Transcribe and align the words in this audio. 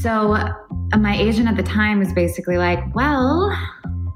So 0.00 0.34
uh, 0.34 0.54
my 0.96 1.16
agent 1.16 1.48
at 1.48 1.56
the 1.56 1.62
time 1.64 1.98
was 1.98 2.12
basically 2.12 2.56
like, 2.56 2.78
well, 2.94 3.50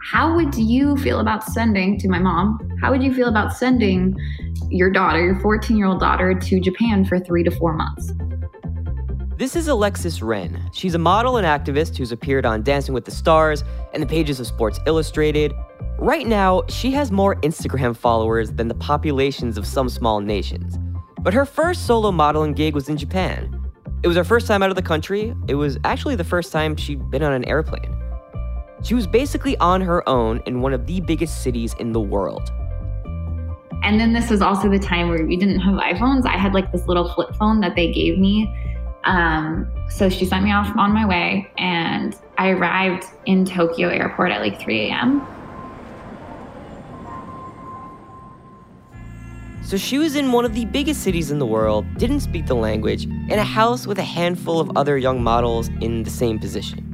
how 0.00 0.36
would 0.36 0.54
you 0.54 0.96
feel 0.98 1.18
about 1.18 1.42
sending 1.42 1.98
to 1.98 2.08
my 2.08 2.20
mom? 2.20 2.60
How 2.80 2.92
would 2.92 3.02
you 3.02 3.12
feel 3.12 3.28
about 3.28 3.52
sending 3.52 4.14
your 4.68 4.90
daughter, 4.90 5.24
your 5.24 5.40
14 5.40 5.76
year 5.76 5.86
old 5.86 5.98
daughter, 5.98 6.34
to 6.38 6.60
Japan 6.60 7.04
for 7.04 7.18
three 7.18 7.42
to 7.42 7.50
four 7.50 7.72
months? 7.72 8.12
This 9.36 9.56
is 9.56 9.66
Alexis 9.66 10.22
Ren. 10.22 10.70
She's 10.72 10.94
a 10.94 10.98
model 10.98 11.36
and 11.36 11.44
activist 11.44 11.96
who's 11.96 12.12
appeared 12.12 12.46
on 12.46 12.62
Dancing 12.62 12.94
with 12.94 13.04
the 13.04 13.10
Stars 13.10 13.64
and 13.92 14.00
the 14.00 14.06
pages 14.06 14.38
of 14.38 14.46
Sports 14.46 14.78
Illustrated. 14.86 15.52
Right 15.98 16.28
now, 16.28 16.62
she 16.68 16.92
has 16.92 17.10
more 17.10 17.34
Instagram 17.36 17.96
followers 17.96 18.52
than 18.52 18.68
the 18.68 18.74
populations 18.74 19.58
of 19.58 19.66
some 19.66 19.88
small 19.88 20.20
nations. 20.20 20.78
But 21.22 21.34
her 21.34 21.44
first 21.44 21.88
solo 21.88 22.12
modeling 22.12 22.52
gig 22.52 22.74
was 22.74 22.88
in 22.88 22.96
Japan. 22.96 23.61
It 24.02 24.08
was 24.08 24.16
her 24.16 24.24
first 24.24 24.48
time 24.48 24.64
out 24.64 24.70
of 24.70 24.76
the 24.76 24.82
country. 24.82 25.32
It 25.46 25.54
was 25.54 25.78
actually 25.84 26.16
the 26.16 26.24
first 26.24 26.50
time 26.50 26.74
she'd 26.74 27.08
been 27.08 27.22
on 27.22 27.32
an 27.32 27.44
airplane. 27.44 27.96
She 28.82 28.94
was 28.94 29.06
basically 29.06 29.56
on 29.58 29.80
her 29.80 30.06
own 30.08 30.42
in 30.44 30.60
one 30.60 30.72
of 30.72 30.86
the 30.86 31.00
biggest 31.00 31.42
cities 31.42 31.74
in 31.78 31.92
the 31.92 32.00
world. 32.00 32.50
And 33.84 34.00
then 34.00 34.12
this 34.12 34.28
was 34.28 34.42
also 34.42 34.68
the 34.68 34.78
time 34.78 35.08
where 35.08 35.24
we 35.24 35.36
didn't 35.36 35.60
have 35.60 35.74
iPhones. 35.74 36.26
I 36.26 36.36
had 36.36 36.52
like 36.52 36.72
this 36.72 36.88
little 36.88 37.12
flip 37.14 37.34
phone 37.36 37.60
that 37.60 37.76
they 37.76 37.92
gave 37.92 38.18
me. 38.18 38.52
Um, 39.04 39.70
so 39.88 40.08
she 40.08 40.24
sent 40.24 40.44
me 40.44 40.52
off 40.52 40.76
on 40.76 40.92
my 40.92 41.06
way, 41.06 41.50
and 41.58 42.16
I 42.38 42.50
arrived 42.50 43.04
in 43.26 43.44
Tokyo 43.44 43.88
airport 43.88 44.30
at 44.32 44.40
like 44.40 44.60
3 44.60 44.90
a.m. 44.90 45.26
So 49.64 49.76
she 49.76 49.96
was 49.98 50.16
in 50.16 50.32
one 50.32 50.44
of 50.44 50.54
the 50.54 50.64
biggest 50.66 51.02
cities 51.02 51.30
in 51.30 51.38
the 51.38 51.46
world, 51.46 51.86
didn't 51.96 52.20
speak 52.20 52.46
the 52.46 52.54
language, 52.54 53.04
in 53.04 53.38
a 53.38 53.44
house 53.44 53.86
with 53.86 53.98
a 53.98 54.04
handful 54.04 54.60
of 54.60 54.76
other 54.76 54.98
young 54.98 55.22
models 55.22 55.68
in 55.80 56.02
the 56.02 56.10
same 56.10 56.38
position. 56.38 56.88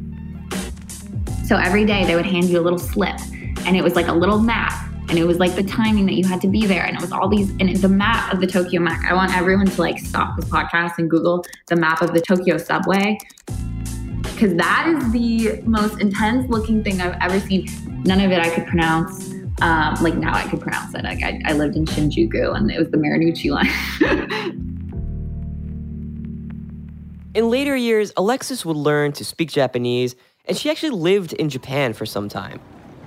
So 1.47 1.57
every 1.57 1.85
day 1.85 2.05
they 2.05 2.15
would 2.15 2.27
hand 2.27 2.45
you 2.45 2.61
a 2.61 2.63
little 2.63 2.79
slip, 2.79 3.19
and 3.67 3.77
it 3.77 3.83
was 3.83 3.97
like 3.97 4.07
a 4.07 4.13
little 4.13 4.39
map. 4.39 4.89
And 5.09 5.19
it 5.19 5.25
was 5.25 5.39
like 5.39 5.57
the 5.57 5.63
timing 5.63 6.05
that 6.05 6.13
you 6.13 6.25
had 6.27 6.41
to 6.43 6.49
be 6.49 6.67
there. 6.67 6.85
And 6.85 6.95
it 6.95 7.01
was 7.01 7.11
all 7.11 7.29
these, 7.29 7.49
and 7.59 7.75
the 7.75 7.89
map 7.89 8.31
of 8.33 8.41
the 8.41 8.47
Tokyo 8.47 8.83
map. 8.83 9.03
I 9.11 9.15
want 9.15 9.35
everyone 9.35 9.67
to 9.67 9.81
like 9.81 9.99
stop 9.99 10.37
this 10.37 10.45
podcast 10.45 10.99
and 10.99 11.09
Google 11.09 11.47
the 11.67 11.77
map 11.77 12.03
of 12.03 12.13
the 12.13 12.21
Tokyo 12.21 12.59
subway. 12.59 13.19
Because 14.23 14.55
that 14.57 14.87
is 14.87 15.11
the 15.11 15.63
most 15.65 16.01
intense 16.01 16.49
looking 16.51 16.85
thing 16.85 17.01
I've 17.01 17.17
ever 17.23 17.41
seen. 17.41 17.67
None 18.05 18.21
of 18.21 18.31
it 18.31 18.39
I 18.39 18.51
could 18.51 18.67
pronounce. 18.67 19.38
Um, 19.61 19.95
like 20.01 20.15
now 20.15 20.35
I 20.35 20.49
could 20.49 20.61
pronounce 20.61 20.95
it. 20.95 21.03
Like 21.05 21.23
I, 21.23 21.41
I 21.45 21.53
lived 21.53 21.77
in 21.77 21.85
Shinjuku 21.85 22.57
and 22.57 22.71
it 22.71 22.79
was 22.79 22.91
the 22.91 22.97
Marunouchi 22.97 23.51
line. 23.51 23.69
in 27.35 27.51
later 27.51 27.77
years, 27.77 28.13
Alexis 28.17 28.65
would 28.65 28.77
learn 28.77 29.13
to 29.13 29.25
speak 29.25 29.51
Japanese 29.51 30.15
and 30.45 30.57
she 30.57 30.71
actually 30.71 30.91
lived 30.91 31.33
in 31.35 31.49
Japan 31.49 31.93
for 31.93 32.07
some 32.07 32.29
time. 32.29 32.61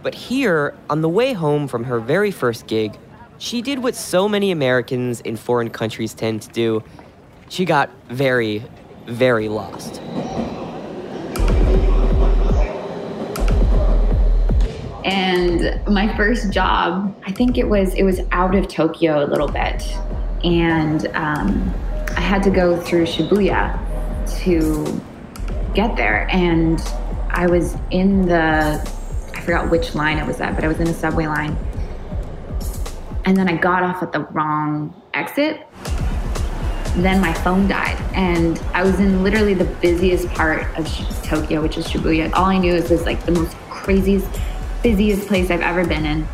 But 0.04 0.14
here, 0.14 0.76
on 0.90 1.02
the 1.02 1.10
way 1.10 1.34
home 1.34 1.68
from 1.68 1.84
her 1.86 2.00
very 2.00 2.32
first 2.32 2.68
gig, 2.68 2.98
she 3.38 3.62
did 3.62 3.80
what 3.80 3.96
so 3.96 4.28
many 4.28 4.52
Americans 4.52 5.22
in 5.22 5.36
foreign 5.36 5.70
countries 5.70 6.14
tend 6.14 6.44
to 6.44 6.50
do. 6.50 6.84
She 7.50 7.66
got 7.66 7.90
very, 8.10 8.64
very 9.08 9.50
lost. 9.50 10.02
And 15.04 15.82
my 15.88 16.16
first 16.16 16.52
job, 16.52 17.16
I 17.26 17.32
think 17.32 17.58
it 17.58 17.68
was 17.68 17.94
it 17.96 18.04
was 18.04 18.20
out 18.32 18.56
of 18.56 18.68
Tokyo 18.68 19.24
a 19.24 19.28
little 19.28 19.48
bit, 19.48 19.84
and 20.44 21.08
um, 21.16 21.74
I 22.16 22.22
had 22.22 22.44
to 22.44 22.50
go 22.50 22.80
through 22.80 23.06
Shibuya 23.06 23.80
to 24.44 25.02
get 25.74 25.96
there. 25.96 26.28
And 26.32 26.80
I 27.30 27.48
was 27.48 27.78
in 27.92 28.26
the, 28.26 28.82
I 29.34 29.42
forgot 29.42 29.70
which 29.72 29.95
line 29.95 30.17
it 30.17 30.28
was 30.28 30.42
at, 30.42 30.56
but 30.56 30.64
I 30.64 30.67
was 30.67 30.80
in 30.80 30.88
a 30.88 30.94
subway 30.94 31.28
line. 31.28 31.58
And 33.26 33.38
then 33.38 33.48
I 33.48 33.56
got 33.56 33.84
off 33.84 34.04
at 34.04 34.11
the 34.11 34.20
wrong 34.20 35.00
exit. 35.14 35.66
Then 36.98 37.22
my 37.22 37.34
phone 37.34 37.70
died, 37.70 37.98
and 38.14 38.60
I 38.73 38.84
was 38.84 39.00
in 39.00 39.23
literally 39.23 39.54
the 39.54 39.64
busiest 39.64 40.28
part 40.30 40.67
of 40.78 40.86
Tokyo, 41.23 41.61
which 41.61 41.78
is 41.78 41.88
Shibuya. 41.88 42.34
All 42.34 42.45
I 42.45 42.58
knew 42.58 42.73
is 42.73 42.90
this 42.90 43.06
like 43.06 43.26
the 43.26 43.32
most 43.32 43.56
craziest, 43.70 44.28
busiest 44.83 45.27
place 45.27 45.49
I've 45.49 45.61
ever 45.61 45.86
been 45.86 46.05
in. 46.05 46.27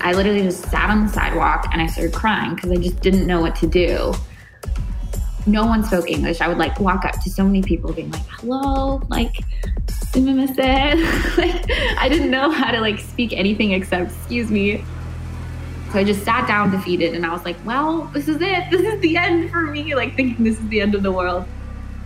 I 0.00 0.12
literally 0.12 0.42
just 0.42 0.64
sat 0.70 0.90
on 0.90 1.06
the 1.06 1.12
sidewalk 1.12 1.66
and 1.72 1.82
I 1.82 1.86
started 1.86 2.14
crying 2.14 2.54
because 2.54 2.70
I 2.70 2.76
just 2.76 3.00
didn't 3.00 3.26
know 3.26 3.40
what 3.40 3.54
to 3.56 3.66
do 3.66 4.14
no 5.46 5.66
one 5.66 5.84
spoke 5.84 6.10
English. 6.10 6.40
I 6.40 6.48
would 6.48 6.58
like 6.58 6.78
walk 6.80 7.04
up 7.04 7.20
to 7.22 7.30
so 7.30 7.44
many 7.44 7.62
people 7.62 7.92
being 7.92 8.10
like, 8.10 8.26
hello, 8.28 9.02
like, 9.08 9.36
like 10.14 11.70
I 11.98 12.08
didn't 12.08 12.30
know 12.30 12.50
how 12.50 12.70
to 12.70 12.80
like 12.80 12.98
speak 12.98 13.32
anything 13.32 13.72
except 13.72 14.12
excuse 14.12 14.50
me. 14.50 14.84
So 15.92 15.98
I 15.98 16.04
just 16.04 16.24
sat 16.24 16.46
down 16.46 16.70
defeated 16.70 17.14
and 17.14 17.26
I 17.26 17.32
was 17.32 17.44
like, 17.44 17.56
well, 17.64 18.02
this 18.12 18.28
is 18.28 18.40
it. 18.40 18.70
This 18.70 18.80
is 18.80 19.00
the 19.00 19.16
end 19.16 19.50
for 19.50 19.62
me. 19.62 19.94
Like 19.94 20.14
thinking 20.14 20.44
this 20.44 20.58
is 20.58 20.68
the 20.68 20.80
end 20.80 20.94
of 20.94 21.02
the 21.02 21.12
world. 21.12 21.44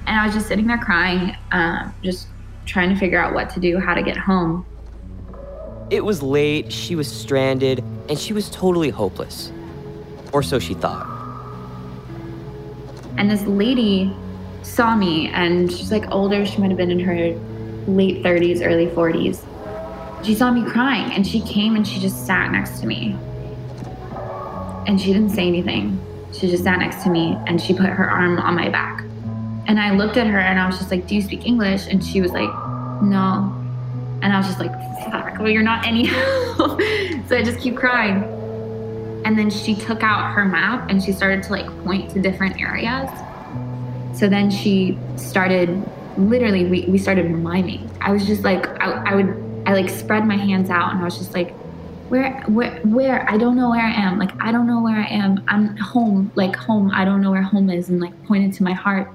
And 0.07 0.19
I 0.19 0.27
was 0.27 0.35
just 0.35 0.49
sitting 0.49 0.67
there 0.67 0.79
crying, 0.79 1.37
uh, 1.53 1.91
just 2.03 2.29
trying 2.67 2.91
to 2.91 2.97
figure 2.97 3.19
out 3.19 3.35
what 3.35 3.51
to 3.51 3.61
do, 3.61 3.79
how 3.79 3.95
to 3.95 4.03
get 4.03 4.17
home. 4.17 4.67
It 5.95 6.05
was 6.05 6.25
late, 6.25 6.73
she 6.73 6.97
was 6.97 7.07
stranded, 7.07 7.79
and 8.09 8.19
she 8.19 8.33
was 8.33 8.51
totally 8.51 8.91
hopeless. 8.91 9.53
Or 10.33 10.43
so 10.43 10.59
she 10.59 10.75
thought. 10.75 11.07
And 13.17 13.31
this 13.31 13.43
lady 13.43 14.13
saw 14.63 14.97
me, 14.97 15.29
and 15.29 15.71
she's 15.71 15.93
like 15.93 16.11
older. 16.11 16.45
She 16.45 16.59
might 16.59 16.71
have 16.71 16.77
been 16.77 16.91
in 16.91 16.99
her 16.99 17.39
late 17.87 18.25
30s, 18.25 18.61
early 18.67 18.89
40s. 18.89 19.47
She 20.27 20.35
saw 20.35 20.51
me 20.51 20.69
crying, 20.69 21.13
and 21.13 21.25
she 21.25 21.41
came 21.41 21.77
and 21.77 21.87
she 21.87 22.01
just 22.01 22.27
sat 22.27 22.51
next 22.51 22.81
to 22.81 22.89
me. 22.89 23.17
And 24.89 25.01
she 25.01 25.13
didn't 25.13 25.31
say 25.31 25.47
anything. 25.47 26.01
She 26.33 26.51
just 26.51 26.65
sat 26.65 26.81
next 26.81 27.05
to 27.05 27.09
me, 27.09 27.39
and 27.47 27.61
she 27.61 27.73
put 27.73 27.87
her 27.87 28.11
arm 28.11 28.41
on 28.41 28.57
my 28.57 28.69
back. 28.69 29.05
And 29.69 29.79
I 29.79 29.95
looked 29.95 30.17
at 30.17 30.27
her, 30.27 30.41
and 30.41 30.59
I 30.59 30.67
was 30.67 30.77
just 30.77 30.91
like, 30.91 31.07
"Do 31.07 31.15
you 31.15 31.23
speak 31.23 31.47
English?" 31.47 31.87
And 31.87 32.05
she 32.05 32.21
was 32.21 32.33
like, 32.33 32.51
"No." 33.01 33.64
And 34.23 34.33
I 34.33 34.39
was 34.39 34.47
just 34.47 34.59
like, 34.59 34.73
"Fuck! 35.11 35.39
Well, 35.39 35.49
you're 35.51 35.63
not 35.63 35.87
any." 35.87 36.07
help. 36.07 36.81
so 37.29 37.37
I 37.37 37.43
just 37.43 37.61
keep 37.61 37.77
crying. 37.77 38.23
And 39.25 39.39
then 39.39 39.51
she 39.51 39.75
took 39.75 40.03
out 40.03 40.33
her 40.33 40.45
map 40.45 40.91
and 40.91 41.03
she 41.03 41.13
started 41.13 41.43
to 41.45 41.53
like 41.53 41.67
point 41.85 42.11
to 42.11 42.21
different 42.21 42.61
areas. 42.61 43.11
So 44.19 44.29
then 44.29 44.51
she 44.51 44.99
started 45.17 45.83
literally, 46.17 46.67
we, 46.67 46.83
we 46.83 46.99
started 46.99 47.31
miming. 47.31 47.91
I 48.01 48.13
was 48.13 48.27
just 48.27 48.43
like, 48.43 48.67
I, 48.81 49.13
I 49.13 49.15
would, 49.15 49.63
I 49.67 49.73
like 49.73 49.89
spread 49.89 50.27
my 50.27 50.37
hands 50.37 50.71
out 50.71 50.93
and 50.93 51.01
I 51.01 51.05
was 51.05 51.19
just 51.19 51.33
like, 51.33 51.53
where, 52.11 52.43
where, 52.43 52.79
where? 52.83 53.29
I 53.31 53.39
don't 53.39 53.57
know 53.57 53.71
where 53.71 53.81
I 53.81 53.91
am. 53.91 54.19
Like, 54.19 54.31
I 54.41 54.53
don't 54.53 54.67
know 54.67 54.83
where 54.83 54.97
I 54.97 55.07
am. 55.07 55.43
I'm 55.49 55.77
home, 55.79 56.31
like 56.35 56.55
home. 56.55 56.91
I 56.93 57.05
don't 57.05 57.23
know 57.23 57.31
where 57.31 57.43
home 57.43 57.71
is. 57.71 57.89
And 57.89 58.01
like 58.01 58.13
pointed 58.27 58.53
to 58.55 58.63
my 58.63 58.73
heart. 58.73 59.11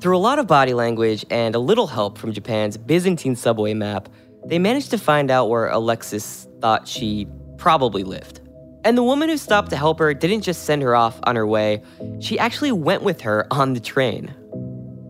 Through 0.00 0.16
a 0.16 0.18
lot 0.18 0.38
of 0.38 0.46
body 0.46 0.72
language 0.72 1.26
and 1.28 1.54
a 1.54 1.58
little 1.58 1.86
help 1.86 2.16
from 2.16 2.32
Japan's 2.32 2.78
Byzantine 2.78 3.36
subway 3.36 3.74
map, 3.74 4.08
they 4.46 4.58
managed 4.58 4.90
to 4.92 4.98
find 4.98 5.30
out 5.30 5.50
where 5.50 5.68
Alexis 5.68 6.48
thought 6.62 6.88
she 6.88 7.28
probably 7.58 8.02
lived. 8.02 8.40
And 8.82 8.96
the 8.96 9.02
woman 9.02 9.28
who 9.28 9.36
stopped 9.36 9.68
to 9.70 9.76
help 9.76 9.98
her 9.98 10.14
didn't 10.14 10.40
just 10.40 10.64
send 10.64 10.80
her 10.80 10.96
off 10.96 11.20
on 11.24 11.36
her 11.36 11.46
way, 11.46 11.82
she 12.18 12.38
actually 12.38 12.72
went 12.72 13.02
with 13.02 13.20
her 13.20 13.46
on 13.50 13.74
the 13.74 13.80
train. 13.80 14.34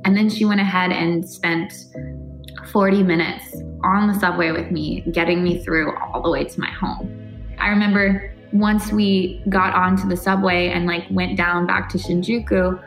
And 0.04 0.16
then 0.16 0.28
she 0.28 0.44
went 0.44 0.60
ahead 0.60 0.90
and 0.90 1.24
spent 1.28 1.72
40 2.72 3.04
minutes 3.04 3.54
on 3.84 4.08
the 4.08 4.18
subway 4.18 4.50
with 4.50 4.72
me, 4.72 5.02
getting 5.12 5.44
me 5.44 5.62
through 5.62 5.96
all 5.98 6.20
the 6.20 6.30
way 6.30 6.42
to 6.42 6.60
my 6.60 6.70
home. 6.70 7.46
I 7.60 7.68
remember 7.68 8.34
once 8.52 8.90
we 8.90 9.40
got 9.48 9.72
onto 9.72 10.08
the 10.08 10.16
subway 10.16 10.70
and 10.70 10.86
like 10.86 11.04
went 11.10 11.36
down 11.36 11.64
back 11.64 11.88
to 11.90 11.98
Shinjuku, 11.98 12.82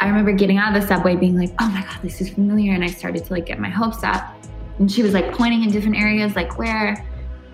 I 0.00 0.08
remember 0.08 0.32
getting 0.32 0.56
out 0.56 0.74
of 0.74 0.80
the 0.80 0.88
subway 0.88 1.14
being 1.14 1.36
like, 1.36 1.50
oh 1.60 1.68
my 1.68 1.82
God, 1.82 1.98
this 2.02 2.22
is 2.22 2.30
familiar. 2.30 2.72
And 2.72 2.82
I 2.82 2.88
started 2.88 3.22
to 3.26 3.32
like 3.34 3.46
get 3.46 3.58
my 3.58 3.68
hopes 3.68 4.02
up. 4.02 4.34
And 4.78 4.90
she 4.90 5.02
was 5.02 5.12
like 5.12 5.30
pointing 5.32 5.62
in 5.62 5.70
different 5.70 5.96
areas, 5.96 6.34
like 6.34 6.58
where. 6.58 7.06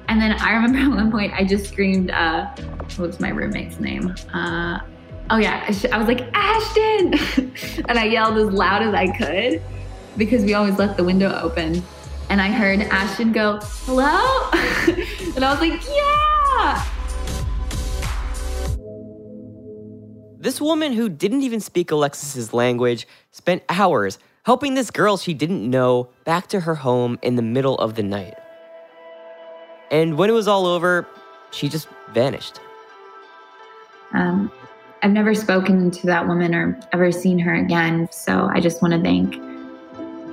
And 0.09 0.21
then 0.21 0.33
I 0.41 0.53
remember 0.63 0.79
at 0.79 0.89
one 0.89 1.11
point 1.11 1.33
I 1.35 1.45
just 1.45 1.67
screamed, 1.67 2.13
uh, 2.13 2.47
what's 2.97 3.19
my 3.19 3.31
roommate's 3.31 3.81
name? 3.81 4.15
Uh, 4.33 4.79
oh 5.31 5.39
yeah, 5.39 5.65
I 5.93 5.99
was 5.99 6.07
like, 6.07 6.31
Ashton! 6.35 7.15
and 7.89 7.99
I 7.99 8.05
yelled 8.05 8.39
as 8.39 8.51
loud 8.51 8.83
as 8.83 8.95
I 8.95 9.09
could 9.17 9.61
because 10.17 10.45
we 10.45 10.55
always 10.55 10.79
left 10.79 10.97
the 10.97 11.05
window 11.05 11.37
open. 11.43 11.83
And 12.31 12.41
I 12.41 12.49
heard 12.51 12.81
Ashton 12.81 13.33
go, 13.33 13.59
hello? 13.87 14.51
and 15.35 15.45
I 15.45 15.51
was 15.51 15.61
like, 15.61 15.83
yeah! 15.85 16.96
This 20.47 20.61
woman 20.61 20.93
who 20.93 21.09
didn't 21.09 21.43
even 21.43 21.59
speak 21.59 21.91
Alexis's 21.91 22.53
language 22.53 23.09
spent 23.33 23.65
hours 23.69 24.21
helping 24.45 24.75
this 24.75 24.93
girl 24.93 25.17
she 25.17 25.35
didn't 25.35 25.69
know 25.69 26.09
back 26.23 26.47
to 26.51 26.61
her 26.61 26.77
home 26.77 27.19
in 27.21 27.35
the 27.35 27.43
middle 27.43 27.77
of 27.79 27.97
the 27.97 28.05
night. 28.05 28.35
And 29.91 30.17
when 30.17 30.31
it 30.31 30.35
was 30.35 30.47
all 30.47 30.67
over, 30.67 31.05
she 31.51 31.69
just 31.69 31.89
vanished. 32.13 32.61
Um, 34.13 34.53
I've 35.03 35.11
never 35.11 35.35
spoken 35.35 35.91
to 35.91 36.07
that 36.07 36.29
woman 36.29 36.55
or 36.55 36.81
ever 36.93 37.11
seen 37.11 37.41
her 37.41 37.57
again. 37.57 38.09
So 38.13 38.49
I 38.55 38.61
just 38.61 38.81
want 38.81 38.95
to 38.95 39.03
thank 39.03 39.35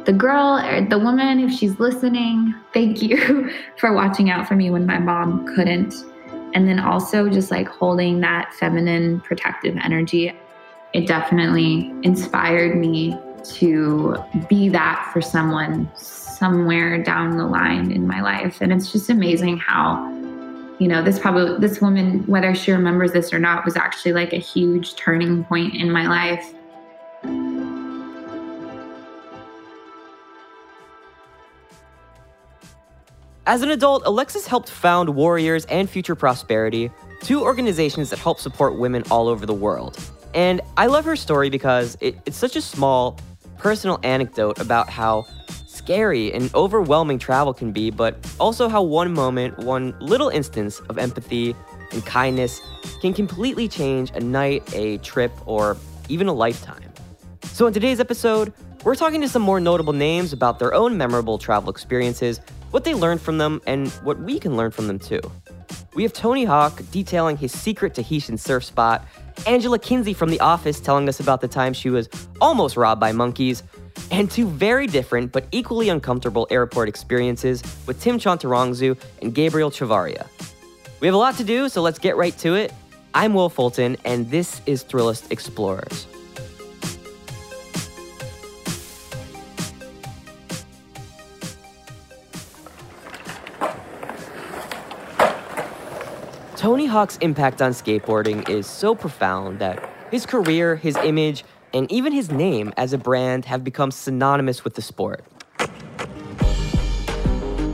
the 0.05 0.13
girl 0.13 0.59
or 0.59 0.87
the 0.87 0.99
woman, 0.99 1.39
if 1.39 1.51
she's 1.51 1.79
listening, 1.79 2.53
thank 2.71 3.01
you 3.01 3.49
for 3.79 3.93
watching 3.93 4.29
out 4.29 4.47
for 4.47 4.55
me 4.55 4.69
when 4.69 4.85
my 4.85 4.99
mom 4.99 5.47
couldn't. 5.55 5.95
And 6.53 6.67
then 6.67 6.79
also 6.79 7.29
just 7.29 7.51
like 7.51 7.67
holding 7.67 8.19
that 8.21 8.53
feminine 8.53 9.21
protective 9.21 9.75
energy. 9.83 10.31
It 10.93 11.07
definitely 11.07 11.91
inspired 12.03 12.77
me 12.77 13.17
to 13.55 14.15
be 14.47 14.69
that 14.69 15.09
for 15.11 15.21
someone 15.21 15.89
somewhere 15.95 17.01
down 17.03 17.37
the 17.37 17.45
line 17.45 17.91
in 17.91 18.07
my 18.07 18.21
life. 18.21 18.59
And 18.61 18.71
it's 18.71 18.91
just 18.91 19.09
amazing 19.09 19.57
how, 19.57 20.07
you 20.79 20.87
know, 20.87 21.01
this 21.01 21.19
probably, 21.19 21.59
this 21.59 21.81
woman, 21.81 22.25
whether 22.27 22.53
she 22.53 22.71
remembers 22.71 23.11
this 23.11 23.33
or 23.33 23.39
not, 23.39 23.65
was 23.65 23.75
actually 23.75 24.13
like 24.13 24.33
a 24.33 24.37
huge 24.37 24.95
turning 24.95 25.43
point 25.45 25.75
in 25.75 25.91
my 25.91 26.07
life. 26.07 26.53
As 33.45 33.61
an 33.61 33.71
adult, 33.71 34.03
Alexis 34.05 34.47
helped 34.47 34.69
found 34.69 35.09
Warriors 35.09 35.65
and 35.65 35.89
Future 35.89 36.15
Prosperity, 36.15 36.89
two 37.19 37.41
organizations 37.41 38.09
that 38.11 38.19
help 38.19 38.39
support 38.39 38.77
women 38.77 39.03
all 39.11 39.27
over 39.27 39.45
the 39.45 39.53
world. 39.53 39.99
And 40.33 40.61
I 40.77 40.85
love 40.85 41.03
her 41.03 41.17
story 41.17 41.49
because 41.49 41.97
it, 41.99 42.17
it's 42.25 42.37
such 42.37 42.55
a 42.55 42.61
small, 42.61 43.19
personal 43.57 43.99
anecdote 44.01 44.61
about 44.61 44.89
how 44.89 45.25
scary 45.67 46.31
and 46.31 46.55
overwhelming 46.55 47.19
travel 47.19 47.53
can 47.53 47.73
be, 47.73 47.91
but 47.91 48.15
also 48.39 48.69
how 48.69 48.81
one 48.81 49.11
moment, 49.11 49.57
one 49.57 49.93
little 49.99 50.29
instance 50.29 50.79
of 50.87 50.97
empathy 50.97 51.53
and 51.91 52.05
kindness 52.05 52.61
can 53.01 53.13
completely 53.13 53.67
change 53.67 54.09
a 54.11 54.21
night, 54.21 54.63
a 54.73 54.99
trip, 54.99 55.33
or 55.45 55.75
even 56.07 56.29
a 56.29 56.33
lifetime. 56.33 56.93
So, 57.51 57.67
in 57.67 57.73
today's 57.73 57.99
episode, 57.99 58.53
we're 58.85 58.95
talking 58.95 59.19
to 59.19 59.27
some 59.27 59.41
more 59.41 59.59
notable 59.59 59.93
names 59.93 60.31
about 60.31 60.59
their 60.59 60.73
own 60.73 60.97
memorable 60.97 61.37
travel 61.37 61.69
experiences 61.69 62.39
what 62.73 62.85
they 62.85 62.95
learned 62.95 63.21
from 63.21 63.37
them, 63.37 63.61
and 63.67 63.89
what 64.01 64.17
we 64.19 64.39
can 64.39 64.57
learn 64.57 64.71
from 64.71 64.87
them 64.87 64.97
too. 64.97 65.21
We 65.93 66.01
have 66.01 66.11
Tony 66.11 66.43
Hawk 66.43 66.81
detailing 66.89 67.37
his 67.37 67.51
secret 67.51 67.93
Tahitian 67.93 68.35
surf 68.35 68.63
spot, 68.63 69.05
Angela 69.45 69.77
Kinsey 69.77 70.15
from 70.15 70.31
The 70.31 70.39
Office 70.39 70.79
telling 70.79 71.07
us 71.07 71.19
about 71.19 71.39
the 71.39 71.47
time 71.47 71.73
she 71.73 71.91
was 71.91 72.09
almost 72.41 72.75
robbed 72.75 72.99
by 72.99 73.11
monkeys, 73.11 73.61
and 74.09 74.29
two 74.29 74.47
very 74.47 74.87
different 74.87 75.31
but 75.31 75.45
equally 75.51 75.89
uncomfortable 75.89 76.47
airport 76.49 76.89
experiences 76.89 77.61
with 77.85 78.01
Tim 78.01 78.17
Chantarangsu 78.17 78.97
and 79.21 79.35
Gabriel 79.35 79.69
Chavarria. 79.69 80.25
We 80.99 81.05
have 81.05 81.13
a 81.13 81.19
lot 81.19 81.35
to 81.37 81.43
do, 81.43 81.69
so 81.69 81.83
let's 81.83 81.99
get 81.99 82.17
right 82.17 82.35
to 82.39 82.55
it. 82.55 82.73
I'm 83.13 83.35
Wil 83.35 83.49
Fulton, 83.49 83.97
and 84.03 84.31
this 84.31 84.61
is 84.65 84.83
Thrillist 84.83 85.31
Explorers. 85.31 86.07
Tony 96.63 96.85
Hawk's 96.85 97.17
impact 97.17 97.61
on 97.61 97.73
skateboarding 97.73 98.47
is 98.47 98.65
so 98.65 98.95
profound 98.95 99.59
that 99.59 99.83
his 100.11 100.25
career, 100.25 100.77
his 100.77 100.95
image, 100.95 101.43
and 101.73 101.91
even 101.91 102.13
his 102.13 102.31
name 102.31 102.71
as 102.77 102.93
a 102.93 102.97
brand 102.97 103.43
have 103.43 103.65
become 103.65 103.91
synonymous 103.91 104.63
with 104.63 104.73
the 104.73 104.81
sport. 104.81 105.25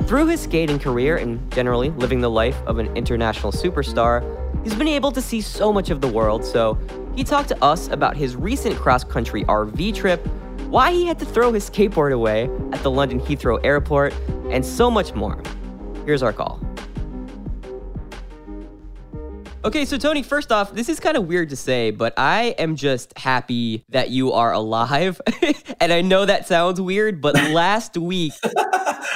Through 0.07 0.25
his 0.25 0.41
skating 0.41 0.79
career 0.79 1.17
and 1.17 1.51
generally 1.51 1.91
living 1.91 2.21
the 2.21 2.31
life 2.31 2.59
of 2.65 2.79
an 2.79 2.87
international 2.97 3.51
superstar, 3.51 4.23
he's 4.63 4.73
been 4.73 4.87
able 4.87 5.11
to 5.11 5.21
see 5.21 5.39
so 5.39 5.71
much 5.71 5.91
of 5.91 6.01
the 6.01 6.07
world. 6.07 6.43
So, 6.43 6.75
he 7.15 7.23
talked 7.23 7.49
to 7.49 7.63
us 7.63 7.89
about 7.89 8.17
his 8.17 8.35
recent 8.35 8.75
cross 8.75 9.03
country 9.03 9.43
RV 9.43 9.93
trip, 9.93 10.25
why 10.67 10.91
he 10.93 11.05
had 11.05 11.19
to 11.19 11.25
throw 11.25 11.53
his 11.53 11.69
skateboard 11.69 12.11
away 12.11 12.49
at 12.71 12.81
the 12.81 12.89
London 12.89 13.19
Heathrow 13.19 13.63
Airport, 13.63 14.15
and 14.49 14.65
so 14.65 14.89
much 14.89 15.13
more. 15.13 15.39
Here's 16.07 16.23
our 16.23 16.33
call. 16.33 16.59
Okay, 19.65 19.83
so 19.83 19.97
Tony, 19.97 20.23
first 20.23 20.53
off, 20.53 20.73
this 20.73 20.87
is 20.87 21.01
kind 21.01 21.17
of 21.17 21.27
weird 21.27 21.49
to 21.49 21.57
say, 21.57 21.91
but 21.91 22.13
I 22.15 22.55
am 22.57 22.77
just 22.77 23.17
happy 23.17 23.83
that 23.89 24.09
you 24.09 24.31
are 24.31 24.53
alive. 24.53 25.19
and 25.81 25.91
I 25.91 25.99
know 25.99 26.25
that 26.25 26.47
sounds 26.47 26.79
weird, 26.79 27.19
but 27.19 27.35
last 27.51 27.97
week, 27.97 28.31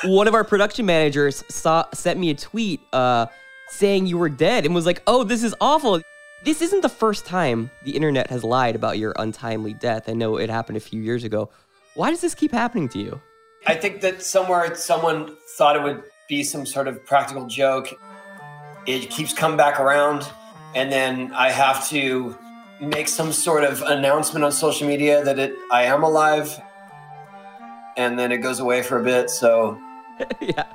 one 0.03 0.27
of 0.27 0.33
our 0.33 0.43
production 0.43 0.85
managers 0.85 1.45
saw 1.49 1.85
sent 1.93 2.19
me 2.19 2.29
a 2.29 2.33
tweet 2.33 2.81
uh, 2.91 3.27
saying 3.69 4.05
you 4.05 4.17
were 4.17 4.27
dead 4.27 4.65
and 4.65 4.75
was 4.75 4.85
like, 4.85 5.01
"Oh, 5.07 5.23
this 5.23 5.43
is 5.43 5.55
awful." 5.61 6.01
This 6.43 6.61
isn't 6.61 6.81
the 6.81 6.89
first 6.89 7.25
time 7.25 7.71
the 7.85 7.91
internet 7.91 8.29
has 8.29 8.43
lied 8.43 8.75
about 8.75 8.97
your 8.97 9.13
untimely 9.17 9.73
death. 9.73 10.09
I 10.09 10.13
know 10.13 10.35
it 10.35 10.49
happened 10.49 10.75
a 10.75 10.81
few 10.81 11.01
years 11.01 11.23
ago. 11.23 11.51
Why 11.95 12.09
does 12.09 12.19
this 12.19 12.35
keep 12.35 12.51
happening 12.51 12.89
to 12.89 12.99
you? 12.99 13.21
I 13.65 13.75
think 13.75 14.01
that 14.01 14.21
somewhere 14.21 14.75
someone 14.75 15.37
thought 15.57 15.77
it 15.77 15.83
would 15.83 16.03
be 16.27 16.43
some 16.43 16.65
sort 16.65 16.89
of 16.89 17.05
practical 17.05 17.47
joke 17.47 17.97
it 18.85 19.09
keeps 19.09 19.33
coming 19.33 19.57
back 19.57 19.79
around. 19.79 20.29
And 20.75 20.91
then 20.91 21.31
i 21.33 21.51
have 21.51 21.87
to 21.89 22.37
make 22.81 23.07
some 23.07 23.31
sort 23.31 23.63
of 23.63 23.81
announcement 23.83 24.43
on 24.43 24.51
social 24.51 24.87
media 24.87 25.23
that 25.23 25.39
it 25.39 25.55
i 25.71 25.83
am 25.83 26.03
alive. 26.03 26.59
And 27.95 28.17
then 28.17 28.31
it 28.31 28.37
goes 28.37 28.59
away 28.59 28.81
for 28.81 28.99
a 28.99 29.03
bit 29.03 29.29
so. 29.29 29.79
Yeah. 30.39 30.65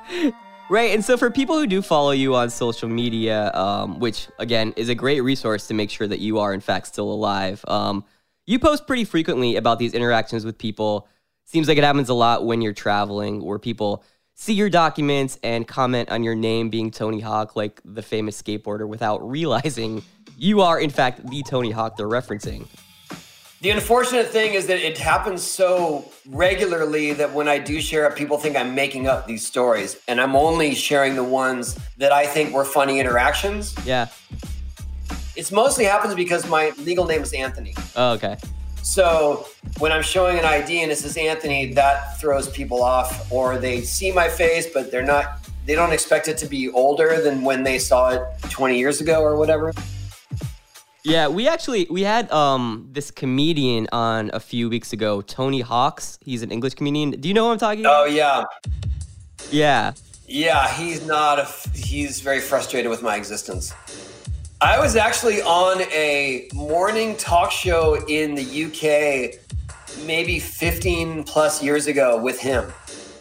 Right 0.70 0.93
and 0.93 1.05
so 1.05 1.16
for 1.16 1.31
people 1.31 1.58
who 1.58 1.66
do 1.66 1.81
follow 1.81 2.10
you 2.10 2.34
on 2.34 2.50
social 2.50 2.88
media 2.88 3.52
um, 3.55 3.99
which 4.00 4.28
again 4.38 4.75
is 4.76 4.88
a 4.88 4.94
great 4.94 5.20
resource 5.20 5.66
to 5.69 5.75
make 5.75 5.90
sure 5.90 6.06
that 6.06 6.19
you 6.19 6.38
are 6.38 6.52
in 6.52 6.61
fact 6.61 6.88
still 6.88 7.11
alive 7.11 7.64
um, 7.69 8.04
you 8.49 8.58
post 8.58 8.87
pretty 8.87 9.04
frequently 9.04 9.56
about 9.56 9.78
these 9.78 9.93
interactions 9.93 10.46
with 10.46 10.56
people. 10.56 11.06
Seems 11.44 11.69
like 11.69 11.76
it 11.76 11.84
happens 11.84 12.08
a 12.08 12.14
lot 12.14 12.46
when 12.46 12.62
you're 12.62 12.72
traveling 12.72 13.44
where 13.44 13.58
people 13.58 14.02
see 14.38 14.55
your 14.55 14.70
documents 14.70 15.37
and 15.43 15.67
comment 15.67 16.08
on 16.11 16.23
your 16.23 16.37
name 16.37 16.70
being 16.70 16.93
Tony 16.93 17.20
Hawk, 17.20 17.56
like 17.56 17.81
the 17.85 18.02
famous 18.02 18.40
skateboarder, 18.40 18.87
without 18.87 19.29
realizing 19.29 20.02
you 20.38 20.61
are, 20.61 20.79
in 20.81 20.90
fact, 20.90 21.29
the 21.29 21.43
Tony 21.43 21.73
Hawk 21.73 21.96
they're 21.96 22.08
referencing. 22.08 22.67
The 23.61 23.70
unfortunate 23.70 24.29
thing 24.29 24.55
is 24.55 24.69
that 24.69 24.79
it 24.79 24.96
happens 24.96 25.43
so 25.43 26.08
regularly 26.29 27.12
that 27.14 27.35
when 27.35 27.49
I 27.49 27.58
do 27.58 27.81
share 27.81 28.06
it, 28.06 28.14
people 28.14 28.38
think 28.38 28.56
I'm 28.56 28.76
making 28.76 29.08
up 29.08 29.26
these 29.26 29.44
stories. 29.44 30.00
And 30.06 30.20
I'm 30.20 30.37
only 30.37 30.76
sharing 30.76 31.17
the 31.17 31.25
ones 31.25 31.76
that 31.96 32.12
I 32.12 32.25
think 32.25 32.55
were 32.55 32.64
funny 32.64 33.00
interactions. 33.00 33.75
Yeah. 33.85 34.06
It's 35.35 35.50
mostly 35.50 35.85
happens 35.85 36.14
because 36.14 36.49
my 36.49 36.70
legal 36.79 37.05
name 37.05 37.23
is 37.23 37.32
Anthony. 37.32 37.75
Oh, 37.97 38.12
okay. 38.12 38.37
So 38.82 39.47
when 39.78 39.92
I'm 39.92 40.02
showing 40.02 40.38
an 40.38 40.44
ID 40.44 40.82
and 40.82 40.90
it 40.90 40.99
says 40.99 41.16
Anthony, 41.16 41.73
that 41.75 42.20
throws 42.20 42.49
people 42.49 42.82
off, 42.82 43.30
or 43.30 43.58
they 43.58 43.82
see 43.82 44.12
my 44.12 44.28
face, 44.28 44.66
but 44.73 44.90
they're 44.90 45.04
not, 45.04 45.49
they 45.66 45.75
don't 45.75 45.92
expect 45.92 46.28
it 46.28 46.38
to 46.38 46.47
be 46.47 46.70
older 46.70 47.20
than 47.20 47.42
when 47.42 47.62
they 47.62 47.78
saw 47.78 48.11
it 48.11 48.23
20 48.50 48.78
years 48.78 49.00
ago 49.00 49.20
or 49.20 49.37
whatever. 49.37 49.73
Yeah, 51.04 51.28
we 51.28 51.49
actually 51.49 51.87
we 51.88 52.02
had 52.02 52.30
um 52.32 52.88
this 52.92 53.11
comedian 53.11 53.88
on 53.92 54.30
a 54.35 54.40
few 54.40 54.68
weeks 54.68 54.92
ago, 54.92 55.23
Tony 55.23 55.61
Hawks. 55.61 56.18
He's 56.23 56.42
an 56.42 56.50
English 56.50 56.75
comedian. 56.75 57.12
Do 57.12 57.28
you 57.28 57.35
know 57.35 57.47
what 57.47 57.52
I'm 57.52 57.58
talking 57.58 57.80
about? 57.80 58.02
Oh 58.02 58.04
yeah. 58.04 58.44
Yeah. 59.50 59.92
Yeah, 60.26 60.68
he's 60.75 61.06
not 61.06 61.38
a 61.38 61.49
he's 61.73 62.20
very 62.20 62.40
frustrated 62.40 62.90
with 62.90 63.02
my 63.02 63.16
existence. 63.16 63.73
I 64.61 64.81
was 64.81 64.97
actually 64.97 65.41
on 65.41 65.83
a 65.83 66.49
morning 66.53 67.15
talk 67.15 67.53
show 67.53 67.95
in 68.09 68.35
the 68.35 68.65
UK 68.65 69.38
maybe 70.05 70.41
15 70.41 71.23
plus 71.23 71.62
years 71.62 71.87
ago 71.87 72.21
with 72.21 72.41
him. 72.41 72.73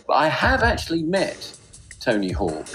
I 0.10 0.30
have 0.30 0.64
actually 0.64 1.04
met 1.04 1.56
Tony 2.00 2.32
Hawk. 2.32 2.68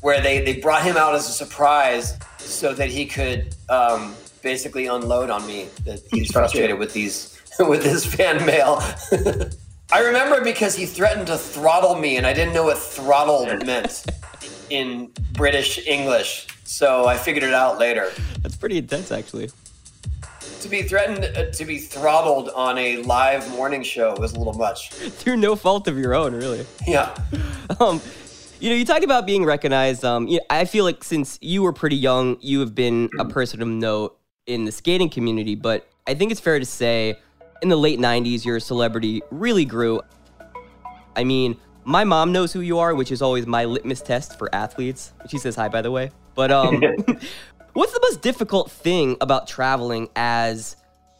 Where 0.00 0.20
they, 0.20 0.44
they 0.44 0.60
brought 0.60 0.82
him 0.82 0.96
out 0.96 1.14
as 1.14 1.28
a 1.28 1.32
surprise 1.32 2.18
so 2.38 2.74
that 2.74 2.88
he 2.88 3.06
could 3.06 3.54
um, 3.68 4.16
basically 4.42 4.86
unload 4.86 5.30
on 5.30 5.46
me 5.46 5.68
that 5.84 6.00
he's 6.10 6.32
frustrated 6.32 6.80
with 6.80 6.92
these 6.92 7.40
with 7.60 7.84
his 7.84 8.04
fan 8.04 8.44
mail. 8.44 8.82
I 9.92 10.00
remember 10.00 10.42
because 10.42 10.74
he 10.74 10.84
threatened 10.84 11.28
to 11.28 11.38
throttle 11.38 11.94
me 11.94 12.16
and 12.16 12.26
I 12.26 12.32
didn't 12.32 12.54
know 12.54 12.64
what 12.64 12.78
throttle 12.78 13.46
meant 13.64 14.04
in 14.68 15.12
British 15.32 15.86
English. 15.86 16.48
So 16.64 17.06
I 17.06 17.16
figured 17.16 17.44
it 17.44 17.54
out 17.54 17.78
later. 17.78 18.10
That's 18.42 18.56
pretty 18.56 18.78
intense, 18.78 19.10
actually. 19.10 19.50
To 20.60 20.68
be 20.68 20.82
threatened 20.82 21.24
uh, 21.36 21.50
to 21.50 21.64
be 21.64 21.78
throttled 21.78 22.50
on 22.50 22.76
a 22.76 22.98
live 23.02 23.50
morning 23.50 23.82
show 23.82 24.14
was 24.18 24.34
a 24.34 24.38
little 24.38 24.52
much. 24.52 24.90
Through 24.92 25.36
no 25.36 25.56
fault 25.56 25.88
of 25.88 25.98
your 25.98 26.14
own, 26.14 26.34
really. 26.34 26.66
Yeah. 26.86 27.14
Um, 27.78 28.00
you 28.58 28.68
know, 28.68 28.74
you 28.74 28.84
talked 28.84 29.04
about 29.04 29.26
being 29.26 29.44
recognized. 29.44 30.04
Um, 30.04 30.26
you 30.26 30.38
know, 30.38 30.44
I 30.50 30.64
feel 30.64 30.84
like 30.84 31.04
since 31.04 31.38
you 31.40 31.62
were 31.62 31.72
pretty 31.72 31.94
young, 31.94 32.36
you 32.40 32.58
have 32.60 32.74
been 32.74 33.08
a 33.18 33.24
person 33.24 33.62
of 33.62 33.68
note 33.68 34.18
in 34.46 34.64
the 34.64 34.72
skating 34.72 35.08
community. 35.08 35.54
But 35.54 35.88
I 36.08 36.14
think 36.14 36.32
it's 36.32 36.40
fair 36.40 36.58
to 36.58 36.66
say, 36.66 37.16
in 37.62 37.68
the 37.68 37.76
late 37.76 37.98
'90s, 37.98 38.44
your 38.44 38.58
celebrity 38.60 39.22
really 39.30 39.64
grew. 39.64 40.00
I 41.16 41.24
mean, 41.24 41.56
my 41.84 42.04
mom 42.04 42.32
knows 42.32 42.52
who 42.52 42.60
you 42.60 42.78
are, 42.78 42.94
which 42.94 43.10
is 43.10 43.22
always 43.22 43.46
my 43.46 43.64
litmus 43.64 44.02
test 44.02 44.38
for 44.38 44.54
athletes. 44.54 45.12
She 45.28 45.38
says 45.38 45.56
hi, 45.56 45.68
by 45.68 45.80
the 45.80 45.90
way. 45.90 46.10
But 46.34 46.50
um, 46.50 46.82
What's 47.72 47.92
the 47.92 48.00
most 48.02 48.20
difficult 48.20 48.70
thing 48.70 49.16
about 49.20 49.46
traveling 49.46 50.08
as 50.16 50.76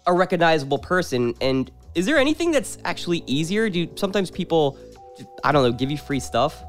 a 0.07 0.13
recognizable 0.13 0.79
person? 0.79 1.35
And 1.41 1.71
is 1.95 2.07
there 2.07 2.19
anything 2.19 2.51
that's 2.51 2.79
actually 2.85 3.23
easier? 3.27 3.71
Do 3.71 3.89
sometimes 3.95 4.31
people, 4.31 4.77
I 5.45 5.53
don't 5.53 5.63
know, 5.63 5.73
give 5.73 5.91
you 5.91 5.99
free 5.99 6.21
stuff? 6.21 6.63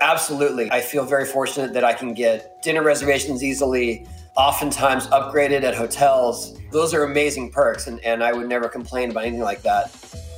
Absolutely. 0.00 0.70
I 0.72 0.80
feel 0.80 1.04
very 1.04 1.24
fortunate 1.24 1.72
that 1.74 1.84
I 1.84 1.92
can 1.92 2.14
get 2.14 2.60
dinner 2.62 2.82
reservations 2.82 3.44
easily, 3.44 4.06
oftentimes 4.36 5.06
upgraded 5.08 5.62
at 5.62 5.76
hotels. 5.76 6.58
Those 6.72 6.92
are 6.92 7.04
amazing 7.04 7.52
perks, 7.52 7.86
and, 7.86 8.00
and 8.00 8.24
I 8.24 8.32
would 8.32 8.48
never 8.48 8.68
complain 8.68 9.12
about 9.12 9.24
anything 9.24 9.42
like 9.42 9.62
that. 9.62 9.84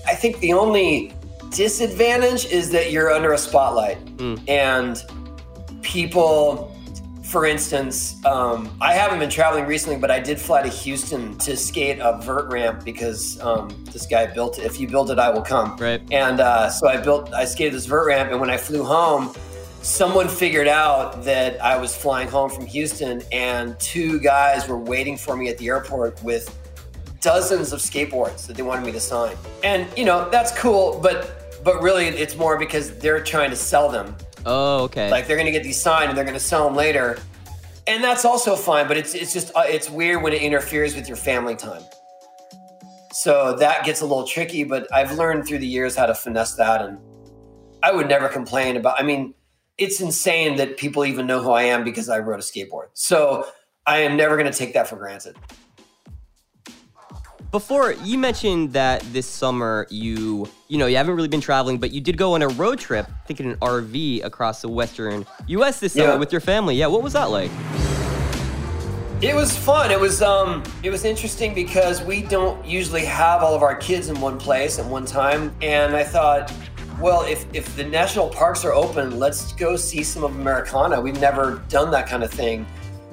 I 0.07 0.15
think 0.15 0.41
the 0.41 0.53
only 0.53 1.15
disadvantage 1.49 2.45
is 2.47 2.71
that 2.73 2.93
you're 2.93 3.11
under 3.11 3.33
a 3.33 3.39
spotlight 3.39 4.05
mm. 4.17 4.39
and 4.49 5.03
people 5.83 6.74
for 7.25 7.47
instance, 7.47 8.23
um, 8.27 8.77
I 8.81 8.93
haven't 8.93 9.19
been 9.19 9.31
traveling 9.31 9.65
recently, 9.65 9.99
but 9.99 10.11
I 10.11 10.21
did 10.21 10.39
fly 10.39 10.63
to 10.63 10.69
Houston 10.69 11.37
to 11.39 11.57
skate 11.57 11.99
a 12.01 12.21
vert 12.21 12.53
ramp 12.53 12.85
because 12.85 13.41
um, 13.41 13.71
this 13.91 14.07
guy 14.07 14.27
built 14.27 14.59
it. 14.59 14.67
If 14.67 14.79
you 14.79 14.87
build 14.87 15.11
it, 15.11 15.19
I 15.19 15.31
will 15.31 15.43
come. 15.43 15.77
Right. 15.79 16.03
And 16.13 16.41
uh, 16.41 16.69
so 16.69 16.87
I 16.87 16.99
built, 16.99 17.33
I 17.33 17.47
skated 17.47 17.73
this 17.73 17.87
vert 17.87 18.07
ramp, 18.07 18.31
and 18.31 18.41
when 18.41 18.51
I 18.51 18.59
flew 18.59 18.85
home, 18.85 19.35
someone 19.81 20.29
figured 20.29 20.69
out 20.69 21.25
that 21.25 21.61
I 21.63 21.79
was 21.79 21.97
flying 21.97 22.29
home 22.29 22.51
from 22.51 22.67
Houston, 22.67 23.23
and 23.33 23.79
two 23.81 24.21
guys 24.21 24.69
were 24.69 24.79
waiting 24.79 25.17
for 25.17 25.35
me 25.35 25.49
at 25.49 25.57
the 25.57 25.69
airport 25.69 26.23
with 26.23 26.57
dozens 27.23 27.73
of 27.73 27.81
skateboards 27.81 28.47
that 28.47 28.55
they 28.55 28.63
wanted 28.63 28.85
me 28.85 28.93
to 28.93 29.01
sign. 29.01 29.35
And 29.65 29.89
you 29.97 30.05
know 30.05 30.29
that's 30.29 30.57
cool, 30.59 31.01
but 31.03 31.65
but 31.65 31.83
really 31.83 32.07
it's 32.07 32.37
more 32.37 32.59
because 32.59 32.97
they're 32.99 33.25
trying 33.25 33.49
to 33.49 33.57
sell 33.57 33.89
them 33.89 34.15
Oh, 34.47 34.85
okay. 34.85 35.11
Like 35.11 35.27
they're 35.27 35.37
going 35.37 35.47
to 35.47 35.53
get 35.53 35.63
these 35.63 35.81
signed 35.81 36.09
and 36.09 36.17
they're 36.17 36.25
going 36.25 36.35
to 36.39 36.41
sell 36.41 36.67
them 36.67 36.77
later. 36.77 37.19
And 37.87 38.03
that's 38.03 38.25
also 38.25 38.57
fine, 38.57 38.89
but 38.89 38.97
it's 38.97 39.15
it's 39.15 39.33
just 39.33 39.51
uh, 39.55 39.65
it's 39.67 39.91
weird 39.91 40.23
when 40.23 40.33
it 40.33 40.43
interferes 40.43 40.95
with 40.95 41.07
your 41.07 41.17
family 41.17 41.55
time. 41.55 41.83
So 43.13 43.57
that 43.57 43.85
gets 43.85 44.01
a 44.01 44.07
little 44.07 44.27
tricky, 44.27 44.65
but 44.65 44.93
I've 44.93 45.13
learned 45.13 45.47
through 45.47 45.59
the 45.59 45.67
years 45.67 45.95
how 45.95 46.07
to 46.07 46.15
finesse 46.15 46.57
that 46.57 46.83
and 46.83 46.99
I 47.83 47.93
would 47.93 48.09
never 48.09 48.29
complain 48.29 48.77
about 48.77 49.01
I 49.01 49.05
mean, 49.05 49.35
it's 49.77 50.01
insane 50.01 50.57
that 50.57 50.77
people 50.77 51.05
even 51.05 51.27
know 51.27 51.43
who 51.43 51.51
I 51.51 51.65
am 51.65 51.85
because 51.85 52.09
I 52.09 52.19
rode 52.19 52.41
a 52.41 52.43
skateboard. 52.43 52.89
So 52.95 53.47
I 53.87 53.99
am 53.99 54.17
never 54.17 54.37
going 54.37 54.51
to 54.51 54.57
take 54.57 54.73
that 54.75 54.89
for 54.89 54.97
granted. 54.97 55.37
Before 57.55 57.93
you 57.93 58.19
mentioned 58.19 58.73
that 58.73 59.01
this 59.13 59.29
summer 59.29 59.87
you 59.89 60.49
you 60.67 60.77
know 60.77 60.87
you 60.87 60.97
haven't 60.97 61.15
really 61.15 61.29
been 61.29 61.41
traveling, 61.41 61.79
but 61.79 61.93
you 61.93 62.01
did 62.01 62.17
go 62.17 62.35
on 62.35 62.43
a 62.43 62.49
road 62.49 62.81
trip, 62.81 63.07
I 63.09 63.27
think 63.29 63.39
in 63.39 63.49
an 63.49 63.57
RV 63.59 64.25
across 64.25 64.61
the 64.61 64.69
western 64.69 65.25
U.S. 65.47 65.79
this 65.79 65.93
summer 65.93 66.15
yeah. 66.15 66.17
with 66.17 66.33
your 66.33 66.41
family. 66.41 66.75
Yeah, 66.75 66.89
what 66.89 67.01
was 67.01 67.13
that 67.13 67.31
like? 67.31 67.53
It 69.23 69.37
was 69.37 69.57
fun. 69.57 69.93
It 69.93 70.01
was 70.01 70.21
um 70.21 70.65
it 70.83 70.91
was 70.91 71.05
interesting 71.05 71.55
because 71.55 72.03
we 72.03 72.23
don't 72.23 72.67
usually 72.67 73.05
have 73.05 73.41
all 73.41 73.55
of 73.55 73.63
our 73.63 73.77
kids 73.77 74.09
in 74.09 74.21
one 74.21 74.37
place 74.37 74.81
at 74.81 74.87
one 74.87 75.07
time, 75.07 75.55
and 75.63 75.95
I 75.95 76.03
thought, 76.03 76.53
well, 77.01 77.23
if 77.23 77.47
if 77.55 77.77
the 77.77 77.85
national 77.85 78.31
parks 78.31 78.65
are 78.65 78.73
open, 78.73 79.21
let's 79.21 79.53
go 79.53 79.77
see 79.77 80.03
some 80.03 80.25
of 80.25 80.35
Americana. 80.35 81.01
We've 81.01 81.21
never 81.21 81.63
done 81.69 81.93
that 81.93 82.09
kind 82.09 82.25
of 82.25 82.33
thing. 82.33 82.67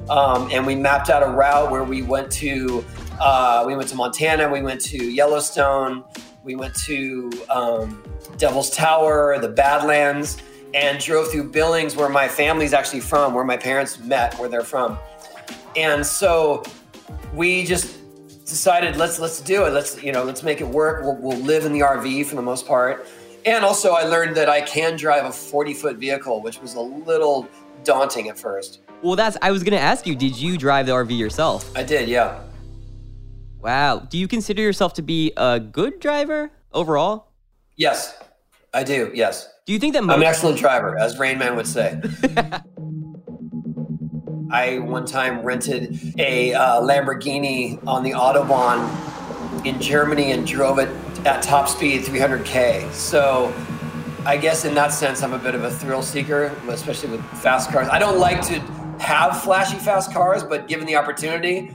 Um, 0.09 0.49
and 0.51 0.65
we 0.65 0.73
mapped 0.73 1.11
out 1.11 1.21
a 1.21 1.31
route 1.31 1.69
where 1.69 1.83
we 1.83 2.01
went 2.01 2.31
to 2.31 2.83
uh, 3.21 3.63
we 3.65 3.75
went 3.75 3.87
to 3.89 3.95
Montana, 3.95 4.49
we 4.49 4.61
went 4.61 4.81
to 4.81 4.97
Yellowstone, 4.97 6.03
we 6.43 6.55
went 6.55 6.73
to 6.85 7.31
um, 7.49 8.03
Devil's 8.37 8.71
Tower, 8.71 9.37
the 9.39 9.47
Badlands, 9.47 10.41
and 10.73 10.99
drove 10.99 11.31
through 11.31 11.51
Billings, 11.51 11.95
where 11.95 12.09
my 12.09 12.27
family's 12.27 12.73
actually 12.73 13.01
from, 13.01 13.35
where 13.35 13.43
my 13.43 13.57
parents 13.57 13.99
met, 13.99 14.33
where 14.39 14.49
they're 14.49 14.63
from. 14.63 14.97
And 15.75 16.03
so 16.03 16.63
we 17.33 17.63
just 17.63 17.99
decided 18.45 18.97
let's 18.97 19.19
let's 19.19 19.39
do 19.39 19.65
it. 19.65 19.69
Let's 19.71 20.01
you 20.01 20.11
know 20.11 20.23
let's 20.23 20.41
make 20.41 20.59
it 20.59 20.67
work. 20.67 21.03
We'll, 21.03 21.17
we'll 21.17 21.37
live 21.37 21.65
in 21.65 21.73
the 21.73 21.81
RV 21.81 22.25
for 22.25 22.35
the 22.35 22.41
most 22.41 22.65
part. 22.65 23.07
And 23.45 23.63
also, 23.63 23.93
I 23.93 24.03
learned 24.03 24.35
that 24.37 24.49
I 24.49 24.61
can 24.61 24.95
drive 24.95 25.25
a 25.25 25.31
40 25.31 25.73
foot 25.73 25.97
vehicle, 25.97 26.41
which 26.41 26.59
was 26.59 26.73
a 26.73 26.81
little 26.81 27.47
daunting 27.83 28.29
at 28.29 28.39
first. 28.39 28.81
Well, 29.03 29.15
that's 29.15 29.37
I 29.43 29.51
was 29.51 29.63
gonna 29.63 29.77
ask 29.77 30.07
you. 30.07 30.15
Did 30.15 30.37
you 30.37 30.57
drive 30.57 30.87
the 30.87 30.93
RV 30.93 31.15
yourself? 31.17 31.71
I 31.77 31.83
did, 31.83 32.09
yeah. 32.09 32.41
Wow. 33.61 33.99
Do 33.99 34.17
you 34.17 34.27
consider 34.27 34.61
yourself 34.61 34.93
to 34.95 35.01
be 35.01 35.31
a 35.37 35.59
good 35.59 35.99
driver 35.99 36.51
overall? 36.73 37.27
Yes, 37.77 38.17
I 38.73 38.83
do. 38.83 39.11
Yes. 39.13 39.47
Do 39.65 39.73
you 39.73 39.79
think 39.79 39.93
that 39.93 40.03
most- 40.03 40.15
I'm 40.15 40.21
an 40.21 40.27
excellent 40.27 40.57
driver, 40.57 40.97
as 40.97 41.19
Rain 41.19 41.37
Man 41.37 41.55
would 41.55 41.67
say? 41.67 42.01
I 44.51 44.79
one 44.79 45.05
time 45.05 45.43
rented 45.43 45.97
a 46.19 46.53
uh, 46.53 46.81
Lamborghini 46.81 47.79
on 47.87 48.03
the 48.03 48.11
Autobahn 48.11 49.65
in 49.65 49.79
Germany 49.79 50.31
and 50.33 50.45
drove 50.45 50.77
it 50.79 50.89
at 51.25 51.41
top 51.41 51.69
speed 51.69 52.01
300k. 52.01 52.91
So 52.91 53.53
I 54.25 54.35
guess 54.37 54.65
in 54.65 54.75
that 54.75 54.91
sense, 54.91 55.23
I'm 55.23 55.33
a 55.33 55.39
bit 55.39 55.55
of 55.55 55.63
a 55.63 55.71
thrill 55.71 56.01
seeker, 56.01 56.53
especially 56.67 57.09
with 57.11 57.23
fast 57.39 57.71
cars. 57.71 57.87
I 57.89 57.97
don't 57.99 58.19
like 58.19 58.41
to 58.47 58.59
have 58.99 59.41
flashy 59.41 59.77
fast 59.77 60.11
cars, 60.11 60.43
but 60.43 60.67
given 60.67 60.85
the 60.85 60.95
opportunity, 60.95 61.71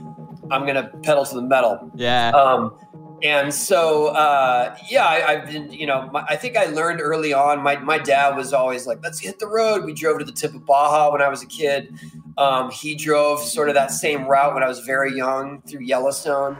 I'm 0.50 0.66
gonna 0.66 0.90
pedal 1.02 1.24
to 1.24 1.34
the 1.34 1.42
metal. 1.42 1.90
Yeah. 1.94 2.30
Um, 2.30 2.76
and 3.22 3.52
so 3.52 4.08
uh, 4.08 4.76
yeah, 4.88 5.06
I, 5.06 5.36
have 5.36 5.46
been 5.46 5.72
you 5.72 5.86
know 5.86 6.08
my, 6.12 6.24
I 6.28 6.36
think 6.36 6.56
I 6.56 6.66
learned 6.66 7.00
early 7.00 7.32
on. 7.32 7.62
My 7.62 7.76
my 7.76 7.98
dad 7.98 8.36
was 8.36 8.52
always 8.52 8.86
like, 8.86 9.02
let's 9.02 9.18
hit 9.18 9.38
the 9.38 9.46
road. 9.46 9.84
We 9.84 9.94
drove 9.94 10.18
to 10.18 10.24
the 10.24 10.32
tip 10.32 10.54
of 10.54 10.66
Baja 10.66 11.10
when 11.10 11.22
I 11.22 11.28
was 11.28 11.42
a 11.42 11.46
kid. 11.46 11.94
Um, 12.36 12.70
he 12.70 12.94
drove 12.94 13.40
sort 13.40 13.68
of 13.68 13.74
that 13.74 13.90
same 13.90 14.26
route 14.26 14.52
when 14.54 14.62
I 14.62 14.68
was 14.68 14.80
very 14.80 15.16
young 15.16 15.62
through 15.62 15.80
Yellowstone. 15.80 16.58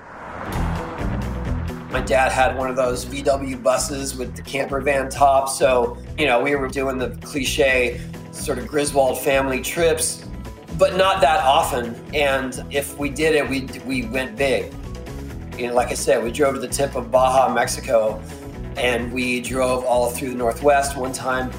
My 1.90 2.02
dad 2.04 2.32
had 2.32 2.56
one 2.58 2.68
of 2.68 2.76
those 2.76 3.04
VW 3.04 3.62
buses 3.62 4.16
with 4.16 4.34
the 4.34 4.42
camper 4.42 4.80
van 4.80 5.08
top. 5.08 5.48
So, 5.48 5.96
you 6.18 6.26
know, 6.26 6.42
we 6.42 6.54
were 6.56 6.68
doing 6.68 6.98
the 6.98 7.10
cliche 7.22 8.00
sort 8.32 8.58
of 8.58 8.66
Griswold 8.66 9.18
family 9.18 9.62
trips 9.62 10.25
but 10.78 10.96
not 10.96 11.20
that 11.20 11.40
often. 11.40 11.94
And 12.14 12.64
if 12.70 12.98
we 12.98 13.08
did 13.08 13.34
it, 13.34 13.48
we 13.48 13.68
we 13.84 14.08
went 14.08 14.36
big. 14.36 14.72
You 15.56 15.68
know, 15.68 15.74
like 15.74 15.88
I 15.88 15.94
said, 15.94 16.22
we 16.22 16.30
drove 16.30 16.54
to 16.54 16.60
the 16.60 16.68
tip 16.68 16.94
of 16.94 17.10
Baja, 17.10 17.52
Mexico, 17.52 18.22
and 18.76 19.12
we 19.12 19.40
drove 19.40 19.84
all 19.84 20.10
through 20.10 20.30
the 20.30 20.36
Northwest 20.36 20.96
one 20.96 21.12
time. 21.12 21.50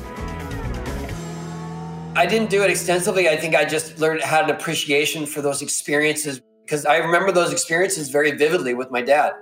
I 2.16 2.26
didn't 2.26 2.50
do 2.50 2.64
it 2.64 2.70
extensively. 2.70 3.30
I 3.30 3.38
think 3.38 3.56
I 3.56 3.66
just 3.66 4.00
learned 4.00 4.22
had 4.22 4.46
an 4.46 4.52
appreciation 4.52 5.26
for 5.26 5.42
those 5.42 5.62
experiences 5.62 6.42
because 6.64 6.86
I 6.86 6.98
remember 6.98 7.32
those 7.32 7.52
experiences 7.52 8.10
very 8.10 8.32
vividly 8.32 8.74
with 8.74 8.92
my 8.92 9.02
dad. 9.02 9.34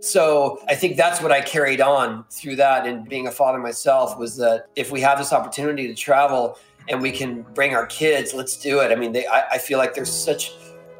So 0.00 0.60
I 0.68 0.74
think 0.74 0.98
that's 0.98 1.22
what 1.22 1.32
I 1.32 1.40
carried 1.40 1.80
on 1.80 2.24
through 2.30 2.56
that 2.56 2.86
and 2.86 3.08
being 3.08 3.26
a 3.26 3.30
father 3.30 3.58
myself 3.58 4.18
was 4.18 4.36
that 4.36 4.66
if 4.76 4.92
we 4.92 5.00
have 5.00 5.16
this 5.16 5.32
opportunity 5.32 5.88
to 5.88 5.94
travel, 5.94 6.58
and 6.88 7.00
we 7.00 7.10
can 7.10 7.42
bring 7.54 7.74
our 7.74 7.86
kids, 7.86 8.34
let's 8.34 8.56
do 8.56 8.80
it. 8.80 8.92
I 8.92 8.94
mean, 8.94 9.12
they, 9.12 9.26
I, 9.26 9.48
I 9.52 9.58
feel 9.58 9.78
like 9.78 9.94
there's 9.94 10.12
such 10.12 10.52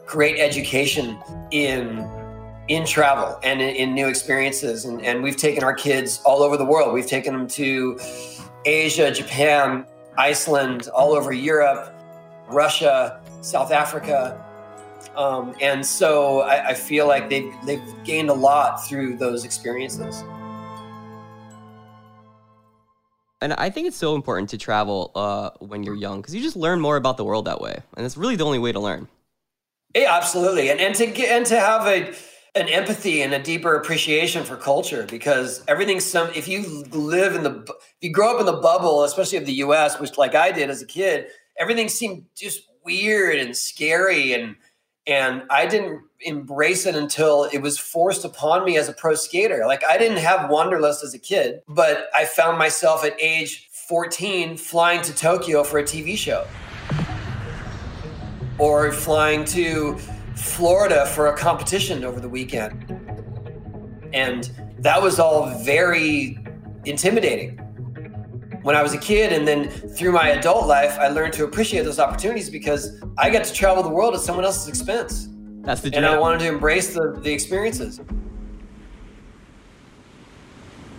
great 0.06 0.38
education 0.38 1.18
in 1.50 2.08
in 2.68 2.86
travel 2.86 3.38
and 3.42 3.60
in, 3.60 3.76
in, 3.76 3.94
new 3.94 4.08
experiences. 4.08 4.86
And, 4.86 5.02
and 5.02 5.22
we've 5.22 5.36
taken 5.36 5.62
our 5.62 5.74
kids 5.74 6.22
all 6.24 6.42
over 6.42 6.56
the 6.56 6.64
world. 6.64 6.94
We've 6.94 7.06
taken 7.06 7.34
them 7.34 7.46
to 7.48 8.00
Asia, 8.64 9.10
Japan, 9.10 9.84
Iceland, 10.16 10.88
all 10.94 11.12
over 11.12 11.30
Europe, 11.32 11.94
Russia, 12.48 13.20
South 13.42 13.70
Africa. 13.70 14.42
Um, 15.14 15.54
and 15.60 15.84
so 15.84 16.40
I, 16.40 16.68
I 16.68 16.74
feel 16.74 17.06
like 17.06 17.28
they've, 17.28 17.52
they've 17.66 17.82
gained 18.04 18.30
a 18.30 18.34
lot 18.34 18.86
through 18.86 19.18
those 19.18 19.44
experiences. 19.44 20.24
And 23.44 23.52
I 23.52 23.68
think 23.68 23.86
it's 23.86 23.98
so 23.98 24.14
important 24.14 24.48
to 24.50 24.58
travel 24.58 25.10
uh, 25.14 25.50
when 25.58 25.82
you're 25.82 25.94
young 25.94 26.22
because 26.22 26.34
you 26.34 26.40
just 26.40 26.56
learn 26.56 26.80
more 26.80 26.96
about 26.96 27.18
the 27.18 27.24
world 27.24 27.44
that 27.44 27.60
way, 27.60 27.78
and 27.94 28.06
it's 28.06 28.16
really 28.16 28.36
the 28.36 28.44
only 28.46 28.58
way 28.58 28.72
to 28.72 28.80
learn. 28.80 29.06
Yeah, 29.94 30.16
absolutely, 30.16 30.70
and 30.70 30.80
and 30.80 30.94
to 30.94 31.04
get 31.04 31.28
and 31.28 31.44
to 31.44 31.60
have 31.60 31.86
a 31.86 32.14
an 32.58 32.70
empathy 32.70 33.20
and 33.20 33.34
a 33.34 33.38
deeper 33.42 33.76
appreciation 33.76 34.44
for 34.44 34.56
culture 34.56 35.04
because 35.10 35.62
everything's 35.68 36.06
some. 36.06 36.30
If 36.34 36.48
you 36.48 36.84
live 36.92 37.34
in 37.34 37.42
the 37.42 37.50
if 37.68 37.96
you 38.00 38.12
grow 38.12 38.32
up 38.32 38.40
in 38.40 38.46
the 38.46 38.62
bubble, 38.62 39.04
especially 39.04 39.36
of 39.36 39.44
the 39.44 39.56
U.S., 39.56 40.00
which 40.00 40.16
like 40.16 40.34
I 40.34 40.50
did 40.50 40.70
as 40.70 40.80
a 40.80 40.86
kid, 40.86 41.26
everything 41.58 41.90
seemed 41.90 42.24
just 42.34 42.62
weird 42.82 43.36
and 43.36 43.54
scary 43.54 44.32
and 44.32 44.56
and 45.06 45.42
I 45.50 45.66
didn't 45.66 46.02
embrace 46.20 46.86
it 46.86 46.94
until 46.94 47.44
it 47.52 47.58
was 47.58 47.78
forced 47.78 48.24
upon 48.24 48.64
me 48.64 48.78
as 48.78 48.88
a 48.88 48.92
pro 48.92 49.14
skater. 49.14 49.64
Like 49.66 49.84
I 49.84 49.98
didn't 49.98 50.18
have 50.18 50.50
wanderlust 50.50 51.04
as 51.04 51.14
a 51.14 51.18
kid, 51.18 51.62
but 51.68 52.08
I 52.14 52.24
found 52.24 52.58
myself 52.58 53.04
at 53.04 53.14
age 53.20 53.68
14 53.70 54.56
flying 54.56 55.02
to 55.02 55.14
Tokyo 55.14 55.62
for 55.62 55.78
a 55.78 55.82
TV 55.82 56.16
show. 56.16 56.46
Or 58.58 58.92
flying 58.92 59.44
to 59.46 59.98
Florida 60.36 61.06
for 61.06 61.26
a 61.26 61.36
competition 61.36 62.04
over 62.04 62.20
the 62.20 62.28
weekend. 62.28 62.90
And 64.14 64.50
that 64.78 65.02
was 65.02 65.18
all 65.18 65.58
very 65.64 66.38
intimidating. 66.84 67.60
When 68.64 68.74
I 68.74 68.82
was 68.82 68.94
a 68.94 68.98
kid, 68.98 69.30
and 69.30 69.46
then 69.46 69.68
through 69.68 70.12
my 70.12 70.30
adult 70.30 70.66
life, 70.66 70.98
I 70.98 71.08
learned 71.08 71.34
to 71.34 71.44
appreciate 71.44 71.82
those 71.82 71.98
opportunities 71.98 72.48
because 72.48 72.98
I 73.18 73.28
got 73.28 73.44
to 73.44 73.52
travel 73.52 73.82
the 73.82 73.90
world 73.90 74.14
at 74.14 74.20
someone 74.22 74.46
else's 74.46 74.68
expense. 74.68 75.28
That's 75.60 75.82
the 75.82 75.94
and 75.94 76.06
I 76.06 76.18
wanted 76.18 76.38
to 76.40 76.48
embrace 76.48 76.94
the, 76.94 77.12
the 77.20 77.30
experiences. 77.30 78.00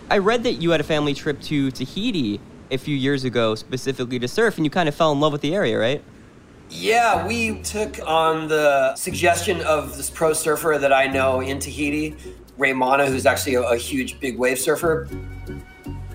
I 0.08 0.18
read 0.18 0.44
that 0.44 0.52
you 0.52 0.70
had 0.70 0.80
a 0.80 0.84
family 0.84 1.12
trip 1.12 1.40
to 1.42 1.72
Tahiti 1.72 2.38
a 2.70 2.78
few 2.78 2.94
years 2.94 3.24
ago 3.24 3.56
specifically 3.56 4.20
to 4.20 4.28
surf, 4.28 4.58
and 4.58 4.64
you 4.64 4.70
kind 4.70 4.88
of 4.88 4.94
fell 4.94 5.10
in 5.10 5.18
love 5.18 5.32
with 5.32 5.40
the 5.40 5.52
area, 5.52 5.76
right? 5.76 6.04
Yeah, 6.70 7.26
we 7.26 7.62
took 7.62 7.98
on 8.06 8.46
the 8.46 8.94
suggestion 8.94 9.60
of 9.62 9.96
this 9.96 10.08
pro 10.08 10.34
surfer 10.34 10.78
that 10.78 10.92
I 10.92 11.08
know 11.08 11.40
in 11.40 11.58
Tahiti, 11.58 12.14
Raimana, 12.60 13.08
who's 13.08 13.26
actually 13.26 13.56
a, 13.56 13.62
a 13.62 13.76
huge 13.76 14.20
big 14.20 14.38
wave 14.38 14.60
surfer. 14.60 15.08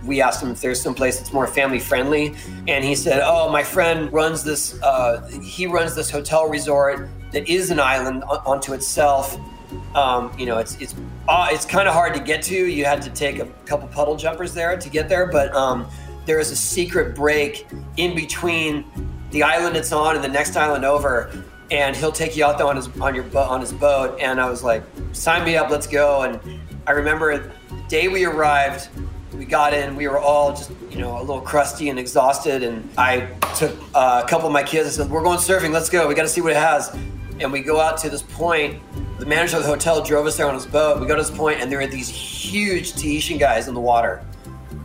We 0.06 0.22
asked 0.22 0.42
him 0.42 0.50
if 0.52 0.62
there's 0.62 0.82
some 0.82 0.96
place 0.96 1.18
that's 1.18 1.34
more 1.34 1.48
family 1.48 1.80
friendly, 1.80 2.36
and 2.68 2.84
he 2.84 2.96
said, 2.96 3.22
"Oh, 3.24 3.52
my 3.52 3.64
friend 3.64 4.12
runs 4.12 4.44
this. 4.44 4.82
Uh, 4.82 5.28
he 5.44 5.68
runs 5.68 5.96
this 5.96 6.10
hotel 6.10 6.50
resort 6.50 7.10
that 7.32 7.48
is 7.50 7.72
an 7.72 7.80
island 7.80 8.24
onto 8.24 8.74
itself. 8.74 9.38
Um, 9.96 10.32
you 10.38 10.46
know, 10.46 10.58
it's 10.58 10.76
it's 10.82 10.96
uh, 11.28 11.48
it's 11.52 11.66
kind 11.66 11.88
of 11.88 11.94
hard 11.94 12.14
to 12.16 12.20
get 12.20 12.42
to. 12.44 12.56
You 12.56 12.86
had 12.86 13.02
to 13.04 13.10
take 13.10 13.40
a 13.40 13.46
couple 13.66 13.88
puddle 13.88 14.16
jumpers 14.16 14.54
there 14.54 14.78
to 14.78 14.90
get 14.90 15.08
there, 15.08 15.28
but 15.28 15.54
um, 15.56 15.88
there 16.26 16.40
is 16.40 16.52
a 16.52 16.56
secret 16.56 17.16
break 17.16 17.68
in 17.98 18.16
between 18.16 18.86
the 19.32 19.44
island 19.44 19.78
it's 19.78 19.92
on 19.92 20.16
and 20.16 20.24
the 20.24 20.30
next 20.30 20.58
island 20.58 20.84
over, 20.84 21.32
and 21.72 21.96
he'll 21.96 22.12
take 22.12 22.36
you 22.36 22.44
out 22.46 22.58
there 22.58 22.68
on 22.68 22.76
his 22.76 22.90
on 23.00 23.16
your 23.16 23.26
on 23.38 23.62
his 23.62 23.74
boat. 23.74 24.20
And 24.20 24.42
I 24.42 24.50
was 24.50 24.64
like, 24.64 24.84
sign 25.14 25.46
me 25.46 25.56
up, 25.56 25.70
let's 25.70 25.88
go. 25.88 26.24
And 26.24 26.40
I 26.88 26.92
remember 26.92 27.38
the 27.38 27.84
day 27.88 28.08
we 28.08 28.26
arrived, 28.26 28.90
we 29.34 29.46
got 29.46 29.74
in, 29.74 29.96
we 29.96 30.08
were 30.08 30.20
all 30.20 30.52
just 30.52 30.72
you 30.90 31.00
know 31.00 31.20
a 31.20 31.24
little 31.24 31.42
crusty 31.42 31.90
and 31.90 31.98
exhausted. 31.98 32.64
And 32.64 32.90
I 32.98 33.28
took 33.56 33.76
uh, 33.94 34.22
a 34.24 34.28
couple 34.28 34.48
of 34.48 34.54
my 34.54 34.64
kids 34.64 34.86
and 34.88 34.94
said, 34.94 35.10
we're 35.10 35.24
going 35.24 35.40
surfing, 35.40 35.72
let's 35.72 35.90
go. 35.90 36.08
We 36.08 36.16
got 36.16 36.24
to 36.24 36.30
see 36.30 36.42
what 36.42 36.52
it 36.52 36.58
has. 36.58 36.96
And 37.40 37.52
we 37.52 37.62
go 37.62 37.80
out 37.80 37.98
to 38.00 38.10
this 38.10 38.22
point. 38.22 38.80
The 39.18 39.26
manager 39.26 39.58
of 39.58 39.64
the 39.64 39.70
hotel 39.70 40.04
drove 40.04 40.26
us 40.26 40.38
there 40.38 40.48
on 40.48 40.54
his 40.54 40.66
boat. 40.66 41.00
We 41.00 41.08
go 41.08 41.16
to 41.16 41.22
this 41.22 41.32
point, 41.32 41.60
and 41.60 41.72
there 41.72 41.80
are 41.80 41.88
these 41.88 42.10
huge 42.10 42.94
Tahitian 42.94 43.38
guys 43.38 43.68
in 43.68 43.74
the 43.74 43.80
water. 43.80 44.24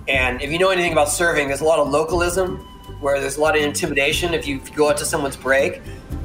And 0.08 0.40
if 0.40 0.50
you 0.50 0.58
know 0.58 0.70
anything 0.70 0.92
about 0.92 1.08
surfing, 1.08 1.48
there's 1.48 1.60
a 1.60 1.64
lot 1.64 1.78
of 1.78 1.88
localism 1.88 2.58
where 3.00 3.20
there's 3.20 3.36
a 3.36 3.40
lot 3.40 3.56
of 3.56 3.62
intimidation 3.62 4.32
if 4.32 4.46
you 4.46 4.60
go 4.74 4.88
out 4.88 4.96
to 4.98 5.04
someone's 5.04 5.36
break. 5.36 5.82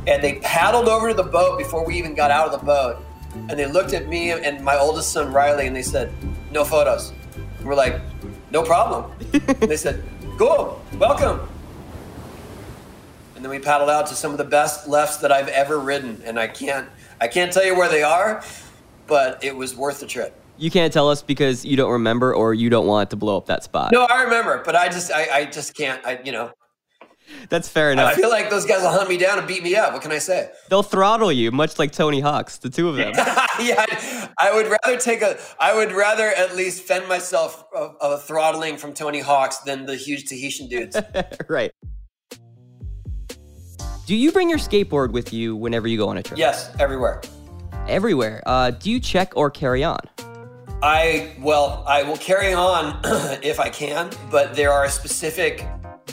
And 0.07 0.23
they 0.23 0.39
paddled 0.39 0.87
over 0.87 1.09
to 1.09 1.13
the 1.13 1.23
boat 1.23 1.57
before 1.57 1.85
we 1.85 1.97
even 1.97 2.15
got 2.15 2.31
out 2.31 2.53
of 2.53 2.59
the 2.59 2.65
boat. 2.65 3.03
And 3.49 3.51
they 3.51 3.65
looked 3.65 3.93
at 3.93 4.07
me 4.07 4.31
and 4.31 4.63
my 4.63 4.77
oldest 4.77 5.11
son, 5.11 5.33
Riley, 5.33 5.67
and 5.67 5.75
they 5.75 5.83
said, 5.83 6.11
No 6.51 6.63
photos. 6.63 7.13
We're 7.63 7.75
like, 7.75 7.99
No 8.51 8.63
problem. 8.63 9.11
they 9.59 9.77
said, 9.77 10.03
Cool, 10.37 10.81
welcome. 10.97 11.47
And 13.35 13.43
then 13.43 13.49
we 13.49 13.59
paddled 13.59 13.89
out 13.89 14.07
to 14.07 14.15
some 14.15 14.31
of 14.31 14.37
the 14.37 14.43
best 14.43 14.87
lefts 14.87 15.17
that 15.17 15.31
I've 15.31 15.47
ever 15.47 15.79
ridden. 15.79 16.21
And 16.25 16.39
I 16.39 16.47
can't 16.47 16.87
I 17.19 17.27
can't 17.27 17.51
tell 17.51 17.65
you 17.65 17.75
where 17.75 17.89
they 17.89 18.03
are, 18.03 18.43
but 19.07 19.43
it 19.43 19.55
was 19.55 19.75
worth 19.75 19.99
the 19.99 20.07
trip. 20.07 20.35
You 20.57 20.69
can't 20.69 20.93
tell 20.93 21.09
us 21.09 21.23
because 21.23 21.65
you 21.65 21.75
don't 21.75 21.91
remember 21.91 22.35
or 22.35 22.53
you 22.53 22.69
don't 22.69 22.85
want 22.85 23.09
to 23.11 23.15
blow 23.15 23.37
up 23.37 23.47
that 23.47 23.63
spot. 23.63 23.91
No, 23.91 24.03
I 24.03 24.23
remember, 24.23 24.61
but 24.63 24.75
I 24.75 24.89
just 24.89 25.11
I, 25.11 25.39
I 25.39 25.45
just 25.45 25.75
can't 25.75 26.05
I 26.05 26.19
you 26.23 26.31
know 26.31 26.51
that's 27.49 27.67
fair 27.67 27.91
enough. 27.91 28.13
I 28.13 28.15
feel 28.15 28.29
like 28.29 28.49
those 28.49 28.65
guys 28.65 28.81
will 28.81 28.89
hunt 28.89 29.09
me 29.09 29.17
down 29.17 29.37
and 29.37 29.47
beat 29.47 29.63
me 29.63 29.75
up. 29.75 29.93
What 29.93 30.01
can 30.01 30.11
I 30.11 30.17
say? 30.17 30.51
They'll 30.69 30.83
throttle 30.83 31.31
you, 31.31 31.51
much 31.51 31.79
like 31.79 31.91
Tony 31.91 32.19
Hawks, 32.19 32.57
the 32.57 32.69
two 32.69 32.89
of 32.89 32.95
them. 32.95 33.13
yeah, 33.59 33.85
I 34.39 34.53
would 34.53 34.67
rather 34.67 34.97
take 34.97 35.21
a. 35.21 35.37
I 35.59 35.75
would 35.75 35.91
rather 35.91 36.27
at 36.29 36.55
least 36.55 36.83
fend 36.83 37.07
myself 37.07 37.65
of, 37.75 37.95
of 37.99 38.11
a 38.13 38.17
throttling 38.17 38.77
from 38.77 38.93
Tony 38.93 39.19
Hawks 39.19 39.57
than 39.59 39.85
the 39.85 39.95
huge 39.95 40.25
Tahitian 40.25 40.67
dudes. 40.67 40.97
right. 41.49 41.71
Do 44.05 44.15
you 44.15 44.31
bring 44.31 44.49
your 44.49 44.59
skateboard 44.59 45.11
with 45.11 45.31
you 45.31 45.55
whenever 45.55 45.87
you 45.87 45.97
go 45.97 46.09
on 46.09 46.17
a 46.17 46.23
trip? 46.23 46.37
Yes, 46.37 46.71
everywhere. 46.79 47.21
Everywhere. 47.87 48.43
Uh, 48.45 48.71
do 48.71 48.91
you 48.91 48.99
check 48.99 49.33
or 49.35 49.49
carry 49.49 49.83
on? 49.83 49.99
I 50.83 51.35
well, 51.39 51.83
I 51.87 52.03
will 52.03 52.17
carry 52.17 52.53
on 52.53 52.99
if 53.43 53.59
I 53.59 53.69
can, 53.69 54.09
but 54.31 54.55
there 54.55 54.71
are 54.71 54.89
specific 54.89 55.65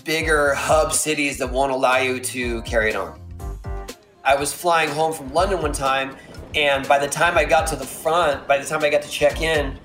bigger 0.05 0.55
hub 0.55 0.93
cities 0.93 1.39
that 1.39 1.51
won't 1.51 1.73
allow 1.73 1.99
you 1.99 2.21
to 2.21 2.63
carry 2.63 2.91
it 2.91 2.97
on. 2.97 3.19
I 4.25 4.35
was 4.35 4.53
flying 4.53 4.91
home 4.91 5.13
from 5.13 5.33
London 5.33 5.63
one 5.63 5.73
time, 5.73 6.17
and 6.55 6.87
by 6.87 6.99
the 6.99 7.09
time 7.09 7.39
I 7.39 7.45
got 7.45 7.67
to 7.69 7.77
the 7.77 7.87
front, 7.87 8.47
by 8.47 8.59
the 8.59 8.65
time 8.65 8.83
I 8.85 8.91
got 8.91 9.03
to 9.03 9.09
check 9.09 9.41
in, 9.41 9.79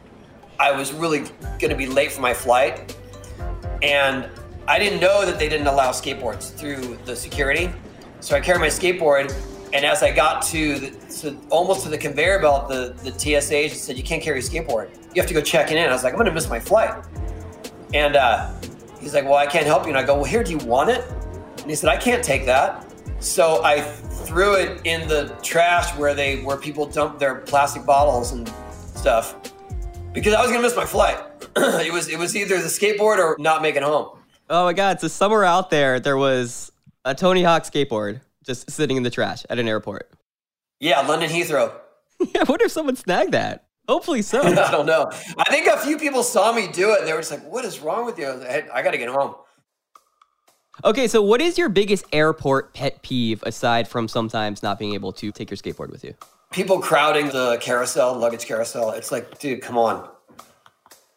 I 0.60 0.72
was 0.72 0.94
really 0.94 1.20
going 1.60 1.70
to 1.70 1.76
be 1.76 1.88
late 1.88 2.12
for 2.12 2.22
my 2.22 2.34
flight. 2.34 2.96
And 3.82 4.30
I 4.68 4.80
didn't 4.80 5.00
know 5.00 5.26
that 5.26 5.40
they 5.40 5.50
didn't 5.50 5.68
allow 5.68 5.92
skateboards 5.92 6.54
through 6.54 6.98
the 7.06 7.16
security. 7.16 7.70
So 8.22 8.36
I 8.36 8.40
carried 8.40 8.62
my 8.62 8.68
skateboard, 8.68 9.34
and 9.74 9.86
as 9.86 10.04
I 10.04 10.12
got 10.12 10.42
to, 10.44 10.80
the, 10.80 11.38
almost 11.50 11.84
to 11.84 11.90
the 11.90 11.98
conveyor 11.98 12.40
belt, 12.40 12.70
the, 12.70 12.96
the 13.04 13.12
TSA 13.18 13.56
agent 13.56 13.80
said, 13.80 13.98
You 13.98 14.04
can't 14.04 14.22
carry 14.22 14.40
a 14.40 14.42
skateboard. 14.42 14.90
You 15.14 15.22
have 15.22 15.28
to 15.28 15.34
go 15.34 15.42
check 15.42 15.72
in. 15.72 15.78
I 15.78 15.92
was 15.92 16.04
like, 16.04 16.14
I'm 16.14 16.18
going 16.18 16.28
to 16.28 16.34
miss 16.34 16.50
my 16.50 16.60
flight. 16.60 17.04
And 17.94 18.16
uh, 18.16 18.52
He's 19.04 19.14
like, 19.14 19.26
Well, 19.26 19.36
I 19.36 19.46
can't 19.46 19.66
help 19.66 19.84
you. 19.84 19.90
And 19.90 19.98
I 19.98 20.04
go, 20.04 20.16
Well, 20.16 20.24
here, 20.24 20.44
do 20.44 20.52
you 20.52 20.58
want 20.60 20.90
it? 20.90 21.06
And 21.58 21.70
he 21.70 21.76
said, 21.76 21.90
I 21.90 21.98
can't 21.98 22.24
take 22.24 22.46
that. 22.46 22.86
So 23.20 23.64
I 23.64 23.82
threw 23.82 24.56
it 24.56 24.82
in 24.86 25.08
the 25.08 25.36
trash 25.44 25.96
where 25.98 26.14
they 26.14 26.42
where 26.42 26.58
people 26.58 26.86
dump 26.86 27.20
their 27.20 27.36
plastic 27.36 27.86
bottles 27.86 28.32
and 28.32 28.52
stuff 28.96 29.36
because 30.14 30.34
I 30.34 30.42
was 30.42 30.50
gonna 30.50 30.62
miss 30.62 30.76
my 30.76 30.86
flight. 30.86 31.18
it 31.56 31.92
was 31.92 32.08
it 32.10 32.18
was 32.18 32.36
either 32.36 32.62
the 32.62 32.68
skateboard 32.68 33.18
or 33.18 33.36
not 33.40 33.62
make 33.62 33.76
it 33.76 33.84
home. 33.84 34.18
Oh 34.50 34.66
my 34.66 34.74
god! 34.74 35.00
So 35.00 35.08
somewhere 35.08 35.44
out 35.44 35.70
there, 35.70 36.00
there 36.00 36.18
was 36.18 36.72
a 37.06 37.14
Tony 37.16 37.44
Hawk 37.44 37.64
skateboard 37.64 38.22
just 38.46 38.70
sitting 38.70 38.98
in 38.98 39.04
the 39.04 39.10
trash 39.10 39.46
at 39.50 39.60
an 39.60 39.68
airport. 39.68 40.12
Yeah, 40.80 41.02
London 41.02 41.30
Heathrow. 41.30 41.74
yeah, 42.20 42.42
I 42.42 42.44
wonder 42.44 42.66
if 42.66 42.72
someone 42.72 42.96
snagged 42.96 43.32
that. 43.32 43.63
Hopefully 43.88 44.22
so. 44.22 44.42
I 44.44 44.72
don't 44.72 44.86
know. 44.86 45.12
I 45.38 45.44
think 45.52 45.68
a 45.68 45.78
few 45.78 45.98
people 45.98 46.24
saw 46.24 46.54
me 46.54 46.68
do 46.72 46.94
it 46.94 47.00
and 47.00 47.08
they 47.08 47.14
were 47.14 47.20
just 47.20 47.32
like, 47.32 47.44
what 47.44 47.66
is 47.66 47.80
wrong 47.80 48.06
with 48.06 48.18
you? 48.18 48.28
I, 48.28 48.36
like, 48.36 48.72
I 48.72 48.82
got 48.82 48.92
to 48.92 48.98
get 48.98 49.10
home. 49.10 49.36
Okay, 50.84 51.08
so 51.08 51.22
what 51.22 51.40
is 51.40 51.58
your 51.58 51.70
biggest 51.70 52.06
airport 52.12 52.74
pet 52.74 53.04
peeve 53.04 53.44
aside 53.44 53.88
from 53.88 54.08
sometimes 54.08 54.64
not 54.64 54.80
being 54.80 54.94
able 54.94 55.12
to 55.14 55.32
take 55.32 55.52
your 55.52 55.58
skateboard 55.58 55.92
with 55.92 56.04
you? 56.04 56.16
People 56.52 56.80
crowding 56.80 57.28
the 57.28 57.58
carousel, 57.62 58.18
luggage 58.18 58.46
carousel. 58.46 58.92
It's 58.92 59.12
like, 59.12 59.40
dude, 59.40 59.62
come 59.62 59.78
on. 59.78 60.10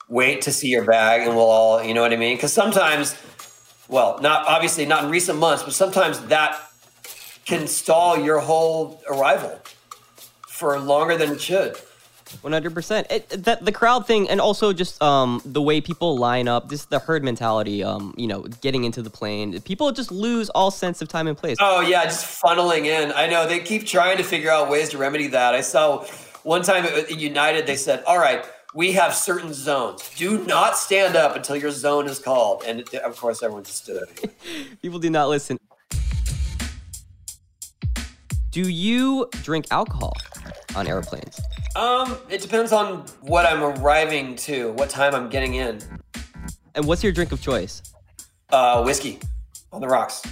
Wait 0.09 0.43
to 0.43 0.53
see 0.53 0.69
your 0.69 0.85
bag 0.85 1.27
and 1.27 1.35
we'll 1.35 1.47
all, 1.47 1.83
you 1.83 1.95
know 1.95 2.03
what 2.03 2.13
I 2.13 2.17
mean? 2.17 2.37
Because 2.37 2.53
sometimes, 2.53 3.17
well, 3.89 4.19
not 4.21 4.47
obviously 4.47 4.87
not 4.87 5.05
in 5.05 5.11
recent 5.11 5.39
months, 5.39 5.63
but 5.63 5.73
sometimes 5.73 6.21
that 6.27 6.61
can 7.45 7.67
stall 7.67 8.19
your 8.19 8.41
whole 8.41 9.03
arrival 9.09 9.59
for 10.49 10.79
longer 10.79 11.17
than 11.17 11.33
it 11.33 11.41
should. 11.41 11.77
One 12.41 12.53
hundred 12.53 12.75
percent. 12.75 13.09
That 13.31 13.65
the 13.65 13.73
crowd 13.73 14.07
thing, 14.07 14.29
and 14.29 14.41
also 14.41 14.73
just 14.73 15.01
um 15.03 15.41
the 15.45 15.63
way 15.63 15.81
people 15.81 16.17
line 16.19 16.49
up, 16.49 16.69
just 16.69 16.91
the 16.91 16.99
herd 16.99 17.23
mentality. 17.23 17.85
Um, 17.85 18.15
you 18.17 18.27
know, 18.27 18.43
getting 18.61 18.85
into 18.85 19.01
the 19.03 19.11
plane, 19.11 19.61
people 19.63 19.93
just 19.93 20.11
lose 20.11 20.49
all 20.51 20.71
sense 20.71 21.01
of 21.01 21.09
time 21.09 21.29
and 21.29 21.39
place. 21.39 21.57
Oh 21.61 21.81
yeah, 21.81 22.05
just 22.05 22.43
funneling 22.43 22.87
in. 22.87 23.13
I 23.13 23.29
know 23.29 23.47
they 23.47 23.61
keep 23.61 23.87
trying 23.87 24.17
to 24.17 24.25
figure 24.25 24.51
out 24.51 24.69
ways 24.69 24.89
to 24.91 24.99
remedy 24.99 25.29
that. 25.29 25.55
I 25.55 25.61
saw 25.61 26.05
one 26.43 26.63
time 26.63 26.85
at 26.85 27.11
United, 27.11 27.67
they 27.67 27.77
said, 27.77 28.03
"All 28.05 28.19
right, 28.19 28.45
we 28.75 28.93
have 28.93 29.15
certain 29.15 29.55
zones. 29.55 30.11
Do 30.17 30.45
not 30.47 30.77
stand 30.77 31.15
up 31.15 31.37
until 31.37 31.57
your 31.57 31.71
zone 31.71 32.07
is 32.07 32.19
called." 32.19 32.65
And 32.67 32.83
of 32.97 33.17
course, 33.17 33.43
everyone 33.43 33.65
just 33.65 33.85
stood 33.85 34.03
up. 34.03 34.09
people 34.83 34.99
do 34.99 35.11
not 35.11 35.29
listen. 35.29 35.59
Do 38.51 38.63
you 38.63 39.29
drink 39.43 39.67
alcohol 39.71 40.15
on 40.75 40.89
airplanes? 40.89 41.39
Um, 41.77 42.17
it 42.31 42.41
depends 42.41 42.73
on 42.73 43.05
what 43.21 43.45
I'm 43.45 43.63
arriving 43.63 44.35
to, 44.37 44.73
what 44.73 44.89
time 44.89 45.15
I'm 45.15 45.29
getting 45.29 45.57
in. 45.57 45.79
And 46.75 46.87
what's 46.87 47.03
your 47.03 47.13
drink 47.13 47.33
of 47.33 47.43
choice? 47.43 47.83
Uh, 48.49 48.83
whiskey 48.83 49.19
on 49.73 49.83
the 49.83 49.87
rocks. 49.87 50.23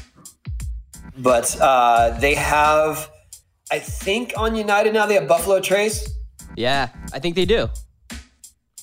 But 1.18 1.54
uh, 1.60 2.18
they 2.18 2.34
have, 2.34 3.10
I 3.70 3.78
think 3.78 4.32
on 4.38 4.56
United 4.56 4.94
now 4.94 5.04
they 5.04 5.14
have 5.14 5.28
Buffalo 5.28 5.60
Trace. 5.60 6.14
Yeah, 6.56 6.88
I 7.12 7.18
think 7.18 7.34
they 7.34 7.44
do. 7.44 7.68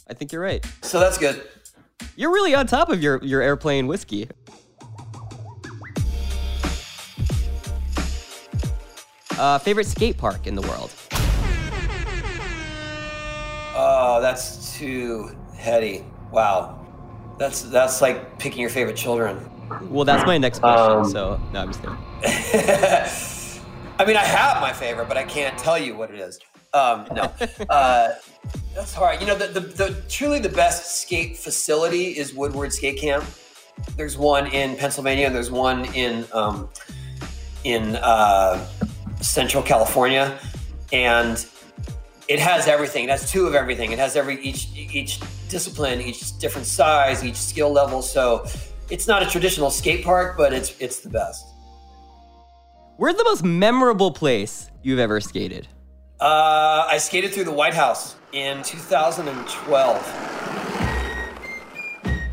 I 0.08 0.13
think 0.13 0.32
you're 0.32 0.43
right. 0.43 0.63
So 0.84 1.00
that's 1.00 1.17
good. 1.17 1.41
You're 2.15 2.32
really 2.32 2.54
on 2.54 2.67
top 2.67 2.89
of 2.89 3.02
your, 3.02 3.24
your 3.24 3.41
airplane 3.41 3.88
whiskey. 3.88 4.30
Uh, 9.39 9.58
favorite 9.58 9.88
skate 9.88 10.19
park 10.19 10.45
in 10.45 10.54
the 10.54 10.62
world? 10.62 10.91
Oh, 14.04 14.20
that's 14.20 14.76
too 14.80 15.30
heady. 15.56 16.04
Wow. 16.32 16.84
That's 17.38 17.62
that's 17.62 18.02
like 18.02 18.40
picking 18.40 18.60
your 18.60 18.72
favorite 18.72 18.98
children. 18.98 19.48
Well, 19.92 20.06
that's 20.06 20.26
my 20.26 20.40
next 20.40 20.58
question. 20.58 20.98
Um, 20.98 21.10
so 21.12 21.40
no, 21.54 21.60
I'm 21.62 21.68
just 21.68 21.82
kidding. 21.82 21.98
I 24.00 24.06
mean, 24.06 24.18
I 24.18 24.24
have 24.24 24.60
my 24.60 24.74
favorite, 24.74 25.08
but 25.08 25.18
I 25.18 25.24
can't 25.24 25.56
tell 25.56 25.78
you 25.78 25.96
what 25.96 26.10
it 26.10 26.20
is. 26.20 26.40
Um, 26.74 27.06
no, 27.14 27.32
uh, 27.70 28.14
that's 28.74 28.92
hard. 28.92 29.22
You 29.22 29.28
know, 29.28 29.38
the, 29.38 29.60
the, 29.60 29.60
the 29.60 30.04
truly 30.10 30.40
the 30.40 30.50
best 30.50 31.00
skate 31.00 31.38
facility 31.38 32.18
is 32.18 32.34
Woodward 32.34 32.74
Skate 32.74 32.98
Camp. 32.98 33.24
There's 33.98 34.18
one 34.18 34.48
in 34.48 34.78
Pennsylvania, 34.78 35.28
and 35.28 35.36
there's 35.36 35.52
one 35.52 35.86
in 35.94 36.26
um, 36.34 36.70
in 37.66 37.98
uh, 37.98 38.66
Central 39.22 39.62
California, 39.62 40.40
and 40.92 41.46
it 42.32 42.39
has 42.39 42.65
everything. 42.65 43.04
It 43.04 43.10
has 43.10 43.30
two 43.30 43.46
of 43.46 43.56
everything. 43.56 43.91
It 43.91 44.00
has 44.00 44.15
every 44.15 44.41
each 44.41 44.70
each 44.74 45.20
discipline, 45.50 46.00
each 46.00 46.39
different 46.39 46.65
size, 46.65 47.26
each 47.26 47.36
skill 47.36 47.74
level. 47.74 48.02
So 48.02 48.46
it's 48.89 49.06
not 49.06 49.22
a 49.22 49.26
traditional 49.26 49.70
skate 49.70 50.06
park, 50.06 50.38
but 50.38 50.54
it's 50.54 50.80
it's 50.80 51.02
the 51.02 51.10
best. 51.10 51.46
Where's 52.96 53.15
the 53.15 53.26
most 53.26 53.44
memorable 53.44 54.12
place 54.12 54.72
you've 54.82 55.00
ever 55.00 55.20
skated? 55.20 55.67
Uh, 56.22 56.86
I 56.88 57.00
skated 57.00 57.34
through 57.34 57.46
the 57.46 57.52
White 57.52 57.74
House 57.74 58.15
in 58.32 58.63
2012. 58.63 59.98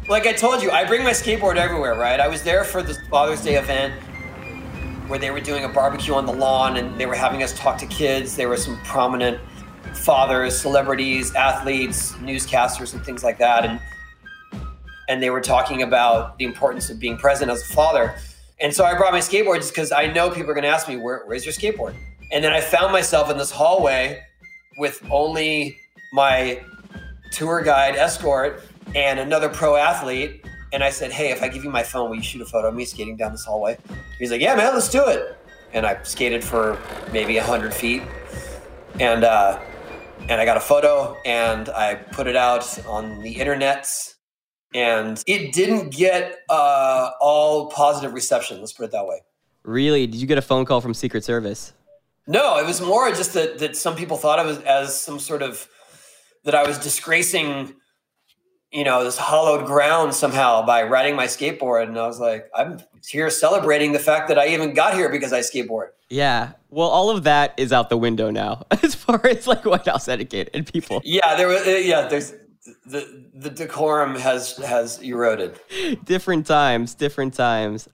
Like 0.08 0.26
I 0.26 0.32
told 0.32 0.62
you, 0.62 0.70
I 0.70 0.84
bring 0.84 1.02
my 1.02 1.11
skateboard 1.11 1.56
everywhere, 1.56 1.96
right? 1.96 2.20
I 2.20 2.28
was 2.28 2.44
there 2.44 2.62
for 2.62 2.84
the 2.84 2.94
Father's 3.11 3.42
Day 3.42 3.56
event 3.56 3.94
where 5.08 5.18
they 5.18 5.32
were 5.32 5.40
doing 5.40 5.64
a 5.64 5.68
barbecue 5.68 6.14
on 6.14 6.24
the 6.24 6.32
lawn 6.32 6.76
and 6.76 6.96
they 7.00 7.06
were 7.06 7.16
having 7.16 7.42
us 7.42 7.52
talk 7.58 7.78
to 7.78 7.87
kids. 7.87 8.37
There 8.37 8.48
were 8.48 8.56
some 8.56 8.78
prominent 8.84 9.40
fathers, 9.98 10.61
celebrities, 10.61 11.34
athletes, 11.34 12.12
newscasters, 12.14 12.94
and 12.94 13.04
things 13.04 13.22
like 13.22 13.38
that. 13.38 13.64
And 13.64 13.80
and 15.08 15.22
they 15.22 15.30
were 15.30 15.40
talking 15.40 15.82
about 15.82 16.37
the 16.38 16.44
importance 16.44 16.90
of 16.90 16.98
being 16.98 17.16
present 17.16 17.50
as 17.50 17.62
a 17.62 17.74
father. 17.74 18.14
And 18.61 18.74
so 18.74 18.84
I 18.84 18.94
brought 18.94 19.12
my 19.12 19.20
skateboard 19.20 19.56
just 19.56 19.72
because 19.72 19.90
I 19.90 20.06
know 20.06 20.28
people 20.28 20.50
are 20.50 20.54
going 20.54 20.64
to 20.64 20.68
ask 20.68 20.88
me, 20.88 20.96
Where, 20.96 21.24
"Where's 21.26 21.44
your 21.44 21.54
skateboard?" 21.54 21.94
And 22.30 22.44
then 22.44 22.52
I 22.52 22.61
found 22.61 22.92
myself 22.92 23.30
in 23.30 23.38
this 23.38 23.50
hallway 23.50 24.22
with 24.78 25.02
only 25.11 25.78
my 26.12 26.62
tour 27.32 27.62
guide 27.62 27.96
escort 27.96 28.62
and 28.94 29.18
another 29.18 29.48
pro 29.48 29.76
athlete. 29.76 30.44
And 30.72 30.84
I 30.84 30.90
said, 30.90 31.12
Hey, 31.12 31.30
if 31.30 31.42
I 31.42 31.48
give 31.48 31.64
you 31.64 31.70
my 31.70 31.82
phone, 31.82 32.11
will 32.11 32.16
you 32.16 32.22
shoot 32.22 32.42
a 32.42 32.46
photo 32.46 32.68
of 32.68 32.74
me 32.74 32.84
skating 32.84 33.16
down 33.16 33.32
this 33.32 33.44
hallway? 33.44 33.78
He's 34.18 34.30
like, 34.30 34.40
Yeah, 34.40 34.54
man, 34.54 34.74
let's 34.74 34.88
do 34.88 35.06
it. 35.06 35.37
And 35.72 35.87
I 35.87 36.02
skated 36.02 36.42
for 36.44 36.78
maybe 37.12 37.37
100 37.37 37.72
feet. 37.72 38.02
And, 39.00 39.24
uh, 39.24 39.61
and 40.28 40.40
I 40.40 40.44
got 40.44 40.56
a 40.56 40.60
photo 40.60 41.16
and 41.24 41.68
I 41.70 41.94
put 41.94 42.26
it 42.26 42.36
out 42.36 42.86
on 42.86 43.20
the 43.20 43.32
internet. 43.32 43.88
And 44.74 45.22
it 45.26 45.52
didn't 45.52 45.90
get 45.90 46.40
uh, 46.50 47.10
all 47.20 47.70
positive 47.70 48.12
reception, 48.12 48.60
let's 48.60 48.72
put 48.72 48.84
it 48.84 48.92
that 48.92 49.06
way. 49.06 49.22
Really? 49.62 50.06
Did 50.06 50.20
you 50.20 50.26
get 50.26 50.38
a 50.38 50.42
phone 50.42 50.66
call 50.66 50.80
from 50.80 50.92
Secret 50.92 51.24
Service? 51.24 51.72
No, 52.26 52.58
it 52.58 52.66
was 52.66 52.80
more 52.82 53.08
just 53.10 53.32
that, 53.32 53.58
that 53.58 53.76
some 53.76 53.96
people 53.96 54.18
thought 54.18 54.38
of 54.38 54.58
it 54.58 54.66
as 54.66 55.00
some 55.00 55.18
sort 55.18 55.42
of 55.42 55.66
that 56.44 56.54
I 56.54 56.66
was 56.66 56.78
disgracing 56.78 57.74
you 58.72 58.84
know, 58.84 59.02
this 59.02 59.16
hollowed 59.16 59.66
ground 59.66 60.14
somehow 60.14 60.64
by 60.64 60.82
riding 60.82 61.16
my 61.16 61.24
skateboard. 61.24 61.88
And 61.88 61.98
I 61.98 62.06
was 62.06 62.20
like, 62.20 62.48
I'm 62.54 62.80
here 63.06 63.30
celebrating 63.30 63.92
the 63.92 63.98
fact 63.98 64.28
that 64.28 64.38
I 64.38 64.48
even 64.48 64.74
got 64.74 64.94
here 64.94 65.08
because 65.08 65.32
I 65.32 65.40
skateboard. 65.40 65.88
Yeah. 66.10 66.52
Well, 66.70 66.88
all 66.88 67.10
of 67.10 67.24
that 67.24 67.54
is 67.56 67.72
out 67.72 67.90
the 67.90 67.96
window 67.96 68.30
now 68.30 68.66
as 68.82 68.94
far 68.94 69.24
as 69.26 69.46
like 69.46 69.64
White 69.64 69.86
House 69.86 70.08
etiquette 70.08 70.50
and 70.54 70.70
people. 70.70 71.00
Yeah, 71.04 71.36
there 71.36 71.48
was, 71.48 71.66
uh, 71.66 71.70
yeah, 71.70 72.08
there's, 72.08 72.32
the, 72.86 73.24
the 73.34 73.50
decorum 73.50 74.14
has, 74.16 74.56
has 74.58 74.98
eroded. 75.00 75.58
different 76.04 76.46
times, 76.46 76.94
different 76.94 77.34
times. 77.34 77.88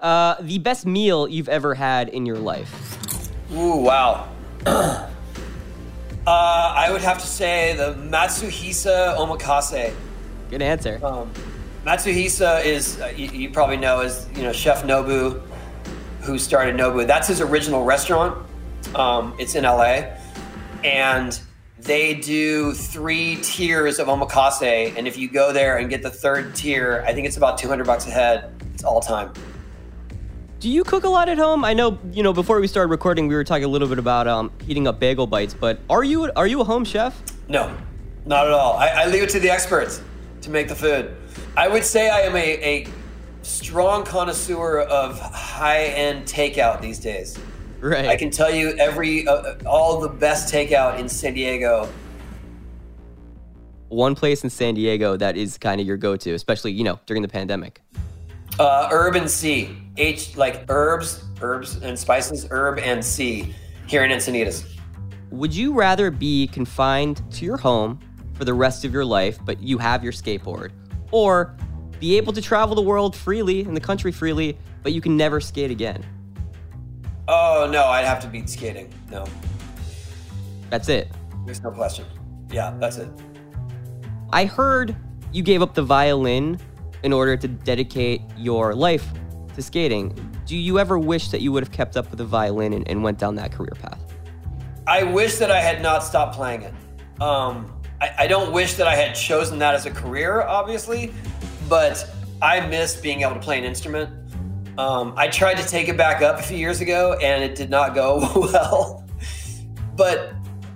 Uh, 0.00 0.36
the 0.40 0.58
best 0.58 0.84
meal 0.84 1.28
you've 1.28 1.48
ever 1.48 1.74
had 1.74 2.08
in 2.08 2.26
your 2.26 2.38
life? 2.38 2.98
Ooh, 3.52 3.76
wow. 3.76 4.28
uh, 4.66 5.08
I 6.26 6.90
would 6.90 7.02
have 7.02 7.18
to 7.18 7.26
say 7.26 7.74
the 7.76 7.94
Matsuhisa 7.94 9.16
Omakase. 9.16 9.94
Good 10.50 10.62
answer. 10.62 11.00
Um, 11.02 11.30
Matsuhisa 11.84 12.64
is 12.64 13.00
uh, 13.00 13.12
you, 13.16 13.28
you, 13.28 13.50
probably 13.50 13.76
know 13.76 14.00
is 14.00 14.26
you 14.34 14.42
know 14.42 14.52
Chef 14.52 14.82
Nobu, 14.82 15.40
who 16.26 16.38
started 16.38 16.74
Nobu. 16.74 17.06
That's 17.06 17.28
his 17.28 17.40
original 17.40 17.84
restaurant. 17.84 18.44
Um, 18.94 19.34
it's 19.38 19.54
in 19.54 19.64
LA, 19.64 20.04
and 20.84 21.40
they 21.78 22.14
do 22.14 22.72
three 22.72 23.36
tiers 23.36 23.98
of 23.98 24.08
omakase. 24.08 24.96
And 24.96 25.06
if 25.06 25.16
you 25.16 25.28
go 25.28 25.52
there 25.52 25.78
and 25.78 25.88
get 25.88 26.02
the 26.02 26.10
third 26.10 26.54
tier, 26.54 27.04
I 27.06 27.14
think 27.14 27.26
it's 27.26 27.36
about 27.36 27.58
two 27.58 27.68
hundred 27.68 27.86
bucks 27.86 28.06
a 28.06 28.10
head. 28.10 28.52
It's 28.74 28.84
all 28.84 29.00
time. 29.00 29.32
Do 30.58 30.70
you 30.70 30.84
cook 30.84 31.04
a 31.04 31.08
lot 31.08 31.28
at 31.28 31.38
home? 31.38 31.64
I 31.64 31.74
know 31.74 31.98
you 32.12 32.22
know 32.22 32.32
before 32.32 32.60
we 32.60 32.66
started 32.66 32.90
recording, 32.90 33.28
we 33.28 33.34
were 33.34 33.44
talking 33.44 33.64
a 33.64 33.68
little 33.68 33.88
bit 33.88 33.98
about 33.98 34.26
um, 34.26 34.50
heating 34.62 34.86
up 34.86 34.98
bagel 34.98 35.26
bites. 35.26 35.54
But 35.54 35.80
are 35.88 36.02
you 36.02 36.30
are 36.34 36.46
you 36.46 36.60
a 36.60 36.64
home 36.64 36.84
chef? 36.84 37.20
No, 37.48 37.76
not 38.24 38.46
at 38.46 38.52
all. 38.52 38.76
I, 38.76 38.88
I 38.88 39.06
leave 39.06 39.22
it 39.22 39.30
to 39.30 39.40
the 39.40 39.50
experts 39.50 40.02
to 40.42 40.50
make 40.50 40.68
the 40.68 40.74
food. 40.74 41.16
I 41.56 41.68
would 41.68 41.84
say 41.84 42.10
I 42.10 42.20
am 42.20 42.34
a, 42.34 42.40
a 42.40 42.86
strong 43.46 44.04
connoisseur 44.04 44.80
of 44.80 45.18
high 45.20 45.84
end 45.84 46.26
takeout 46.26 46.80
these 46.80 46.98
days. 46.98 47.38
Right. 47.80 48.06
I 48.06 48.16
can 48.16 48.30
tell 48.30 48.52
you 48.52 48.70
every 48.78 49.26
uh, 49.26 49.54
all 49.64 50.00
the 50.00 50.08
best 50.08 50.52
takeout 50.52 50.98
in 50.98 51.08
San 51.08 51.34
Diego. 51.34 51.88
One 53.88 54.14
place 54.14 54.42
in 54.42 54.50
San 54.50 54.74
Diego 54.74 55.16
that 55.16 55.36
is 55.36 55.58
kind 55.58 55.80
of 55.80 55.86
your 55.86 55.96
go-to, 55.96 56.34
especially 56.34 56.72
you 56.72 56.84
know 56.84 56.98
during 57.06 57.22
the 57.22 57.28
pandemic. 57.28 57.82
Uh, 58.58 58.88
herb 58.90 59.16
and 59.16 59.30
Sea, 59.30 59.76
H 59.96 60.36
like 60.36 60.64
herbs, 60.68 61.22
herbs 61.40 61.76
and 61.82 61.98
spices, 61.98 62.46
herb 62.50 62.78
and 62.78 63.04
sea 63.04 63.54
here 63.86 64.04
in 64.04 64.10
Encinitas. 64.10 64.66
Would 65.30 65.54
you 65.54 65.74
rather 65.74 66.10
be 66.10 66.46
confined 66.48 67.22
to 67.32 67.44
your 67.44 67.56
home 67.56 68.00
for 68.36 68.44
the 68.44 68.54
rest 68.54 68.84
of 68.84 68.92
your 68.92 69.04
life, 69.04 69.38
but 69.44 69.60
you 69.60 69.78
have 69.78 70.04
your 70.04 70.12
skateboard. 70.12 70.70
Or 71.10 71.56
be 72.00 72.16
able 72.16 72.32
to 72.32 72.42
travel 72.42 72.74
the 72.74 72.82
world 72.82 73.16
freely 73.16 73.62
and 73.62 73.76
the 73.76 73.80
country 73.80 74.12
freely, 74.12 74.58
but 74.82 74.92
you 74.92 75.00
can 75.00 75.16
never 75.16 75.40
skate 75.40 75.70
again. 75.70 76.04
Oh, 77.28 77.68
no, 77.70 77.84
I'd 77.84 78.04
have 78.04 78.20
to 78.20 78.28
beat 78.28 78.48
skating. 78.48 78.92
No. 79.10 79.24
That's 80.70 80.88
it. 80.88 81.10
There's 81.44 81.62
no 81.62 81.70
question. 81.70 82.06
Yeah, 82.50 82.76
that's 82.78 82.98
it. 82.98 83.08
I 84.32 84.44
heard 84.44 84.94
you 85.32 85.42
gave 85.42 85.62
up 85.62 85.74
the 85.74 85.82
violin 85.82 86.58
in 87.02 87.12
order 87.12 87.36
to 87.36 87.48
dedicate 87.48 88.22
your 88.36 88.74
life 88.74 89.06
to 89.54 89.62
skating. 89.62 90.14
Do 90.44 90.56
you 90.56 90.78
ever 90.78 90.98
wish 90.98 91.28
that 91.28 91.40
you 91.40 91.50
would 91.52 91.62
have 91.62 91.72
kept 91.72 91.96
up 91.96 92.10
with 92.10 92.18
the 92.18 92.24
violin 92.24 92.72
and, 92.72 92.88
and 92.88 93.02
went 93.02 93.18
down 93.18 93.34
that 93.36 93.52
career 93.52 93.72
path? 93.80 94.02
I 94.86 95.02
wish 95.02 95.36
that 95.36 95.50
I 95.50 95.60
had 95.60 95.82
not 95.82 96.04
stopped 96.04 96.36
playing 96.36 96.62
it. 96.62 96.74
Um, 97.20 97.72
I, 98.00 98.10
I 98.18 98.26
don't 98.26 98.52
wish 98.52 98.74
that 98.74 98.86
I 98.86 98.94
had 98.94 99.14
chosen 99.14 99.58
that 99.58 99.74
as 99.74 99.86
a 99.86 99.90
career, 99.90 100.42
obviously, 100.42 101.12
but 101.68 102.10
I 102.42 102.66
missed 102.66 103.02
being 103.02 103.22
able 103.22 103.34
to 103.34 103.40
play 103.40 103.58
an 103.58 103.64
instrument. 103.64 104.10
Um, 104.78 105.14
I 105.16 105.28
tried 105.28 105.56
to 105.56 105.66
take 105.66 105.88
it 105.88 105.96
back 105.96 106.22
up 106.22 106.38
a 106.38 106.42
few 106.42 106.58
years 106.58 106.80
ago 106.80 107.14
and 107.22 107.42
it 107.42 107.54
did 107.54 107.70
not 107.70 107.94
go 107.94 108.30
well. 108.36 109.04
but 109.96 110.34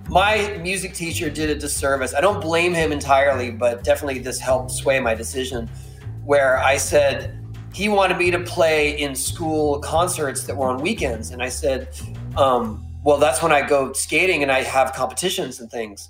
my 0.09 0.57
music 0.61 0.93
teacher 0.93 1.29
did 1.29 1.49
a 1.49 1.55
disservice. 1.55 2.13
I 2.13 2.21
don't 2.21 2.41
blame 2.41 2.73
him 2.73 2.91
entirely, 2.91 3.51
but 3.51 3.83
definitely 3.83 4.19
this 4.19 4.39
helped 4.39 4.71
sway 4.71 4.99
my 4.99 5.13
decision. 5.13 5.69
Where 6.25 6.57
I 6.57 6.77
said 6.77 7.37
he 7.73 7.89
wanted 7.89 8.17
me 8.17 8.31
to 8.31 8.39
play 8.39 8.99
in 8.99 9.15
school 9.15 9.79
concerts 9.79 10.43
that 10.45 10.55
were 10.55 10.67
on 10.67 10.81
weekends. 10.81 11.31
And 11.31 11.41
I 11.41 11.49
said, 11.49 11.89
um, 12.37 12.85
well, 13.03 13.17
that's 13.17 13.41
when 13.41 13.51
I 13.51 13.67
go 13.67 13.93
skating 13.93 14.43
and 14.43 14.51
I 14.51 14.61
have 14.63 14.93
competitions 14.93 15.59
and 15.59 15.69
things 15.71 16.09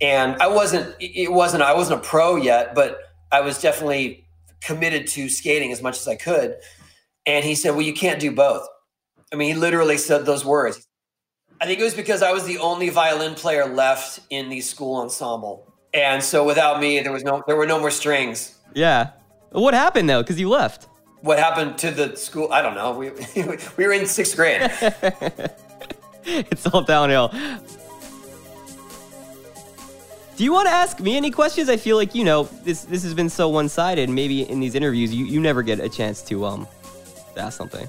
and 0.00 0.36
I 0.40 0.46
wasn't 0.46 0.94
it 0.98 1.30
wasn't 1.30 1.62
I 1.62 1.74
wasn't 1.74 2.00
a 2.00 2.02
pro 2.02 2.36
yet, 2.36 2.74
but 2.74 3.09
I 3.32 3.40
was 3.40 3.60
definitely 3.60 4.26
committed 4.60 5.06
to 5.08 5.28
skating 5.28 5.72
as 5.72 5.82
much 5.82 5.98
as 5.98 6.06
I 6.08 6.16
could. 6.16 6.56
And 7.26 7.44
he 7.44 7.54
said, 7.54 7.70
"Well, 7.70 7.82
you 7.82 7.92
can't 7.92 8.20
do 8.20 8.32
both." 8.32 8.66
I 9.32 9.36
mean, 9.36 9.54
he 9.54 9.60
literally 9.60 9.98
said 9.98 10.26
those 10.26 10.44
words. 10.44 10.86
I 11.60 11.66
think 11.66 11.78
it 11.78 11.84
was 11.84 11.94
because 11.94 12.22
I 12.22 12.32
was 12.32 12.44
the 12.44 12.58
only 12.58 12.88
violin 12.88 13.34
player 13.34 13.66
left 13.66 14.20
in 14.30 14.48
the 14.48 14.60
school 14.60 14.96
ensemble, 15.00 15.72
and 15.92 16.22
so 16.22 16.44
without 16.44 16.80
me, 16.80 17.00
there 17.00 17.12
was 17.12 17.22
no 17.22 17.42
there 17.46 17.56
were 17.56 17.66
no 17.66 17.78
more 17.78 17.90
strings. 17.90 18.58
Yeah. 18.74 19.10
What 19.50 19.74
happened 19.74 20.08
though? 20.08 20.22
Because 20.22 20.40
you 20.40 20.48
left. 20.48 20.88
What 21.20 21.38
happened 21.38 21.76
to 21.78 21.90
the 21.90 22.16
school? 22.16 22.50
I 22.50 22.62
don't 22.62 22.74
know. 22.74 22.92
We 22.92 23.10
we 23.76 23.86
were 23.86 23.92
in 23.92 24.06
sixth 24.06 24.36
grade. 24.36 24.62
it's 26.24 26.66
all 26.66 26.82
downhill. 26.82 27.32
Do 30.40 30.44
you 30.44 30.54
want 30.54 30.68
to 30.68 30.72
ask 30.72 31.00
me 31.00 31.18
any 31.18 31.30
questions? 31.30 31.68
I 31.68 31.76
feel 31.76 31.98
like 31.98 32.14
you 32.14 32.24
know 32.24 32.44
this. 32.64 32.84
This 32.84 33.02
has 33.02 33.12
been 33.12 33.28
so 33.28 33.50
one 33.50 33.68
sided. 33.68 34.08
Maybe 34.08 34.48
in 34.48 34.58
these 34.58 34.74
interviews, 34.74 35.14
you, 35.14 35.26
you 35.26 35.38
never 35.38 35.62
get 35.62 35.80
a 35.80 35.88
chance 35.90 36.22
to 36.22 36.46
um 36.46 36.66
to 37.34 37.42
ask 37.42 37.58
something. 37.58 37.86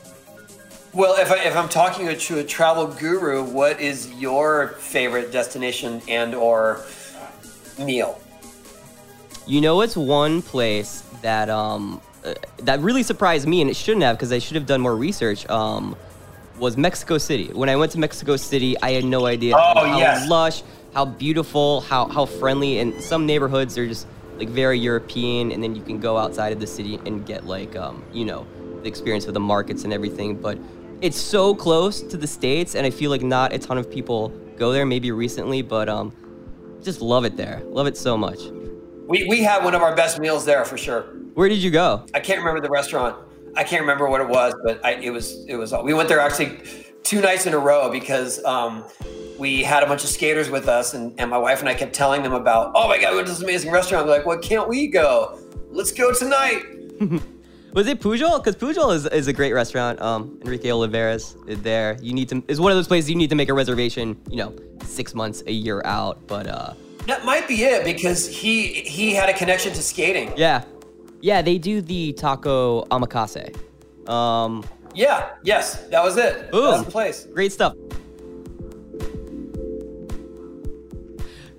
Well, 0.91 1.15
if, 1.17 1.31
I, 1.31 1.45
if 1.45 1.55
I'm 1.55 1.69
talking 1.69 2.13
to 2.13 2.39
a 2.39 2.43
travel 2.43 2.87
guru, 2.87 3.41
what 3.41 3.79
is 3.79 4.11
your 4.15 4.75
favorite 4.79 5.31
destination 5.31 6.01
and 6.09 6.35
or 6.35 6.83
meal? 7.79 8.19
You 9.47 9.61
know, 9.61 9.79
it's 9.79 9.95
one 9.95 10.41
place 10.41 11.05
that 11.21 11.49
um 11.49 12.01
uh, 12.25 12.33
that 12.63 12.81
really 12.81 13.03
surprised 13.03 13.47
me, 13.47 13.61
and 13.61 13.69
it 13.69 13.77
shouldn't 13.77 14.03
have 14.03 14.17
because 14.17 14.33
I 14.33 14.39
should 14.39 14.55
have 14.55 14.65
done 14.65 14.81
more 14.81 14.97
research. 14.97 15.49
Um, 15.49 15.95
was 16.59 16.75
Mexico 16.75 17.17
City. 17.17 17.47
When 17.53 17.69
I 17.69 17.77
went 17.77 17.93
to 17.93 17.97
Mexico 17.97 18.35
City, 18.35 18.75
I 18.81 18.91
had 18.91 19.05
no 19.05 19.25
idea 19.25 19.55
oh, 19.55 19.85
how 19.85 19.97
yes. 19.97 20.27
lush 20.27 20.63
how 20.93 21.05
beautiful, 21.05 21.81
how 21.81 22.07
how 22.07 22.25
friendly, 22.25 22.79
and 22.79 23.01
some 23.01 23.25
neighborhoods 23.25 23.77
are 23.77 23.87
just 23.87 24.07
like 24.37 24.49
very 24.49 24.79
European, 24.79 25.51
and 25.51 25.63
then 25.63 25.75
you 25.75 25.81
can 25.81 25.99
go 25.99 26.17
outside 26.17 26.51
of 26.51 26.59
the 26.59 26.67
city 26.67 26.99
and 27.05 27.25
get 27.25 27.45
like 27.45 27.75
um, 27.75 28.03
you 28.11 28.25
know 28.25 28.45
the 28.81 28.87
experience 28.87 29.25
of 29.27 29.33
the 29.33 29.39
markets 29.39 29.83
and 29.83 29.93
everything. 29.93 30.35
But 30.35 30.57
it's 31.01 31.19
so 31.19 31.55
close 31.55 32.01
to 32.01 32.17
the 32.17 32.27
states, 32.27 32.75
and 32.75 32.85
I 32.85 32.89
feel 32.89 33.09
like 33.09 33.21
not 33.21 33.53
a 33.53 33.59
ton 33.59 33.77
of 33.77 33.89
people 33.89 34.29
go 34.57 34.71
there. 34.71 34.85
Maybe 34.85 35.11
recently, 35.11 35.61
but 35.61 35.87
um, 35.87 36.13
just 36.83 37.01
love 37.01 37.25
it 37.25 37.37
there. 37.37 37.61
Love 37.65 37.87
it 37.87 37.97
so 37.97 38.17
much. 38.17 38.39
We 39.07 39.25
we 39.27 39.43
had 39.43 39.63
one 39.63 39.75
of 39.75 39.81
our 39.81 39.95
best 39.95 40.19
meals 40.19 40.45
there 40.45 40.65
for 40.65 40.77
sure. 40.77 41.03
Where 41.33 41.47
did 41.47 41.59
you 41.59 41.71
go? 41.71 42.05
I 42.13 42.19
can't 42.19 42.39
remember 42.39 42.61
the 42.61 42.69
restaurant. 42.69 43.15
I 43.55 43.63
can't 43.63 43.81
remember 43.81 44.09
what 44.09 44.21
it 44.21 44.27
was, 44.27 44.53
but 44.63 44.83
I, 44.85 44.93
it 44.93 45.09
was 45.11 45.45
it 45.45 45.55
was. 45.55 45.73
We 45.83 45.93
went 45.93 46.09
there 46.09 46.19
actually 46.19 46.59
two 47.03 47.21
nights 47.21 47.45
in 47.45 47.53
a 47.53 47.59
row 47.59 47.89
because 47.89 48.43
um, 48.45 48.85
we 49.41 49.63
had 49.63 49.81
a 49.81 49.87
bunch 49.87 50.03
of 50.03 50.09
skaters 50.11 50.51
with 50.51 50.67
us, 50.67 50.93
and, 50.93 51.19
and 51.19 51.27
my 51.27 51.37
wife 51.37 51.61
and 51.61 51.67
I 51.67 51.73
kept 51.73 51.93
telling 51.93 52.21
them 52.21 52.31
about, 52.31 52.73
oh 52.75 52.87
my 52.87 53.01
god, 53.01 53.09
we 53.09 53.15
went 53.15 53.27
to 53.27 53.33
this 53.33 53.41
amazing 53.41 53.71
restaurant. 53.71 54.05
They're 54.05 54.17
like, 54.17 54.25
what 54.25 54.43
can't 54.43 54.69
we 54.69 54.85
go? 54.85 55.39
Let's 55.71 55.91
go 55.91 56.13
tonight. 56.13 56.61
Was 57.73 57.87
it 57.87 57.99
Pujol? 57.99 58.37
Because 58.37 58.55
Pujol 58.55 58.93
is, 58.93 59.07
is 59.07 59.27
a 59.27 59.33
great 59.33 59.53
restaurant. 59.53 59.99
Um, 59.99 60.37
Enrique 60.43 60.67
Oliveras 60.69 61.35
is 61.49 61.59
there. 61.63 61.97
You 62.01 62.13
need 62.13 62.29
to 62.29 62.43
is 62.49 62.61
one 62.61 62.71
of 62.71 62.77
those 62.77 62.87
places 62.87 63.09
you 63.09 63.15
need 63.15 63.31
to 63.31 63.35
make 63.35 63.49
a 63.49 63.53
reservation. 63.53 64.15
You 64.29 64.37
know, 64.37 64.55
six 64.83 65.15
months, 65.15 65.41
a 65.47 65.51
year 65.51 65.81
out. 65.85 66.27
But 66.27 66.45
uh, 66.45 66.73
that 67.07 67.25
might 67.25 67.47
be 67.47 67.63
it 67.63 67.83
because 67.83 68.27
he 68.27 68.67
he 68.67 69.15
had 69.15 69.27
a 69.27 69.33
connection 69.33 69.73
to 69.73 69.81
skating. 69.81 70.33
Yeah, 70.35 70.65
yeah. 71.21 71.41
They 71.41 71.57
do 71.57 71.81
the 71.81 72.13
taco 72.13 72.83
omakase. 72.85 73.57
Um, 74.07 74.63
yeah. 74.93 75.29
Yes, 75.43 75.81
that 75.87 76.03
was 76.03 76.17
it. 76.17 76.53
Ooh, 76.53 76.71
That's 76.71 76.83
the 76.83 76.91
place. 76.91 77.25
Great 77.33 77.53
stuff. 77.53 77.73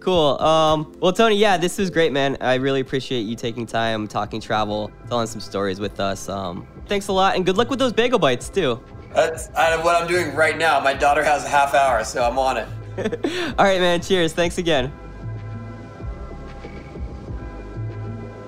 Cool. 0.02 0.36
Um, 0.40 0.96
well, 0.98 1.12
Tony, 1.12 1.36
yeah, 1.36 1.56
this 1.56 1.78
was 1.78 1.88
great, 1.88 2.12
man. 2.12 2.36
I 2.40 2.54
really 2.54 2.80
appreciate 2.80 3.20
you 3.20 3.36
taking 3.36 3.66
time, 3.66 4.08
talking 4.08 4.40
travel, 4.40 4.90
telling 5.06 5.28
some 5.28 5.40
stories 5.40 5.78
with 5.78 6.00
us. 6.00 6.28
Um, 6.28 6.66
thanks 6.86 7.06
a 7.06 7.12
lot, 7.12 7.36
and 7.36 7.46
good 7.46 7.56
luck 7.56 7.70
with 7.70 7.78
those 7.78 7.92
bagel 7.92 8.18
bites 8.18 8.48
too. 8.48 8.82
That's 9.14 9.48
what 9.50 9.94
I'm 9.94 10.08
doing 10.08 10.34
right 10.34 10.58
now. 10.58 10.80
My 10.80 10.92
daughter 10.92 11.22
has 11.22 11.44
a 11.44 11.48
half 11.48 11.72
hour, 11.72 12.02
so 12.02 12.24
I'm 12.24 12.36
on 12.36 12.56
it. 12.56 12.68
All 13.58 13.64
right, 13.64 13.80
man. 13.80 14.00
Cheers. 14.00 14.32
Thanks 14.32 14.58
again. 14.58 14.92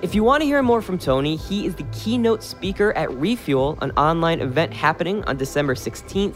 If 0.01 0.13
you 0.13 0.25
want 0.25 0.41
to 0.41 0.45
hear 0.45 0.61
more 0.61 0.81
from 0.81 0.97
Tony, 0.97 1.37
he 1.37 1.65
is 1.65 1.75
the 1.75 1.85
keynote 1.93 2.43
speaker 2.43 2.91
at 2.97 3.09
Refuel, 3.11 3.77
an 3.81 3.91
online 3.91 4.41
event 4.41 4.73
happening 4.73 5.23
on 5.23 5.37
December 5.37 5.73
16th. 5.73 6.35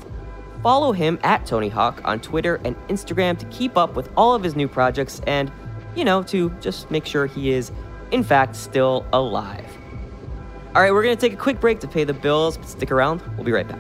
Follow 0.62 0.92
him 0.92 1.18
at 1.24 1.46
Tony 1.46 1.70
Hawk 1.70 2.02
on 2.04 2.20
Twitter 2.20 2.60
and 2.66 2.76
Instagram 2.90 3.38
to 3.40 3.46
keep 3.46 3.78
up 3.78 3.96
with 3.96 4.10
all 4.18 4.36
of 4.36 4.44
his 4.44 4.56
new 4.56 4.68
projects 4.68 5.22
and, 5.26 5.52
you 5.96 6.04
know, 6.04 6.22
to 6.24 6.50
just 6.60 6.92
make 6.92 7.06
sure 7.06 7.26
he 7.26 7.52
is, 7.52 7.72
in 8.12 8.24
fact, 8.24 8.56
still 8.56 9.06
alive. 9.14 9.66
All 10.76 10.82
right, 10.82 10.92
we're 10.92 11.04
going 11.04 11.16
to 11.16 11.22
take 11.22 11.34
a 11.34 11.42
quick 11.42 11.60
break 11.62 11.80
to 11.80 11.88
pay 11.88 12.04
the 12.04 12.14
bills, 12.14 12.58
but 12.58 12.68
stick 12.68 12.92
around. 12.92 13.22
We'll 13.36 13.46
be 13.46 13.52
right 13.52 13.68
back. 13.68 13.80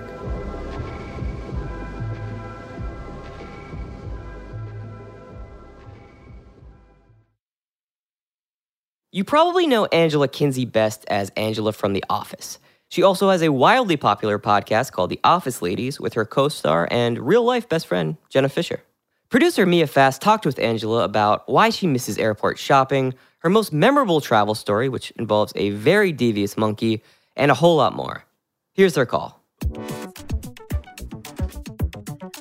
You 9.11 9.23
probably 9.23 9.67
know 9.67 9.85
Angela 9.85 10.27
Kinsey 10.27 10.65
best 10.65 11.03
as 11.09 11.29
Angela 11.31 11.73
from 11.73 11.93
The 11.93 12.05
Office. 12.09 12.59
She 12.89 13.04
also 13.04 13.30
has 13.30 13.43
a 13.43 13.52
wildly 13.52 13.97
popular 13.97 14.39
podcast 14.39 14.91
called 14.91 15.12
The 15.12 15.19
Office 15.23 15.62
Ladies 15.62 15.99
with 15.99 16.15
her 16.15 16.25
co 16.25 16.49
star 16.49 16.88
and 16.89 17.19
real 17.19 17.43
life 17.43 17.69
best 17.69 17.86
friend, 17.86 18.17
Jenna 18.30 18.49
Fischer. 18.49 18.82
Producer 19.30 19.67
Mia 19.67 19.86
Fast 19.86 20.23
talked 20.23 20.43
with 20.43 20.58
Angela 20.58 21.04
about 21.04 21.47
why 21.47 21.69
she 21.69 21.86
misses 21.86 22.17
airport 22.17 22.58
shopping, 22.58 23.13
her 23.39 23.49
most 23.49 23.71
memorable 23.71 24.21
travel 24.21 24.56
story, 24.56 24.89
which 24.89 25.12
involves 25.12 25.54
a 25.56 25.69
very 25.69 26.12
devious 26.12 26.58
monkey, 26.58 27.04
and 27.36 27.52
a 27.52 27.54
whole 27.54 27.78
lot 27.78 27.95
more. 27.95 28.25
Here's 28.73 28.95
their 28.95 29.06
call. 29.06 29.39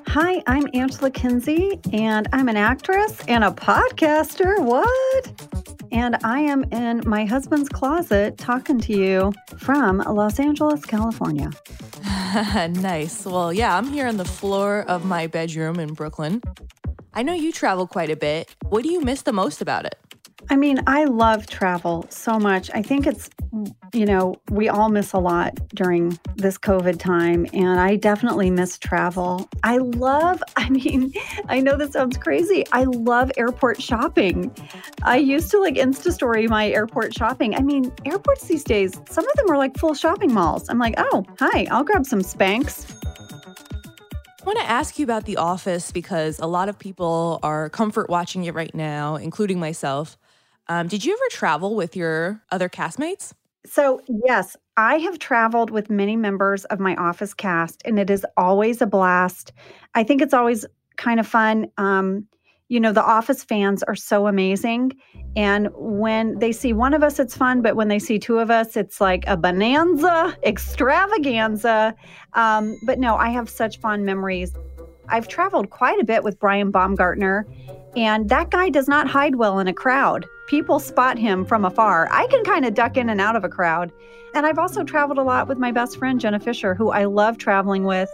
Hi, 0.07 0.43
I'm 0.47 0.67
Angela 0.73 1.11
Kinsey, 1.11 1.79
and 1.93 2.27
I'm 2.33 2.49
an 2.49 2.57
actress 2.57 3.21
and 3.29 3.45
a 3.45 3.51
podcaster. 3.51 4.59
What? 4.59 5.48
And 5.93 6.17
I 6.25 6.41
am 6.41 6.65
in 6.73 7.03
my 7.07 7.25
husband's 7.25 7.69
closet 7.69 8.39
talking 8.39 8.81
to 8.81 8.93
you 8.93 9.33
from 9.57 9.99
Los 9.99 10.39
Angeles, 10.39 10.85
California. 10.85 11.51
nice. 12.81 13.25
Well, 13.25 13.53
yeah, 13.53 13.77
I'm 13.77 13.87
here 13.87 14.07
on 14.07 14.17
the 14.17 14.25
floor 14.25 14.85
of 14.89 15.05
my 15.05 15.27
bedroom 15.27 15.79
in 15.79 15.95
Brooklyn. 15.95 16.43
I 17.15 17.23
know 17.23 17.33
you 17.33 17.53
travel 17.53 17.87
quite 17.87 18.11
a 18.11 18.17
bit. 18.17 18.55
What 18.69 18.83
do 18.83 18.91
you 18.91 19.01
miss 19.01 19.23
the 19.23 19.33
most 19.33 19.61
about 19.61 19.87
it? 19.87 19.97
I 20.51 20.57
mean, 20.57 20.81
I 20.87 21.05
love 21.05 21.47
travel 21.47 22.07
so 22.09 22.39
much. 22.39 22.71
I 22.73 22.81
think 22.81 23.07
it's, 23.07 23.29
you 23.93 24.07
know, 24.07 24.37
we 24.51 24.69
all 24.69 24.89
miss 24.89 25.13
a 25.13 25.19
lot 25.19 25.59
during 25.75 26.19
this 26.37 26.57
COVID 26.57 26.99
time, 26.99 27.47
and 27.53 27.79
I 27.79 27.97
definitely 27.97 28.51
miss 28.51 28.79
travel. 28.79 29.47
I 29.63 29.77
love, 29.77 30.43
I 30.57 30.71
mean, 30.71 31.13
I 31.49 31.61
know 31.61 31.77
this 31.77 31.93
sounds 31.93 32.17
crazy. 32.17 32.65
I 32.73 32.85
love 32.85 33.31
airport 33.37 33.83
shopping. 33.83 34.55
I 35.03 35.19
used 35.19 35.51
to 35.51 35.59
like 35.59 35.75
Insta 35.75 36.13
story 36.13 36.49
my 36.49 36.71
airport 36.71 37.15
shopping. 37.15 37.55
I 37.55 37.61
mean, 37.61 37.93
airports 38.07 38.47
these 38.47 38.65
days, 38.65 38.99
some 39.11 39.29
of 39.29 39.37
them 39.37 39.51
are 39.51 39.59
like 39.59 39.77
full 39.77 39.95
shopping 39.95 40.33
malls. 40.33 40.71
I'm 40.71 40.79
like, 40.79 40.95
oh, 40.97 41.27
hi, 41.39 41.67
I'll 41.71 41.85
grab 41.85 42.07
some 42.07 42.23
Spanx. 42.23 42.95
I 44.41 44.45
want 44.45 44.59
to 44.61 44.71
ask 44.71 44.99
you 44.99 45.05
about 45.05 45.27
The 45.27 45.37
Office 45.37 45.93
because 45.93 46.39
a 46.39 46.47
lot 46.47 46.71
of 46.71 46.79
people 46.79 47.39
are 47.43 47.69
comfort 47.69 48.09
watching 48.09 48.45
it 48.45 48.55
right 48.55 48.75
now, 48.75 49.17
including 49.17 49.61
myself. 49.61 50.17
Um, 50.69 50.87
did 50.87 51.05
you 51.05 51.13
ever 51.13 51.29
travel 51.31 51.75
with 51.75 51.97
your 51.97 52.43
other 52.51 52.69
castmates? 52.69 53.33
So, 53.65 54.01
yes, 54.25 54.57
I 54.77 54.99
have 54.99 55.19
traveled 55.19 55.71
with 55.71 55.91
many 55.91 56.17
members 56.17 56.65
of 56.67 56.79
my 56.79 56.95
office 56.97 57.35
cast, 57.35 57.83
and 57.85 57.99
it 57.99 58.11
is 58.11 58.25
always 58.37 58.81
a 58.81 58.87
blast. 58.87 59.53
I 59.95 60.05
think 60.05 60.23
it's 60.23 60.35
always 60.35 60.65
kind 60.97 61.21
of 61.21 61.27
fun. 61.27 61.71
Um, 61.77 62.27
you 62.69 62.79
know, 62.79 62.93
the 62.93 63.03
office 63.03 63.43
fans 63.43 63.83
are 63.83 63.97
so 63.97 64.27
amazing. 64.27 64.93
And 65.37 65.69
when 65.75 66.39
they 66.39 66.53
see 66.53 66.75
one 66.75 66.93
of 66.93 67.03
us, 67.03 67.19
it's 67.19 67.35
fun. 67.37 67.63
But 67.63 67.77
when 67.77 67.89
they 67.89 67.99
see 67.99 68.19
two 68.19 68.39
of 68.39 68.51
us, 68.51 68.77
it's 68.77 69.01
like 69.01 69.25
a 69.27 69.37
bonanza, 69.39 70.37
extravaganza. 70.45 71.95
Um, 72.35 72.79
but 72.85 72.99
no, 72.99 73.17
I 73.17 73.31
have 73.31 73.49
such 73.49 73.81
fond 73.81 74.05
memories. 74.05 74.53
I've 75.09 75.29
traveled 75.29 75.71
quite 75.71 75.99
a 75.99 76.05
bit 76.05 76.23
with 76.23 76.39
Brian 76.39 76.71
Baumgartner, 76.71 77.47
and 77.97 78.29
that 78.29 78.51
guy 78.51 78.69
does 78.69 78.87
not 78.87 79.09
hide 79.09 79.37
well 79.37 79.59
in 79.59 79.67
a 79.67 79.73
crowd 79.73 80.27
people 80.49 80.81
spot 80.81 81.19
him 81.19 81.45
from 81.45 81.65
afar. 81.65 82.09
I 82.11 82.27
can 82.27 82.43
kind 82.43 82.65
of 82.65 82.75
duck 82.75 82.97
in 82.97 83.09
and 83.11 83.21
out 83.21 83.37
of 83.37 83.45
a 83.45 83.49
crowd. 83.49 83.93
And 84.35 84.47
I've 84.47 84.59
also 84.59 84.83
traveled 84.83 85.19
a 85.19 85.23
lot 85.23 85.47
with 85.47 85.59
my 85.59 85.71
best 85.71 85.99
friend, 85.99 86.21
Jenna 86.21 86.41
Fischer, 86.41 86.75
who 86.75 86.91
I 86.91 87.05
love 87.05 87.39
traveling 87.39 87.85
with. 87.85 88.11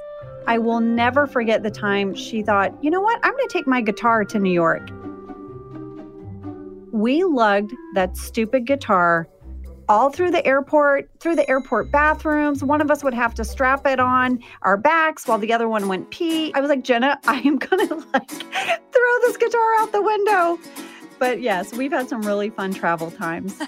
I 0.47 0.59
will 0.59 0.81
never 0.81 1.27
forget 1.27 1.63
the 1.63 1.71
time 1.71 2.15
she 2.15 2.43
thought, 2.43 2.75
you 2.83 2.91
know 2.91 3.01
what, 3.01 3.19
I'm 3.23 3.33
going 3.33 3.49
to 3.49 3.53
take 3.53 3.67
my 3.67 3.81
guitar 3.81 4.25
to 4.25 4.39
New 4.39 4.53
York. 4.53 4.91
We 6.93 7.25
lugged 7.25 7.73
that 7.95 8.17
stupid 8.17 8.67
guitar 8.67 9.27
all 9.89 10.11
through 10.11 10.31
the 10.31 10.45
airport, 10.47 11.11
through 11.21 11.37
the 11.37 11.49
airport 11.49 11.91
bathrooms. 11.91 12.65
One 12.65 12.81
of 12.81 12.91
us 12.91 13.05
would 13.05 13.15
have 13.15 13.35
to 13.35 13.45
strap 13.45 13.87
it 13.87 14.01
on 14.01 14.41
our 14.63 14.77
backs 14.77 15.27
while 15.27 15.39
the 15.39 15.53
other 15.53 15.69
one 15.69 15.89
went 15.89 16.11
pee. 16.11 16.53
I 16.55 16.61
was 16.61 16.69
like, 16.69 16.85
Jenna, 16.85 17.19
I 17.27 17.41
am 17.41 17.59
going 17.59 17.89
to 17.89 17.95
like 18.13 18.31
throw 18.31 19.19
this 19.23 19.37
guitar 19.37 19.75
out 19.81 19.93
the 19.93 20.03
window. 20.03 20.59
But 21.25 21.41
yes, 21.41 21.73
we've 21.73 21.91
had 21.91 22.07
some 22.07 22.21
really 22.21 22.51
fun 22.51 22.75
travel 22.75 23.11
times. 23.11 23.59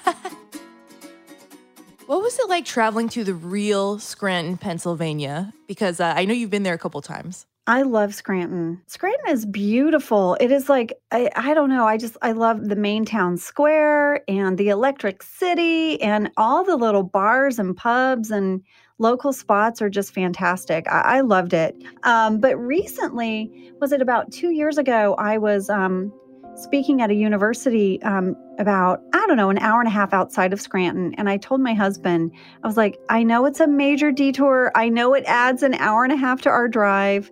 what 2.07 2.21
was 2.21 2.39
it 2.39 2.51
like 2.51 2.67
traveling 2.67 3.09
to 3.09 3.25
the 3.25 3.33
real 3.33 3.99
Scranton, 3.99 4.59
Pennsylvania? 4.59 5.55
Because 5.67 5.99
uh, 5.99 6.13
I 6.15 6.27
know 6.27 6.35
you've 6.35 6.51
been 6.51 6.65
there 6.65 6.75
a 6.75 6.79
couple 6.79 7.01
times. 7.01 7.47
I 7.67 7.81
love 7.81 8.15
Scranton. 8.15 8.83
Scranton 8.89 9.31
is 9.31 9.47
beautiful. 9.47 10.37
It 10.39 10.53
is 10.53 10.69
like 10.69 10.93
I, 11.13 11.31
I 11.35 11.55
don't 11.55 11.71
know. 11.71 11.87
I 11.87 11.97
just 11.97 12.19
I 12.21 12.33
love 12.33 12.69
the 12.69 12.77
main 12.77 13.07
town 13.07 13.39
square 13.39 14.21
and 14.29 14.59
the 14.59 14.69
Electric 14.69 15.23
City 15.23 15.99
and 16.03 16.31
all 16.37 16.63
the 16.63 16.77
little 16.77 17.05
bars 17.05 17.59
and 17.59 17.75
pubs 17.75 18.31
and 18.31 18.63
local 18.99 19.33
spots 19.33 19.81
are 19.81 19.89
just 19.89 20.13
fantastic. 20.13 20.87
I, 20.89 21.01
I 21.01 21.21
loved 21.23 21.55
it. 21.55 21.75
Um, 22.03 22.39
but 22.39 22.55
recently, 22.59 23.73
was 23.81 23.93
it 23.93 24.03
about 24.03 24.31
two 24.31 24.51
years 24.51 24.77
ago? 24.77 25.15
I 25.19 25.39
was 25.39 25.71
um, 25.71 26.13
speaking 26.57 27.03
at 27.03 27.11
a 27.11 27.15
university 27.15 28.03
um, 28.03 28.35
about, 28.59 29.03
I 29.13 29.27
don't 29.27 29.37
know, 29.37 29.51
an 29.51 29.59
hour 29.59 29.81
and 29.81 29.89
a 29.89 29.93
half 29.93 30.13
outside 30.13 30.53
of 30.53 30.61
Scranton. 30.61 31.15
And 31.19 31.29
I 31.29 31.37
told 31.37 31.61
my 31.61 31.75
husband, 31.75 32.33
I 32.63 32.67
was 32.67 32.77
like, 32.77 32.99
I 33.09 33.23
know 33.23 33.45
it's 33.45 33.61
a 33.61 33.67
major 33.67 34.11
detour. 34.11 34.73
I 34.75 34.89
know 34.89 35.15
it 35.15 35.25
adds 35.27 35.63
an 35.63 35.75
hour 35.75 36.05
and 36.05 36.13
a 36.13 36.17
half 36.17 36.41
to 36.43 36.51
our 36.51 36.69
drive. 36.69 37.31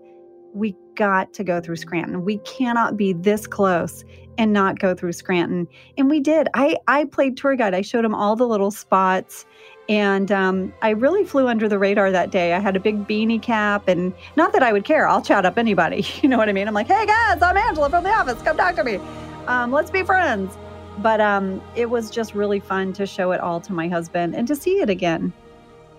We 0.52 0.76
got 0.94 1.32
to 1.34 1.44
go 1.44 1.60
through 1.60 1.76
Scranton. 1.76 2.24
We 2.24 2.38
cannot 2.38 2.96
be 2.96 3.14
this 3.14 3.46
close 3.46 4.04
and 4.36 4.52
not 4.52 4.78
go 4.78 4.94
through 4.94 5.12
Scranton. 5.12 5.66
And 5.96 6.10
we 6.10 6.20
did. 6.20 6.48
I, 6.54 6.76
I 6.86 7.04
played 7.04 7.36
tour 7.36 7.56
guide. 7.56 7.74
I 7.74 7.82
showed 7.82 8.04
him 8.04 8.14
all 8.14 8.36
the 8.36 8.46
little 8.46 8.70
spots. 8.70 9.46
And 9.88 10.32
um, 10.32 10.72
I 10.80 10.90
really 10.90 11.24
flew 11.24 11.46
under 11.46 11.68
the 11.68 11.78
radar 11.78 12.10
that 12.10 12.30
day. 12.30 12.54
I 12.54 12.58
had 12.58 12.74
a 12.74 12.80
big 12.80 13.06
beanie 13.06 13.40
cap, 13.40 13.86
and 13.86 14.14
not 14.34 14.52
that 14.54 14.62
I 14.62 14.72
would 14.72 14.84
care. 14.84 15.06
I'll 15.06 15.20
chat 15.20 15.44
up 15.44 15.58
anybody. 15.58 16.06
You 16.22 16.30
know 16.30 16.38
what 16.38 16.48
I 16.48 16.52
mean? 16.52 16.66
I'm 16.66 16.74
like, 16.74 16.86
hey 16.86 17.04
guys, 17.04 17.42
I'm 17.42 17.56
Angela 17.56 17.90
from 17.90 18.02
The 18.02 18.10
Office. 18.10 18.40
Come 18.40 18.56
talk 18.56 18.76
to 18.76 18.84
me. 18.84 18.98
Um, 19.46 19.72
let's 19.72 19.90
be 19.90 20.02
friends. 20.02 20.56
But 20.98 21.20
um, 21.20 21.60
it 21.74 21.90
was 21.90 22.10
just 22.10 22.34
really 22.34 22.60
fun 22.60 22.94
to 22.94 23.04
show 23.04 23.32
it 23.32 23.40
all 23.40 23.60
to 23.60 23.72
my 23.72 23.88
husband 23.88 24.34
and 24.34 24.48
to 24.48 24.56
see 24.56 24.80
it 24.80 24.88
again. 24.88 25.34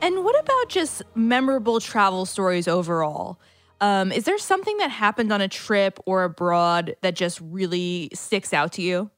And 0.01 0.23
what 0.23 0.39
about 0.39 0.69
just 0.69 1.03
memorable 1.13 1.79
travel 1.79 2.25
stories 2.25 2.67
overall? 2.67 3.37
Um, 3.81 4.11
is 4.11 4.23
there 4.23 4.37
something 4.37 4.77
that 4.77 4.89
happened 4.89 5.31
on 5.31 5.41
a 5.41 5.47
trip 5.47 5.99
or 6.05 6.23
abroad 6.23 6.95
that 7.01 7.15
just 7.15 7.39
really 7.41 8.09
sticks 8.13 8.53
out 8.53 8.71
to 8.73 8.81
you? 8.81 9.11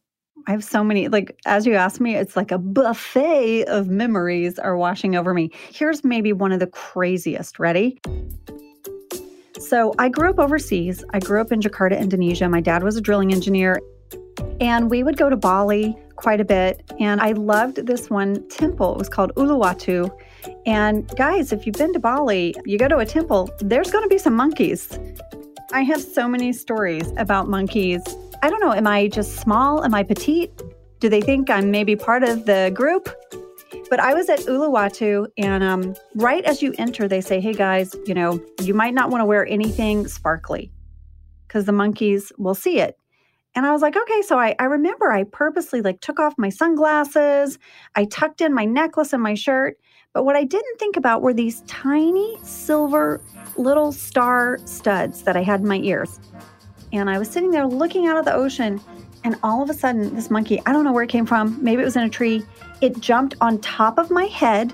I 0.46 0.52
have 0.52 0.64
so 0.64 0.84
many, 0.84 1.08
like, 1.08 1.38
as 1.46 1.66
you 1.66 1.74
asked 1.74 2.00
me, 2.00 2.16
it's 2.16 2.36
like 2.36 2.52
a 2.52 2.58
buffet 2.58 3.66
of 3.66 3.88
memories 3.88 4.60
are 4.60 4.78
washing 4.78 5.16
over 5.16 5.34
me. 5.34 5.52
Here's 5.70 6.04
maybe 6.04 6.32
one 6.32 6.52
of 6.52 6.60
the 6.60 6.68
craziest. 6.68 7.60
Ready? 7.60 8.00
So, 9.60 9.94
I 9.98 10.10
grew 10.10 10.30
up 10.30 10.40
overseas. 10.40 11.04
I 11.14 11.20
grew 11.20 11.42
up 11.42 11.52
in 11.52 11.60
Jakarta, 11.60 12.00
Indonesia. 12.00 12.48
My 12.48 12.62
dad 12.62 12.84
was 12.84 12.96
a 12.96 13.02
drilling 13.02 13.34
engineer, 13.34 13.80
and 14.62 14.90
we 14.90 15.04
would 15.04 15.18
go 15.18 15.30
to 15.30 15.36
Bali 15.36 15.98
quite 16.16 16.40
a 16.40 16.46
bit. 16.46 16.84
And 17.00 17.22
I 17.22 17.32
loved 17.32 17.86
this 17.86 18.10
one 18.10 18.48
temple. 18.50 18.94
It 18.94 18.98
was 18.98 19.10
called 19.10 19.34
Uluwatu. 19.36 20.10
And 20.66 21.08
guys, 21.16 21.52
if 21.52 21.66
you've 21.66 21.76
been 21.76 21.94
to 21.94 22.00
Bali, 22.00 22.56
you 22.66 22.78
go 22.78 22.88
to 22.88 22.98
a 22.98 23.06
temple, 23.06 23.50
there's 23.60 23.92
going 23.92 24.04
to 24.04 24.10
be 24.10 24.18
some 24.18 24.36
monkeys. 24.36 24.98
I 25.72 25.82
have 25.82 26.02
so 26.02 26.28
many 26.28 26.54
stories 26.54 27.12
about 27.18 27.50
monkeys. 27.50 28.02
I 28.44 28.50
don't 28.50 28.60
know, 28.60 28.74
am 28.74 28.86
I 28.86 29.08
just 29.08 29.38
small? 29.38 29.84
Am 29.84 29.96
I 29.96 30.04
petite? 30.04 30.52
Do 31.00 31.10
they 31.10 31.22
think 31.22 31.50
I'm 31.50 31.72
maybe 31.72 31.96
part 31.96 32.24
of 32.24 32.46
the 32.46 32.72
group? 32.74 33.10
But 33.90 34.00
I 34.00 34.14
was 34.14 34.30
at 34.30 34.40
Uluwatu, 34.40 35.28
and 35.38 35.64
um, 35.64 35.96
right 36.16 36.44
as 36.44 36.62
you 36.62 36.74
enter, 36.78 37.08
they 37.08 37.22
say, 37.22 37.40
hey 37.40 37.54
guys, 37.54 37.96
you 38.06 38.14
know, 38.14 38.40
you 38.62 38.74
might 38.74 38.94
not 38.94 39.10
want 39.10 39.22
to 39.22 39.26
wear 39.26 39.46
anything 39.48 40.08
sparkly 40.08 40.72
because 41.48 41.66
the 41.66 41.72
monkeys 41.72 42.32
will 42.38 42.56
see 42.56 42.80
it. 42.80 42.98
And 43.56 43.66
I 43.66 43.72
was 43.72 43.82
like, 43.82 43.98
okay. 43.98 44.22
So 44.22 44.38
I, 44.38 44.56
I 44.60 44.66
remember 44.66 45.12
I 45.12 45.24
purposely 45.24 45.82
like 45.82 46.00
took 46.02 46.20
off 46.20 46.36
my 46.38 46.50
sunglasses, 46.50 47.58
I 47.96 48.06
tucked 48.06 48.42
in 48.42 48.54
my 48.54 48.66
necklace 48.66 49.14
and 49.14 49.24
my 49.24 49.34
shirt. 49.34 49.78
But 50.14 50.26
what 50.26 50.36
I 50.36 50.44
didn't 50.44 50.78
think 50.80 50.96
about 50.96 51.22
were 51.22 51.34
these 51.34 51.62
tiny 51.62 52.38
silver 52.44 53.22
little 53.56 53.92
star 53.92 54.60
studs 54.66 55.24
that 55.24 55.36
I 55.36 55.44
had 55.44 55.62
in 55.62 55.68
my 55.68 55.78
ears. 55.78 56.20
And 56.94 57.10
I 57.10 57.20
was 57.20 57.30
sitting 57.30 57.52
there 57.52 57.68
looking 57.68 58.08
out 58.08 58.18
of 58.18 58.26
the 58.26 58.34
ocean, 58.34 58.82
and 59.24 59.36
all 59.44 59.62
of 59.62 59.70
a 59.70 59.74
sudden, 59.74 60.16
this 60.16 60.30
monkey, 60.30 60.62
I 60.66 60.72
don't 60.72 60.84
know 60.84 60.94
where 60.94 61.04
it 61.04 61.10
came 61.10 61.26
from, 61.26 61.62
maybe 61.62 61.82
it 61.82 61.86
was 61.86 61.96
in 61.96 62.04
a 62.04 62.10
tree, 62.10 62.44
it 62.82 63.00
jumped 63.00 63.36
on 63.42 63.60
top 63.60 63.98
of 63.98 64.10
my 64.10 64.26
head 64.26 64.74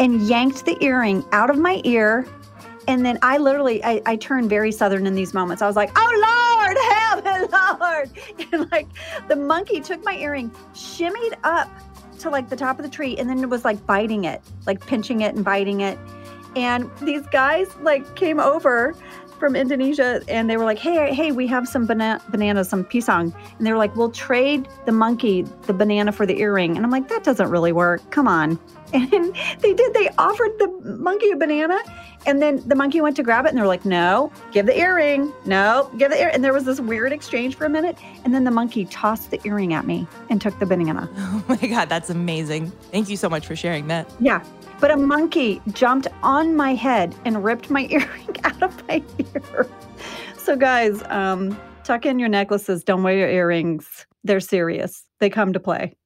and 0.00 0.22
yanked 0.22 0.64
the 0.64 0.76
earring 0.82 1.24
out 1.32 1.50
of 1.50 1.58
my 1.58 1.80
ear. 1.84 2.26
And 2.86 3.04
then 3.04 3.18
I 3.22 3.38
literally, 3.38 3.84
I, 3.84 4.00
I 4.06 4.16
turned 4.16 4.48
very 4.48 4.72
southern 4.72 5.06
in 5.06 5.14
these 5.14 5.34
moments. 5.34 5.62
I 5.62 5.66
was 5.66 5.76
like, 5.76 5.90
oh 5.96 6.64
Lord, 6.64 6.76
help 6.92 7.80
Lord. 7.80 8.10
And 8.52 8.70
like 8.70 8.88
the 9.28 9.36
monkey 9.36 9.80
took 9.80 10.02
my 10.04 10.16
earring, 10.16 10.50
shimmied 10.74 11.34
up 11.44 11.70
to 12.20 12.30
like 12.30 12.48
the 12.48 12.56
top 12.56 12.78
of 12.78 12.84
the 12.84 12.90
tree, 12.90 13.16
and 13.16 13.28
then 13.28 13.42
it 13.42 13.48
was 13.48 13.64
like 13.64 13.84
biting 13.86 14.24
it, 14.24 14.42
like 14.66 14.84
pinching 14.86 15.20
it 15.20 15.34
and 15.34 15.44
biting 15.44 15.80
it. 15.80 15.98
And 16.56 16.90
these 17.02 17.26
guys 17.26 17.68
like 17.82 18.16
came 18.16 18.40
over 18.40 18.94
from 19.38 19.56
Indonesia 19.56 20.20
and 20.28 20.48
they 20.48 20.56
were 20.56 20.64
like, 20.64 20.78
hey, 20.78 21.14
hey, 21.14 21.32
we 21.32 21.46
have 21.46 21.68
some 21.68 21.86
bana- 21.86 22.20
bananas, 22.30 22.68
some 22.68 22.84
pisang. 22.84 23.34
And 23.58 23.66
they 23.66 23.72
were 23.72 23.78
like, 23.78 23.94
we'll 23.96 24.10
trade 24.10 24.68
the 24.86 24.92
monkey 24.92 25.42
the 25.62 25.72
banana 25.72 26.12
for 26.12 26.26
the 26.26 26.38
earring. 26.40 26.76
And 26.76 26.84
I'm 26.84 26.90
like, 26.90 27.08
that 27.08 27.24
doesn't 27.24 27.50
really 27.50 27.72
work. 27.72 28.08
Come 28.10 28.28
on. 28.28 28.58
And 28.94 29.36
they 29.60 29.74
did. 29.74 29.92
They 29.92 30.08
offered 30.16 30.52
the 30.58 30.96
monkey 30.98 31.30
a 31.30 31.36
banana. 31.36 31.78
And 32.28 32.42
then 32.42 32.62
the 32.68 32.74
monkey 32.74 33.00
went 33.00 33.16
to 33.16 33.22
grab 33.22 33.46
it 33.46 33.48
and 33.48 33.56
they're 33.56 33.66
like, 33.66 33.86
no, 33.86 34.30
give 34.52 34.66
the 34.66 34.78
earring. 34.78 35.32
No, 35.46 35.90
give 35.96 36.10
the 36.10 36.20
ear. 36.20 36.30
And 36.30 36.44
there 36.44 36.52
was 36.52 36.64
this 36.64 36.78
weird 36.78 37.10
exchange 37.10 37.54
for 37.54 37.64
a 37.64 37.70
minute. 37.70 37.96
And 38.22 38.34
then 38.34 38.44
the 38.44 38.50
monkey 38.50 38.84
tossed 38.84 39.30
the 39.30 39.40
earring 39.46 39.72
at 39.72 39.86
me 39.86 40.06
and 40.28 40.38
took 40.38 40.58
the 40.58 40.66
banana. 40.66 41.08
Oh 41.38 41.44
my 41.48 41.56
God, 41.56 41.88
that's 41.88 42.10
amazing. 42.10 42.70
Thank 42.90 43.08
you 43.08 43.16
so 43.16 43.30
much 43.30 43.46
for 43.46 43.56
sharing 43.56 43.86
that. 43.86 44.10
Yeah. 44.20 44.44
But 44.80 44.90
a 44.90 44.96
monkey 44.98 45.62
jumped 45.72 46.08
on 46.22 46.54
my 46.54 46.74
head 46.74 47.14
and 47.24 47.42
ripped 47.42 47.70
my 47.70 47.86
earring 47.90 48.36
out 48.44 48.62
of 48.62 48.88
my 48.88 49.02
ear. 49.18 49.66
So, 50.36 50.54
guys, 50.56 51.02
um, 51.04 51.58
tuck 51.84 52.04
in 52.04 52.18
your 52.18 52.28
necklaces. 52.28 52.84
Don't 52.84 53.02
wear 53.02 53.16
your 53.16 53.28
earrings. 53.30 54.06
They're 54.24 54.40
serious, 54.40 55.04
they 55.20 55.30
come 55.30 55.54
to 55.54 55.60
play. 55.60 55.96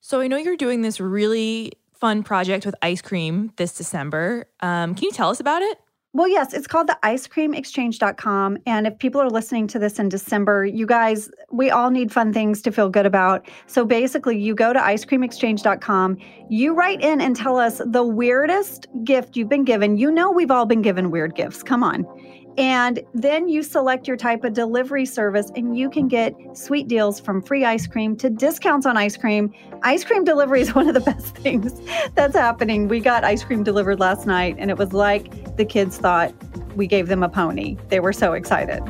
So, 0.00 0.20
I 0.20 0.28
know 0.28 0.36
you're 0.36 0.56
doing 0.56 0.82
this 0.82 1.00
really 1.00 1.72
fun 2.00 2.22
project 2.22 2.66
with 2.66 2.74
ice 2.82 3.02
cream 3.02 3.52
this 3.56 3.74
December. 3.76 4.46
Um, 4.60 4.94
can 4.94 5.04
you 5.04 5.12
tell 5.12 5.30
us 5.30 5.40
about 5.40 5.62
it? 5.62 5.78
Well, 6.12 6.26
yes, 6.26 6.52
it's 6.52 6.66
called 6.66 6.88
the 6.88 6.98
icecreamexchange.com. 7.04 8.58
And 8.66 8.86
if 8.88 8.98
people 8.98 9.20
are 9.20 9.30
listening 9.30 9.68
to 9.68 9.78
this 9.78 10.00
in 10.00 10.08
December, 10.08 10.64
you 10.66 10.84
guys, 10.84 11.30
we 11.52 11.70
all 11.70 11.90
need 11.90 12.10
fun 12.10 12.32
things 12.32 12.62
to 12.62 12.72
feel 12.72 12.88
good 12.88 13.06
about. 13.06 13.46
So 13.68 13.84
basically, 13.84 14.36
you 14.36 14.56
go 14.56 14.72
to 14.72 14.80
icecreamexchange.com, 14.80 16.18
you 16.48 16.74
write 16.74 17.00
in 17.00 17.20
and 17.20 17.36
tell 17.36 17.58
us 17.58 17.80
the 17.86 18.02
weirdest 18.02 18.88
gift 19.04 19.36
you've 19.36 19.48
been 19.48 19.64
given. 19.64 19.98
You 19.98 20.10
know, 20.10 20.32
we've 20.32 20.50
all 20.50 20.66
been 20.66 20.82
given 20.82 21.12
weird 21.12 21.36
gifts. 21.36 21.62
Come 21.62 21.84
on. 21.84 22.04
And 22.56 23.00
then 23.14 23.48
you 23.48 23.62
select 23.62 24.08
your 24.08 24.16
type 24.16 24.44
of 24.44 24.52
delivery 24.52 25.06
service, 25.06 25.50
and 25.54 25.76
you 25.78 25.88
can 25.88 26.08
get 26.08 26.34
sweet 26.54 26.88
deals 26.88 27.20
from 27.20 27.40
free 27.42 27.64
ice 27.64 27.86
cream 27.86 28.16
to 28.16 28.28
discounts 28.28 28.86
on 28.86 28.96
ice 28.96 29.16
cream. 29.16 29.52
Ice 29.82 30.04
cream 30.04 30.24
delivery 30.24 30.60
is 30.60 30.74
one 30.74 30.88
of 30.88 30.94
the 30.94 31.00
best 31.00 31.36
things 31.36 31.80
that's 32.14 32.36
happening. 32.36 32.88
We 32.88 33.00
got 33.00 33.24
ice 33.24 33.44
cream 33.44 33.62
delivered 33.62 34.00
last 34.00 34.26
night, 34.26 34.56
and 34.58 34.70
it 34.70 34.78
was 34.78 34.92
like 34.92 35.56
the 35.56 35.64
kids 35.64 35.98
thought 35.98 36.34
we 36.76 36.86
gave 36.86 37.08
them 37.08 37.22
a 37.22 37.28
pony. 37.28 37.76
They 37.88 38.00
were 38.00 38.12
so 38.12 38.32
excited. 38.32 38.82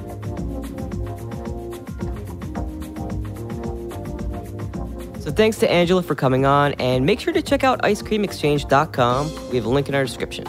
So 5.20 5.30
thanks 5.30 5.58
to 5.58 5.70
Angela 5.70 6.02
for 6.02 6.14
coming 6.14 6.46
on, 6.46 6.72
and 6.74 7.04
make 7.04 7.20
sure 7.20 7.32
to 7.32 7.42
check 7.42 7.62
out 7.62 7.82
icecreamexchange.com. 7.82 9.50
We 9.50 9.56
have 9.56 9.66
a 9.66 9.68
link 9.68 9.88
in 9.88 9.94
our 9.94 10.04
description. 10.04 10.46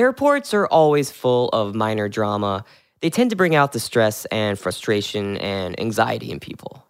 Airports 0.00 0.54
are 0.54 0.66
always 0.66 1.10
full 1.10 1.50
of 1.50 1.74
minor 1.74 2.08
drama. 2.08 2.64
They 3.02 3.10
tend 3.10 3.28
to 3.28 3.36
bring 3.36 3.54
out 3.54 3.72
the 3.72 3.78
stress 3.78 4.24
and 4.32 4.58
frustration 4.58 5.36
and 5.36 5.78
anxiety 5.78 6.30
in 6.30 6.40
people. 6.40 6.86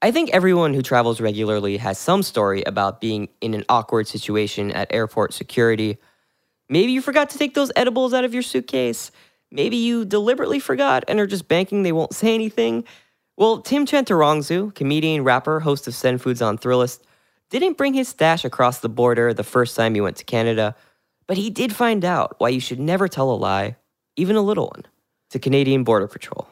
I 0.00 0.10
think 0.10 0.30
everyone 0.30 0.72
who 0.72 0.80
travels 0.80 1.20
regularly 1.20 1.76
has 1.76 1.98
some 1.98 2.22
story 2.22 2.62
about 2.62 3.02
being 3.02 3.28
in 3.42 3.52
an 3.52 3.66
awkward 3.68 4.08
situation 4.08 4.70
at 4.70 4.94
airport 4.94 5.34
security. 5.34 5.98
Maybe 6.70 6.92
you 6.92 7.02
forgot 7.02 7.28
to 7.30 7.38
take 7.38 7.52
those 7.52 7.70
edibles 7.76 8.14
out 8.14 8.24
of 8.24 8.32
your 8.32 8.42
suitcase. 8.42 9.10
Maybe 9.50 9.76
you 9.76 10.06
deliberately 10.06 10.58
forgot 10.58 11.04
and 11.06 11.20
are 11.20 11.26
just 11.26 11.46
banking 11.46 11.82
they 11.82 11.92
won't 11.92 12.14
say 12.14 12.34
anything. 12.34 12.84
Well, 13.36 13.60
Tim 13.60 13.84
Chantarangsu, 13.84 14.74
comedian, 14.74 15.22
rapper, 15.22 15.60
host 15.60 15.86
of 15.86 15.94
Send 15.94 16.22
Foods 16.22 16.40
on 16.40 16.56
Thrillist, 16.56 17.02
didn't 17.50 17.76
bring 17.76 17.92
his 17.92 18.08
stash 18.08 18.42
across 18.42 18.78
the 18.78 18.88
border 18.88 19.34
the 19.34 19.44
first 19.44 19.76
time 19.76 19.94
he 19.94 20.00
went 20.00 20.16
to 20.16 20.24
Canada, 20.24 20.74
but 21.26 21.36
he 21.36 21.50
did 21.50 21.74
find 21.74 22.04
out 22.04 22.36
why 22.38 22.50
you 22.50 22.60
should 22.60 22.80
never 22.80 23.08
tell 23.08 23.30
a 23.30 23.34
lie, 23.34 23.76
even 24.16 24.36
a 24.36 24.42
little 24.42 24.66
one, 24.66 24.84
to 25.30 25.38
Canadian 25.38 25.84
Border 25.84 26.06
Patrol. 26.06 26.46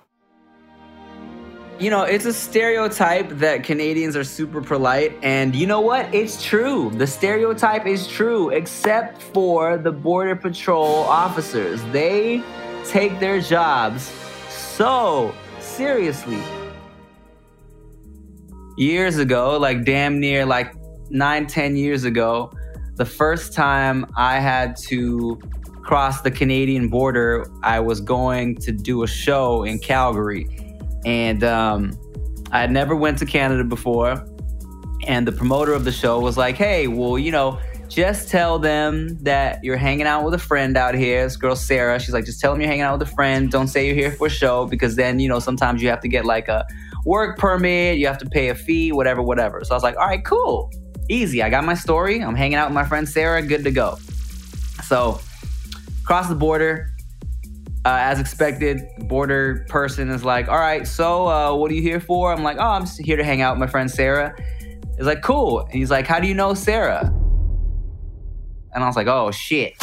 You 1.78 1.90
know, 1.90 2.02
it's 2.02 2.26
a 2.26 2.32
stereotype 2.32 3.28
that 3.30 3.64
Canadians 3.64 4.14
are 4.14 4.22
super 4.22 4.62
polite, 4.62 5.18
and 5.22 5.54
you 5.54 5.66
know 5.66 5.80
what? 5.80 6.14
It's 6.14 6.42
true. 6.42 6.90
The 6.94 7.06
stereotype 7.06 7.86
is 7.86 8.06
true, 8.06 8.50
except 8.50 9.20
for 9.20 9.78
the 9.78 9.90
Border 9.90 10.36
Patrol 10.36 11.00
officers. 11.04 11.82
They 11.90 12.42
take 12.84 13.18
their 13.18 13.40
jobs 13.40 14.12
so 14.48 15.34
seriously. 15.58 16.40
Years 18.76 19.18
ago, 19.18 19.58
like 19.58 19.84
damn 19.84 20.20
near 20.20 20.46
like 20.46 20.74
nine, 21.10 21.46
ten 21.46 21.76
years 21.76 22.04
ago, 22.04 22.52
the 23.02 23.10
first 23.10 23.52
time 23.52 24.06
I 24.16 24.38
had 24.38 24.76
to 24.88 25.36
cross 25.82 26.20
the 26.20 26.30
Canadian 26.30 26.86
border, 26.86 27.50
I 27.64 27.80
was 27.80 28.00
going 28.00 28.54
to 28.58 28.70
do 28.70 29.02
a 29.02 29.08
show 29.08 29.64
in 29.64 29.80
Calgary, 29.80 30.46
and 31.04 31.42
um, 31.42 31.98
I 32.52 32.60
had 32.60 32.70
never 32.70 32.94
went 32.94 33.18
to 33.18 33.26
Canada 33.26 33.64
before. 33.64 34.24
And 35.08 35.26
the 35.26 35.32
promoter 35.32 35.72
of 35.72 35.84
the 35.84 35.90
show 35.90 36.20
was 36.20 36.36
like, 36.36 36.54
"Hey, 36.56 36.86
well, 36.86 37.18
you 37.18 37.32
know." 37.32 37.58
Just 37.88 38.30
tell 38.30 38.58
them 38.58 39.18
that 39.18 39.62
you're 39.62 39.76
hanging 39.76 40.06
out 40.06 40.24
with 40.24 40.32
a 40.32 40.38
friend 40.38 40.78
out 40.78 40.94
here. 40.94 41.24
This 41.24 41.36
girl 41.36 41.54
Sarah, 41.54 42.00
she's 42.00 42.14
like, 42.14 42.24
just 42.24 42.40
tell 42.40 42.52
them 42.52 42.62
you're 42.62 42.70
hanging 42.70 42.84
out 42.84 42.98
with 42.98 43.06
a 43.06 43.12
friend. 43.12 43.50
Don't 43.50 43.68
say 43.68 43.84
you're 43.84 43.94
here 43.94 44.12
for 44.12 44.28
a 44.28 44.30
show 44.30 44.64
because 44.64 44.96
then, 44.96 45.18
you 45.18 45.28
know, 45.28 45.38
sometimes 45.38 45.82
you 45.82 45.90
have 45.90 46.00
to 46.00 46.08
get 46.08 46.24
like 46.24 46.48
a 46.48 46.64
work 47.04 47.36
permit, 47.36 47.98
you 47.98 48.06
have 48.06 48.16
to 48.16 48.24
pay 48.24 48.48
a 48.48 48.54
fee, 48.54 48.92
whatever, 48.92 49.20
whatever. 49.20 49.62
So 49.62 49.74
I 49.74 49.76
was 49.76 49.82
like, 49.82 49.96
all 49.98 50.06
right, 50.06 50.24
cool 50.24 50.72
easy. 51.12 51.42
I 51.42 51.50
got 51.50 51.64
my 51.64 51.74
story. 51.74 52.20
I'm 52.20 52.34
hanging 52.34 52.56
out 52.56 52.68
with 52.68 52.74
my 52.74 52.84
friend 52.84 53.08
Sarah. 53.08 53.42
Good 53.42 53.64
to 53.64 53.70
go. 53.70 53.98
So, 54.84 55.20
cross 56.04 56.28
the 56.28 56.34
border. 56.34 56.88
Uh, 57.84 57.98
as 58.00 58.20
expected, 58.20 58.80
border 59.08 59.66
person 59.68 60.08
is 60.08 60.24
like, 60.24 60.48
"All 60.48 60.58
right, 60.58 60.86
so 60.86 61.26
uh, 61.26 61.54
what 61.54 61.70
are 61.70 61.74
you 61.74 61.82
here 61.82 61.98
for?" 61.98 62.32
I'm 62.32 62.44
like, 62.44 62.58
"Oh, 62.58 62.70
I'm 62.70 62.86
here 62.86 63.16
to 63.16 63.24
hang 63.24 63.40
out 63.40 63.54
with 63.54 63.60
my 63.60 63.66
friend 63.66 63.90
Sarah." 63.90 64.34
He's 64.96 65.06
like, 65.06 65.22
"Cool." 65.22 65.60
And 65.60 65.72
he's 65.72 65.90
like, 65.90 66.06
"How 66.06 66.20
do 66.20 66.28
you 66.28 66.34
know 66.34 66.54
Sarah?" 66.54 67.12
And 68.74 68.84
I 68.84 68.86
was 68.86 68.94
like, 68.94 69.08
"Oh 69.08 69.32
shit." 69.32 69.74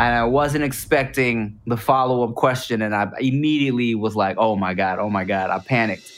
and 0.00 0.14
I 0.14 0.24
wasn't 0.24 0.64
expecting 0.64 1.60
the 1.66 1.76
follow 1.76 2.24
up 2.26 2.34
question. 2.34 2.80
And 2.80 2.94
I 2.94 3.10
immediately 3.18 3.94
was 3.94 4.16
like, 4.16 4.36
oh 4.38 4.56
my 4.56 4.72
God, 4.72 4.98
oh 4.98 5.10
my 5.10 5.24
God. 5.24 5.50
I 5.50 5.58
panicked. 5.58 6.10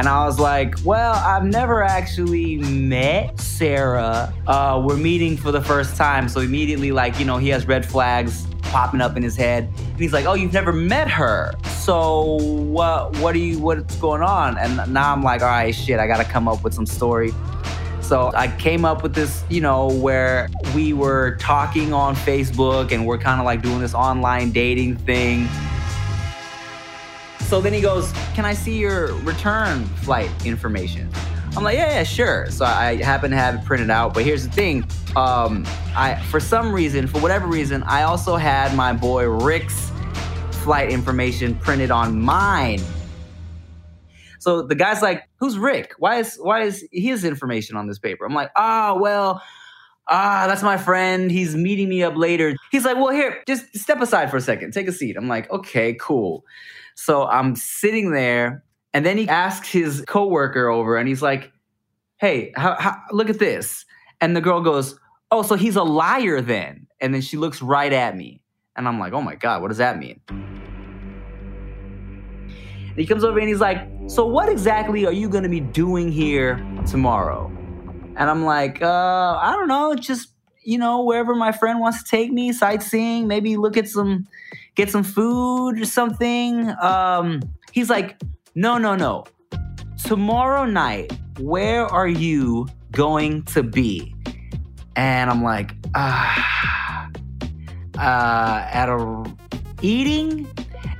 And 0.00 0.08
I 0.08 0.24
was 0.24 0.40
like, 0.40 0.76
well, 0.82 1.12
I've 1.12 1.44
never 1.44 1.82
actually 1.82 2.56
met 2.56 3.38
Sarah. 3.38 4.32
Uh, 4.46 4.82
we're 4.82 4.96
meeting 4.96 5.36
for 5.36 5.52
the 5.52 5.60
first 5.60 5.94
time. 5.94 6.26
So 6.26 6.40
immediately, 6.40 6.90
like, 6.90 7.18
you 7.18 7.26
know, 7.26 7.36
he 7.36 7.50
has 7.50 7.66
red 7.66 7.84
flags 7.84 8.46
popping 8.62 9.02
up 9.02 9.18
in 9.18 9.22
his 9.22 9.36
head. 9.36 9.70
And 9.76 9.98
he's 9.98 10.14
like, 10.14 10.24
oh, 10.24 10.32
you've 10.32 10.54
never 10.54 10.72
met 10.72 11.10
her. 11.10 11.52
So 11.64 12.38
what, 12.40 13.14
what 13.18 13.34
are 13.34 13.38
you, 13.40 13.58
what's 13.58 13.96
going 13.96 14.22
on? 14.22 14.56
And 14.56 14.90
now 14.90 15.12
I'm 15.12 15.22
like, 15.22 15.42
all 15.42 15.48
right, 15.48 15.74
shit, 15.74 16.00
I 16.00 16.06
got 16.06 16.16
to 16.16 16.24
come 16.24 16.48
up 16.48 16.64
with 16.64 16.72
some 16.72 16.86
story. 16.86 17.34
So 18.00 18.32
I 18.34 18.48
came 18.56 18.86
up 18.86 19.02
with 19.02 19.14
this, 19.14 19.44
you 19.50 19.60
know, 19.60 19.88
where 19.88 20.48
we 20.74 20.94
were 20.94 21.36
talking 21.36 21.92
on 21.92 22.16
Facebook 22.16 22.90
and 22.90 23.06
we're 23.06 23.18
kind 23.18 23.38
of 23.38 23.44
like 23.44 23.60
doing 23.60 23.80
this 23.80 23.92
online 23.92 24.50
dating 24.50 24.96
thing. 24.96 25.46
So 27.50 27.60
then 27.60 27.72
he 27.72 27.80
goes, 27.80 28.12
Can 28.34 28.44
I 28.44 28.54
see 28.54 28.78
your 28.78 29.12
return 29.24 29.84
flight 29.84 30.30
information? 30.46 31.10
I'm 31.56 31.64
like, 31.64 31.76
yeah, 31.76 31.94
yeah, 31.94 32.04
sure. 32.04 32.46
So 32.48 32.64
I 32.64 33.02
happen 33.02 33.32
to 33.32 33.36
have 33.36 33.56
it 33.56 33.64
printed 33.64 33.90
out. 33.90 34.14
But 34.14 34.22
here's 34.24 34.46
the 34.46 34.52
thing. 34.52 34.86
Um, 35.16 35.66
I 35.96 36.14
for 36.30 36.38
some 36.38 36.72
reason, 36.72 37.08
for 37.08 37.20
whatever 37.20 37.48
reason, 37.48 37.82
I 37.82 38.04
also 38.04 38.36
had 38.36 38.76
my 38.76 38.92
boy 38.92 39.28
Rick's 39.28 39.90
flight 40.62 40.92
information 40.92 41.56
printed 41.56 41.90
on 41.90 42.20
mine. 42.20 42.80
So 44.38 44.62
the 44.62 44.76
guy's 44.76 45.02
like, 45.02 45.28
"Who's 45.40 45.58
Rick? 45.58 45.94
Why 45.98 46.20
is 46.20 46.38
why 46.40 46.62
is 46.62 46.86
his 46.92 47.24
information 47.24 47.76
on 47.76 47.88
this 47.88 47.98
paper?" 47.98 48.24
I'm 48.24 48.32
like, 48.32 48.52
"Ah, 48.54 48.90
oh, 48.90 49.00
well, 49.00 49.42
ah, 50.06 50.44
that's 50.46 50.62
my 50.62 50.76
friend. 50.76 51.32
He's 51.32 51.56
meeting 51.56 51.88
me 51.88 52.04
up 52.04 52.16
later." 52.16 52.54
He's 52.70 52.84
like, 52.84 52.96
"Well, 52.96 53.08
here, 53.08 53.42
just 53.48 53.76
step 53.76 54.00
aside 54.00 54.30
for 54.30 54.36
a 54.36 54.40
second. 54.40 54.72
Take 54.72 54.86
a 54.86 54.92
seat." 54.92 55.16
I'm 55.16 55.26
like, 55.26 55.50
"Okay, 55.50 55.94
cool." 55.94 56.44
So 57.02 57.26
I'm 57.26 57.56
sitting 57.56 58.12
there, 58.12 58.62
and 58.92 59.06
then 59.06 59.16
he 59.16 59.26
asks 59.26 59.72
his 59.72 60.04
coworker 60.06 60.68
over, 60.68 60.98
and 60.98 61.08
he's 61.08 61.22
like, 61.22 61.50
"Hey, 62.18 62.52
how, 62.54 62.76
how, 62.78 63.00
look 63.10 63.30
at 63.30 63.38
this." 63.38 63.86
And 64.20 64.36
the 64.36 64.42
girl 64.42 64.60
goes, 64.60 65.00
"Oh, 65.30 65.40
so 65.40 65.54
he's 65.54 65.76
a 65.76 65.82
liar 65.82 66.42
then?" 66.42 66.88
And 67.00 67.14
then 67.14 67.22
she 67.22 67.38
looks 67.38 67.62
right 67.62 67.90
at 67.90 68.18
me, 68.18 68.42
and 68.76 68.86
I'm 68.86 69.00
like, 69.00 69.14
"Oh 69.14 69.22
my 69.22 69.34
god, 69.34 69.62
what 69.62 69.68
does 69.68 69.78
that 69.78 69.98
mean?" 69.98 70.20
And 70.28 70.48
he 72.98 73.06
comes 73.06 73.24
over 73.24 73.38
and 73.38 73.48
he's 73.48 73.60
like, 73.60 73.78
"So 74.06 74.26
what 74.26 74.50
exactly 74.50 75.06
are 75.06 75.12
you 75.12 75.30
going 75.30 75.44
to 75.44 75.48
be 75.48 75.60
doing 75.60 76.12
here 76.12 76.62
tomorrow?" 76.86 77.50
And 78.16 78.28
I'm 78.28 78.44
like, 78.44 78.82
uh, 78.82 79.38
"I 79.40 79.54
don't 79.56 79.68
know, 79.68 79.94
just 79.94 80.34
you 80.62 80.76
know, 80.76 81.02
wherever 81.02 81.34
my 81.34 81.52
friend 81.52 81.80
wants 81.80 82.02
to 82.02 82.10
take 82.10 82.30
me, 82.30 82.52
sightseeing, 82.52 83.26
maybe 83.26 83.56
look 83.56 83.78
at 83.78 83.88
some, 83.88 84.28
get 84.74 84.90
some 84.90 85.04
food 85.04 85.80
or 85.80 85.84
something. 85.84 86.70
Um, 86.80 87.40
he's 87.72 87.90
like, 87.90 88.20
no, 88.54 88.78
no, 88.78 88.96
no. 88.96 89.24
Tomorrow 90.04 90.64
night, 90.64 91.12
where 91.38 91.86
are 91.86 92.08
you 92.08 92.66
going 92.90 93.44
to 93.44 93.62
be? 93.62 94.14
And 94.96 95.30
I'm 95.30 95.42
like, 95.42 95.74
ah, 95.94 97.10
uh, 97.98 98.66
at 98.70 98.88
a 98.88 99.36
eating. 99.82 100.48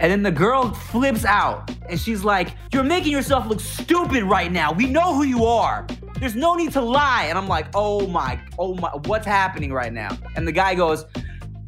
And 0.01 0.11
then 0.11 0.23
the 0.23 0.31
girl 0.31 0.73
flips 0.73 1.25
out 1.25 1.71
and 1.89 2.01
she's 2.01 2.25
like, 2.25 2.57
You're 2.73 2.85
making 2.85 3.12
yourself 3.12 3.47
look 3.47 3.61
stupid 3.61 4.23
right 4.25 4.51
now. 4.51 4.73
We 4.73 4.87
know 4.87 5.14
who 5.14 5.25
you 5.25 5.45
are. 5.45 5.87
There's 6.18 6.37
no 6.37 6.55
need 6.55 6.73
to 6.73 6.83
lie. 6.83 7.25
And 7.25 7.39
I'm 7.39 7.49
like, 7.49 7.66
oh 7.75 8.07
my, 8.07 8.39
oh 8.59 8.75
my, 8.75 8.91
what's 9.07 9.27
happening 9.27 9.73
right 9.73 9.93
now? 9.93 10.16
And 10.37 10.47
the 10.47 10.53
guy 10.53 10.75
goes, 10.75 11.07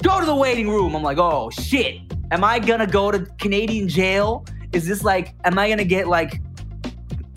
go 0.03 0.21
to 0.21 0.27
the 0.27 0.35
waiting 0.35 0.69
room. 0.69 0.95
I'm 0.95 1.03
like, 1.03 1.19
oh 1.19 1.51
shit. 1.51 2.01
Am 2.31 2.45
I 2.45 2.59
gonna 2.59 2.87
go 2.87 3.11
to 3.11 3.21
Canadian 3.39 3.89
jail? 3.89 4.45
Is 4.73 4.87
this 4.87 5.05
like, 5.05 5.35
am 5.45 5.59
I 5.59 5.69
gonna 5.69 5.85
get 5.85 6.09
like 6.09 6.41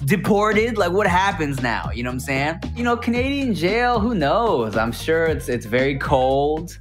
deported? 0.05 0.77
Like 0.77 0.91
what 0.91 1.07
happens 1.07 1.61
now? 1.61 1.89
You 1.93 2.03
know 2.03 2.09
what 2.09 2.15
I'm 2.15 2.19
saying? 2.21 2.59
You 2.75 2.83
know, 2.83 2.95
Canadian 2.95 3.53
jail, 3.53 3.99
who 3.99 4.15
knows? 4.15 4.77
I'm 4.77 4.91
sure 4.91 5.25
it's 5.25 5.49
it's 5.49 5.65
very 5.65 5.97
cold. 5.97 6.77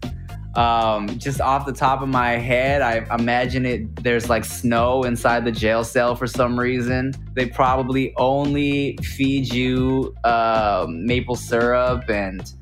Um, 0.57 1.09
just 1.19 1.41
off 1.41 1.67
the 1.67 1.73
top 1.73 2.01
of 2.01 2.09
my 2.09 2.33
head, 2.33 2.81
I 2.81 3.05
imagine 3.13 3.67
it. 3.67 4.05
There's 4.05 4.29
like 4.29 4.45
snow 4.45 5.03
inside 5.03 5.45
the 5.45 5.51
jail 5.51 5.83
cell 5.83 6.15
for 6.15 6.29
some 6.29 6.59
reason. 6.59 7.13
They 7.35 7.47
probably 7.47 8.15
only 8.17 8.97
feed 9.03 9.53
you 9.53 10.15
uh, 10.23 10.87
maple 10.89 11.35
syrup 11.35 12.09
and 12.09 12.53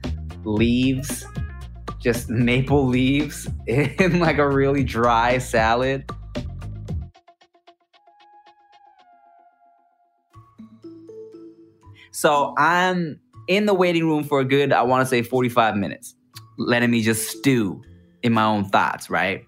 leaves, 0.44 1.26
just 2.02 2.28
maple 2.28 2.86
leaves 2.86 3.48
in 3.66 4.18
like 4.18 4.38
a 4.38 4.48
really 4.48 4.82
dry 4.82 5.38
salad. 5.38 6.04
So 12.10 12.54
I'm 12.58 13.18
in 13.48 13.66
the 13.66 13.74
waiting 13.74 14.06
room 14.06 14.24
for 14.24 14.40
a 14.40 14.44
good, 14.44 14.72
I 14.72 14.82
want 14.82 15.02
to 15.02 15.06
say 15.06 15.22
45 15.22 15.76
minutes 15.76 16.14
letting 16.58 16.90
me 16.90 17.02
just 17.02 17.30
stew 17.30 17.82
in 18.22 18.32
my 18.32 18.44
own 18.44 18.64
thoughts, 18.66 19.08
right? 19.08 19.44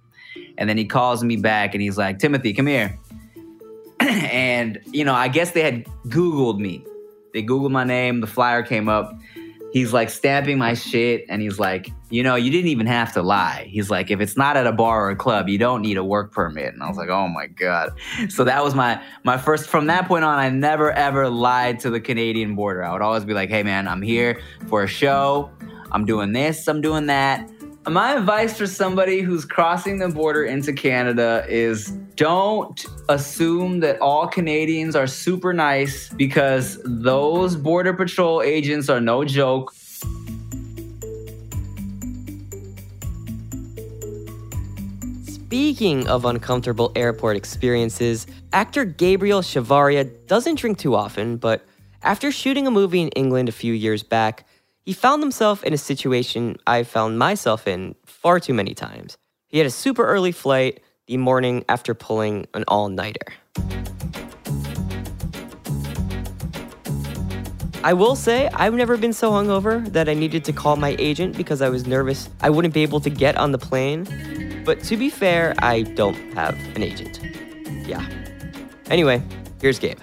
And 0.58 0.68
then 0.68 0.76
he 0.76 0.84
calls 0.84 1.22
me 1.22 1.36
back 1.36 1.74
and 1.74 1.82
he's 1.82 1.98
like, 1.98 2.18
Timothy, 2.18 2.52
come 2.52 2.66
here. 2.66 2.98
and, 4.00 4.80
you 4.86 5.04
know, 5.04 5.14
I 5.14 5.28
guess 5.28 5.52
they 5.52 5.62
had 5.62 5.84
Googled 6.06 6.58
me. 6.58 6.84
They 7.32 7.42
Googled 7.42 7.70
my 7.70 7.84
name, 7.84 8.20
the 8.20 8.26
flyer 8.26 8.62
came 8.62 8.88
up. 8.88 9.12
He's 9.74 9.92
like 9.92 10.08
stamping 10.08 10.56
my 10.56 10.74
shit 10.74 11.24
and 11.28 11.42
he's 11.42 11.58
like, 11.58 11.90
you 12.08 12.22
know, 12.22 12.36
you 12.36 12.48
didn't 12.48 12.68
even 12.68 12.86
have 12.86 13.12
to 13.14 13.22
lie. 13.22 13.66
He's 13.68 13.90
like, 13.90 14.08
if 14.08 14.20
it's 14.20 14.36
not 14.36 14.56
at 14.56 14.68
a 14.68 14.72
bar 14.72 15.04
or 15.04 15.10
a 15.10 15.16
club, 15.16 15.48
you 15.48 15.58
don't 15.58 15.82
need 15.82 15.96
a 15.96 16.04
work 16.04 16.30
permit. 16.30 16.72
And 16.72 16.80
I 16.80 16.86
was 16.86 16.96
like, 16.96 17.08
oh 17.08 17.26
my 17.26 17.48
God. 17.48 17.90
So 18.28 18.44
that 18.44 18.62
was 18.62 18.76
my 18.76 19.02
my 19.24 19.36
first 19.36 19.68
from 19.68 19.88
that 19.88 20.06
point 20.06 20.24
on, 20.24 20.38
I 20.38 20.48
never 20.48 20.92
ever 20.92 21.28
lied 21.28 21.80
to 21.80 21.90
the 21.90 22.00
Canadian 22.00 22.54
border. 22.54 22.84
I 22.84 22.92
would 22.92 23.02
always 23.02 23.24
be 23.24 23.34
like, 23.34 23.50
hey 23.50 23.64
man, 23.64 23.88
I'm 23.88 24.00
here 24.00 24.40
for 24.68 24.84
a 24.84 24.86
show. 24.86 25.50
I'm 25.90 26.04
doing 26.04 26.32
this, 26.32 26.68
I'm 26.68 26.80
doing 26.80 27.06
that. 27.06 27.50
My 27.86 28.14
advice 28.14 28.56
for 28.56 28.66
somebody 28.66 29.20
who's 29.20 29.44
crossing 29.44 29.98
the 29.98 30.08
border 30.08 30.44
into 30.44 30.72
Canada 30.72 31.44
is 31.46 31.88
don't 32.16 32.82
assume 33.10 33.80
that 33.80 34.00
all 34.00 34.26
Canadians 34.26 34.96
are 34.96 35.06
super 35.06 35.52
nice 35.52 36.08
because 36.08 36.80
those 36.86 37.56
Border 37.56 37.92
Patrol 37.92 38.40
agents 38.40 38.88
are 38.88 39.02
no 39.02 39.22
joke. 39.22 39.74
Speaking 45.26 46.08
of 46.08 46.24
uncomfortable 46.24 46.90
airport 46.96 47.36
experiences, 47.36 48.26
actor 48.54 48.86
Gabriel 48.86 49.42
Chavarria 49.42 50.10
doesn't 50.26 50.58
drink 50.58 50.78
too 50.78 50.94
often, 50.94 51.36
but 51.36 51.66
after 52.02 52.32
shooting 52.32 52.66
a 52.66 52.70
movie 52.70 53.02
in 53.02 53.08
England 53.10 53.50
a 53.50 53.52
few 53.52 53.74
years 53.74 54.02
back, 54.02 54.46
he 54.84 54.92
found 54.92 55.22
himself 55.22 55.64
in 55.64 55.72
a 55.72 55.78
situation 55.78 56.56
I 56.66 56.82
found 56.82 57.18
myself 57.18 57.66
in 57.66 57.94
far 58.04 58.38
too 58.38 58.52
many 58.52 58.74
times. 58.74 59.16
He 59.48 59.58
had 59.58 59.66
a 59.66 59.70
super 59.70 60.04
early 60.04 60.32
flight 60.32 60.80
the 61.06 61.16
morning 61.16 61.64
after 61.68 61.94
pulling 61.94 62.46
an 62.54 62.64
all 62.68 62.88
nighter. 62.90 63.32
I 67.82 67.92
will 67.92 68.16
say, 68.16 68.48
I've 68.54 68.72
never 68.72 68.96
been 68.96 69.12
so 69.12 69.30
hungover 69.30 69.86
that 69.92 70.08
I 70.08 70.14
needed 70.14 70.44
to 70.46 70.52
call 70.52 70.76
my 70.76 70.96
agent 70.98 71.36
because 71.36 71.60
I 71.60 71.68
was 71.68 71.86
nervous 71.86 72.30
I 72.40 72.50
wouldn't 72.50 72.72
be 72.72 72.82
able 72.82 73.00
to 73.00 73.10
get 73.10 73.36
on 73.36 73.52
the 73.52 73.58
plane. 73.58 74.62
But 74.64 74.82
to 74.84 74.96
be 74.96 75.10
fair, 75.10 75.54
I 75.58 75.82
don't 75.82 76.16
have 76.34 76.58
an 76.76 76.82
agent. 76.82 77.20
Yeah. 77.86 78.06
Anyway, 78.88 79.22
here's 79.60 79.78
Gabe. 79.78 79.98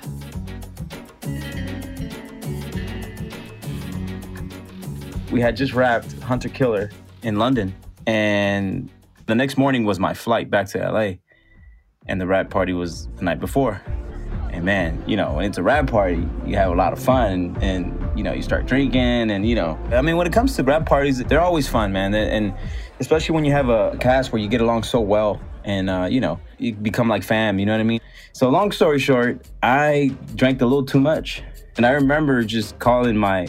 We 5.31 5.41
had 5.41 5.55
just 5.55 5.73
wrapped 5.73 6.11
Hunter 6.21 6.49
Killer 6.49 6.91
in 7.23 7.37
London, 7.37 7.73
and 8.05 8.89
the 9.27 9.35
next 9.35 9.57
morning 9.57 9.85
was 9.85 9.99
my 9.99 10.13
flight 10.13 10.49
back 10.49 10.67
to 10.67 10.91
LA, 10.91 11.13
and 12.07 12.19
the 12.19 12.27
wrap 12.27 12.49
party 12.49 12.73
was 12.73 13.07
the 13.15 13.23
night 13.23 13.39
before. 13.39 13.81
And 14.51 14.65
man, 14.65 15.01
you 15.07 15.15
know, 15.15 15.33
when 15.33 15.45
it's 15.45 15.57
a 15.57 15.63
wrap 15.63 15.87
party, 15.87 16.27
you 16.45 16.57
have 16.57 16.71
a 16.71 16.75
lot 16.75 16.91
of 16.91 16.99
fun, 16.99 17.57
and 17.61 17.97
you 18.17 18.23
know, 18.23 18.33
you 18.33 18.41
start 18.41 18.65
drinking, 18.65 19.31
and 19.31 19.47
you 19.47 19.55
know, 19.55 19.79
I 19.91 20.01
mean, 20.01 20.17
when 20.17 20.27
it 20.27 20.33
comes 20.33 20.55
to 20.57 20.63
wrap 20.63 20.85
parties, 20.85 21.23
they're 21.23 21.41
always 21.41 21.67
fun, 21.67 21.93
man, 21.93 22.13
and 22.13 22.53
especially 22.99 23.33
when 23.33 23.45
you 23.45 23.53
have 23.53 23.69
a 23.69 23.97
cast 23.99 24.33
where 24.33 24.41
you 24.41 24.49
get 24.49 24.59
along 24.59 24.83
so 24.83 24.99
well, 24.99 25.39
and 25.63 25.89
uh, 25.89 26.07
you 26.09 26.19
know, 26.19 26.39
you 26.57 26.73
become 26.73 27.07
like 27.07 27.23
fam. 27.23 27.57
You 27.57 27.65
know 27.65 27.71
what 27.71 27.81
I 27.81 27.85
mean? 27.85 28.01
So, 28.33 28.49
long 28.49 28.71
story 28.71 28.99
short, 28.99 29.47
I 29.63 30.13
drank 30.35 30.61
a 30.61 30.65
little 30.65 30.85
too 30.85 30.99
much, 30.99 31.43
and 31.77 31.85
I 31.85 31.91
remember 31.91 32.43
just 32.43 32.77
calling 32.79 33.15
my 33.15 33.47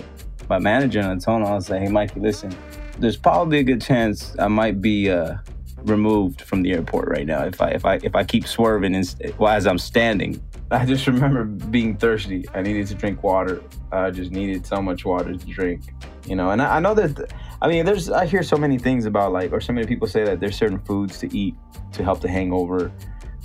my 0.49 0.59
manager 0.59 1.01
on 1.03 1.19
the 1.19 1.25
phone. 1.25 1.43
I 1.43 1.55
was 1.55 1.71
like, 1.71 1.83
"Hey, 1.83 1.89
Mikey, 1.89 2.21
listen, 2.21 2.55
there's 2.99 3.17
probably 3.17 3.59
a 3.59 3.65
good 3.65 3.81
chance 3.81 4.37
I 4.39 4.49
might 4.49 4.81
be 4.81 5.11
uh, 5.11 5.37
removed 5.83 6.43
from 6.43 6.63
the 6.63 6.73
airport 6.73 7.09
right 7.09 7.27
now 7.27 7.45
if 7.45 7.61
I 7.61 7.69
if 7.71 7.85
I 7.85 7.95
if 8.03 8.15
I 8.15 8.25
keep 8.25 8.47
swerving 8.47 8.95
and, 8.95 9.35
well, 9.39 9.53
as 9.53 9.67
I'm 9.67 9.79
standing." 9.79 10.43
I 10.73 10.87
just 10.87 11.07
remember 11.07 11.45
being 11.45 11.97
thirsty. 11.99 12.47
I 12.55 12.63
needed 12.63 12.87
to 12.87 12.95
drink 12.95 13.23
water. 13.23 13.63
I 13.93 14.11
just 14.11 14.31
needed 14.31 14.67
so 14.67 14.81
much 14.81 15.05
water 15.05 15.37
to 15.37 15.47
drink, 15.47 15.83
you 16.27 16.35
know. 16.35 16.49
And 16.49 16.63
I, 16.63 16.77
I 16.77 16.81
know 16.81 16.95
that 16.95 17.31
I 17.63 17.69
mean, 17.69 17.87
there's 17.87 18.11
I 18.11 18.27
hear 18.27 18.43
so 18.43 18.57
many 18.57 18.77
things 18.77 19.07
about 19.07 19.33
like, 19.33 19.53
or 19.53 19.61
so 19.61 19.73
many 19.73 19.87
people 19.87 20.09
say 20.09 20.25
that 20.25 20.41
there's 20.41 20.57
certain 20.57 20.81
foods 20.81 21.21
to 21.21 21.37
eat 21.37 21.55
to 21.93 22.03
help 22.03 22.21
the 22.21 22.29
hangover, 22.29 22.91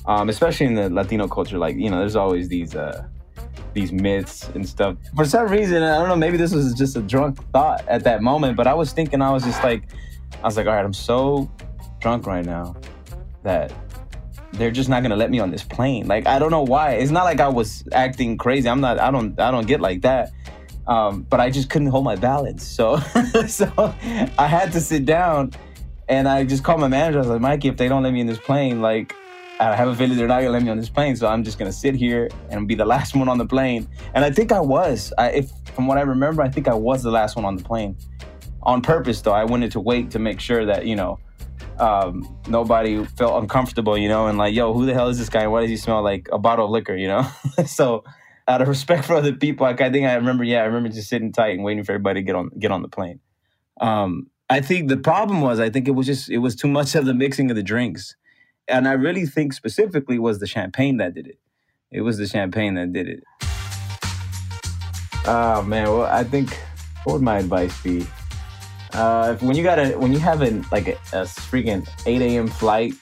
um, 0.07 0.29
especially 0.29 0.65
in 0.65 0.73
the 0.73 0.89
Latino 0.89 1.27
culture. 1.27 1.59
Like, 1.59 1.75
you 1.75 1.91
know, 1.91 1.99
there's 1.99 2.15
always 2.15 2.49
these 2.49 2.75
uh, 2.75 3.05
these 3.73 3.91
myths 3.91 4.49
and 4.49 4.67
stuff. 4.67 4.97
For 5.15 5.25
some 5.25 5.47
reason, 5.47 5.83
I 5.83 5.97
don't 5.99 6.09
know. 6.09 6.15
Maybe 6.15 6.37
this 6.37 6.53
was 6.53 6.73
just 6.73 6.95
a 6.95 7.01
drunk 7.01 7.43
thought 7.51 7.87
at 7.87 8.03
that 8.05 8.21
moment, 8.21 8.57
but 8.57 8.67
I 8.67 8.73
was 8.73 8.91
thinking, 8.91 9.21
I 9.21 9.31
was 9.31 9.43
just 9.43 9.63
like, 9.63 9.83
I 10.43 10.45
was 10.45 10.57
like, 10.57 10.67
all 10.67 10.73
right, 10.73 10.85
I'm 10.85 10.93
so 10.93 11.49
drunk 11.99 12.25
right 12.25 12.45
now 12.45 12.75
that 13.43 13.73
they're 14.53 14.71
just 14.71 14.89
not 14.89 15.03
gonna 15.03 15.15
let 15.15 15.29
me 15.29 15.39
on 15.39 15.51
this 15.51 15.63
plane. 15.63 16.07
Like, 16.07 16.27
I 16.27 16.39
don't 16.39 16.51
know 16.51 16.63
why. 16.63 16.93
It's 16.93 17.11
not 17.11 17.23
like 17.23 17.39
I 17.39 17.47
was 17.47 17.83
acting 17.91 18.37
crazy. 18.37 18.67
I'm 18.69 18.81
not. 18.81 18.99
I 18.99 19.11
don't. 19.11 19.39
I 19.39 19.51
don't 19.51 19.67
get 19.67 19.81
like 19.81 20.01
that. 20.01 20.31
Um, 20.87 21.23
but 21.23 21.39
I 21.39 21.49
just 21.49 21.69
couldn't 21.69 21.89
hold 21.89 22.05
my 22.05 22.15
balance. 22.15 22.63
So, 22.65 22.97
so 23.47 23.93
I 24.37 24.47
had 24.47 24.71
to 24.71 24.79
sit 24.79 25.05
down, 25.05 25.51
and 26.07 26.27
I 26.27 26.45
just 26.45 26.63
called 26.63 26.79
my 26.79 26.87
manager. 26.87 27.19
I 27.19 27.21
was 27.21 27.29
like, 27.29 27.41
Mikey, 27.41 27.67
if 27.67 27.77
they 27.77 27.89
don't 27.89 28.03
let 28.03 28.13
me 28.13 28.21
in 28.21 28.27
this 28.27 28.39
plane, 28.39 28.81
like, 28.81 29.13
I 29.59 29.75
have 29.75 29.87
a 29.87 29.95
feeling 29.95 30.17
they're 30.17 30.27
not 30.27 30.41
gonna 30.41 30.51
let 30.51 30.63
me 30.63 30.69
on 30.69 30.77
this 30.77 30.89
plane. 30.89 31.15
So 31.15 31.27
I'm 31.27 31.43
just 31.43 31.57
gonna 31.57 31.71
sit 31.71 31.95
here 31.95 32.29
and 32.49 32.67
be 32.67 32.75
the 32.75 32.85
last 32.85 33.15
one 33.15 33.27
on 33.27 33.37
the 33.37 33.45
plane. 33.45 33.87
And 34.13 34.23
I 34.23 34.31
think 34.31 34.51
I 34.51 34.59
was. 34.59 35.11
I, 35.17 35.31
if 35.31 35.51
from 35.73 35.87
what 35.87 35.97
I 35.97 36.01
remember, 36.01 36.41
I 36.41 36.49
think 36.49 36.67
I 36.67 36.73
was 36.73 37.03
the 37.03 37.11
last 37.11 37.35
one 37.35 37.45
on 37.45 37.55
the 37.55 37.63
plane. 37.63 37.97
On 38.63 38.81
purpose, 38.81 39.21
though, 39.21 39.33
I 39.33 39.45
wanted 39.45 39.71
to 39.71 39.79
wait 39.79 40.11
to 40.11 40.19
make 40.19 40.39
sure 40.39 40.65
that 40.65 40.85
you 40.85 40.95
know 40.95 41.19
um, 41.79 42.37
nobody 42.47 43.03
felt 43.03 43.41
uncomfortable, 43.41 43.97
you 43.97 44.09
know, 44.09 44.27
and 44.27 44.37
like, 44.37 44.53
yo, 44.53 44.73
who 44.73 44.85
the 44.85 44.93
hell 44.93 45.09
is 45.09 45.17
this 45.17 45.29
guy? 45.29 45.47
Why 45.47 45.61
does 45.61 45.69
he 45.69 45.77
smell 45.77 46.01
like 46.01 46.27
a 46.31 46.39
bottle 46.39 46.65
of 46.65 46.71
liquor, 46.71 46.95
you 46.95 47.07
know? 47.07 47.27
so 47.65 48.03
out 48.47 48.61
of 48.61 48.67
respect 48.67 49.05
for 49.05 49.15
other 49.15 49.33
people, 49.33 49.65
I, 49.65 49.71
I 49.71 49.91
think 49.91 50.05
I 50.05 50.15
remember, 50.15 50.43
yeah, 50.43 50.61
I 50.61 50.65
remember 50.65 50.89
just 50.89 51.09
sitting 51.09 51.31
tight 51.31 51.55
and 51.55 51.63
waiting 51.63 51.83
for 51.83 51.93
everybody 51.93 52.21
to 52.21 52.25
get 52.25 52.35
on 52.35 52.49
get 52.59 52.71
on 52.71 52.81
the 52.81 52.87
plane. 52.87 53.19
Um, 53.79 54.27
I 54.49 54.61
think 54.61 54.87
the 54.87 54.97
problem 54.97 55.41
was, 55.41 55.59
I 55.59 55.69
think 55.69 55.87
it 55.87 55.91
was 55.91 56.05
just 56.07 56.29
it 56.29 56.37
was 56.39 56.55
too 56.55 56.67
much 56.67 56.95
of 56.95 57.05
the 57.05 57.13
mixing 57.13 57.49
of 57.49 57.55
the 57.55 57.63
drinks, 57.63 58.15
and 58.67 58.87
I 58.87 58.93
really 58.93 59.25
think 59.25 59.53
specifically 59.53 60.19
was 60.19 60.39
the 60.39 60.47
champagne 60.47 60.97
that 60.97 61.13
did 61.13 61.27
it. 61.27 61.39
It 61.91 62.01
was 62.01 62.17
the 62.17 62.27
champagne 62.27 62.75
that 62.75 62.91
did 62.91 63.07
it. 63.07 63.23
Oh 65.25 65.61
man, 65.63 65.85
well, 65.85 66.03
I 66.03 66.23
think 66.23 66.57
what 67.03 67.13
would 67.13 67.21
my 67.21 67.39
advice 67.39 67.81
be? 67.81 68.05
Uh, 68.93 69.33
if, 69.35 69.43
when 69.43 69.55
you 69.55 69.63
got 69.63 69.79
a 69.79 69.97
when 69.97 70.11
you 70.11 70.19
have 70.19 70.41
a 70.41 70.63
like 70.71 70.87
a, 70.87 70.93
a 71.13 71.23
freaking 71.23 71.87
8 72.05 72.21
a.m. 72.21 72.47
flight 72.47 72.93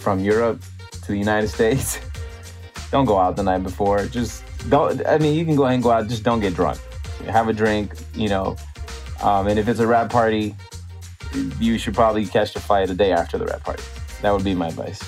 from 0.00 0.20
Europe 0.20 0.62
to 0.90 1.12
the 1.12 1.18
United 1.18 1.48
States, 1.48 2.00
don't 2.90 3.04
go 3.04 3.18
out 3.18 3.36
the 3.36 3.42
night 3.42 3.62
before. 3.62 4.06
Just 4.06 4.44
don't. 4.68 5.06
I 5.06 5.18
mean, 5.18 5.34
you 5.34 5.44
can 5.44 5.56
go 5.56 5.64
ahead 5.64 5.74
and 5.74 5.82
go 5.82 5.90
out. 5.90 6.08
Just 6.08 6.22
don't 6.22 6.40
get 6.40 6.54
drunk. 6.54 6.78
Have 7.26 7.48
a 7.48 7.52
drink, 7.52 7.94
you 8.14 8.28
know. 8.28 8.56
Um, 9.22 9.46
and 9.46 9.58
if 9.58 9.68
it's 9.68 9.80
a 9.80 9.86
wrap 9.86 10.10
party, 10.10 10.54
you 11.58 11.78
should 11.78 11.94
probably 11.94 12.26
catch 12.26 12.52
the 12.52 12.60
flight 12.60 12.90
a 12.90 12.94
day 12.94 13.12
after 13.12 13.38
the 13.38 13.46
wrap 13.46 13.64
party. 13.64 13.82
That 14.22 14.32
would 14.32 14.44
be 14.44 14.54
my 14.54 14.68
advice. 14.68 15.00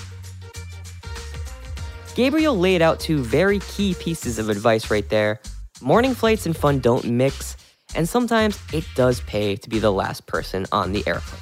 Gabriel 2.15 2.57
laid 2.57 2.81
out 2.81 2.99
two 2.99 3.23
very 3.23 3.59
key 3.59 3.95
pieces 3.95 4.39
of 4.39 4.49
advice 4.49 4.91
right 4.91 5.07
there. 5.09 5.39
Morning 5.81 6.13
flights 6.13 6.45
and 6.45 6.55
fun 6.55 6.79
don't 6.79 7.05
mix, 7.05 7.55
and 7.95 8.07
sometimes 8.07 8.59
it 8.73 8.85
does 8.95 9.21
pay 9.21 9.55
to 9.55 9.69
be 9.69 9.79
the 9.79 9.91
last 9.91 10.25
person 10.25 10.65
on 10.71 10.91
the 10.91 11.03
airplane. 11.07 11.41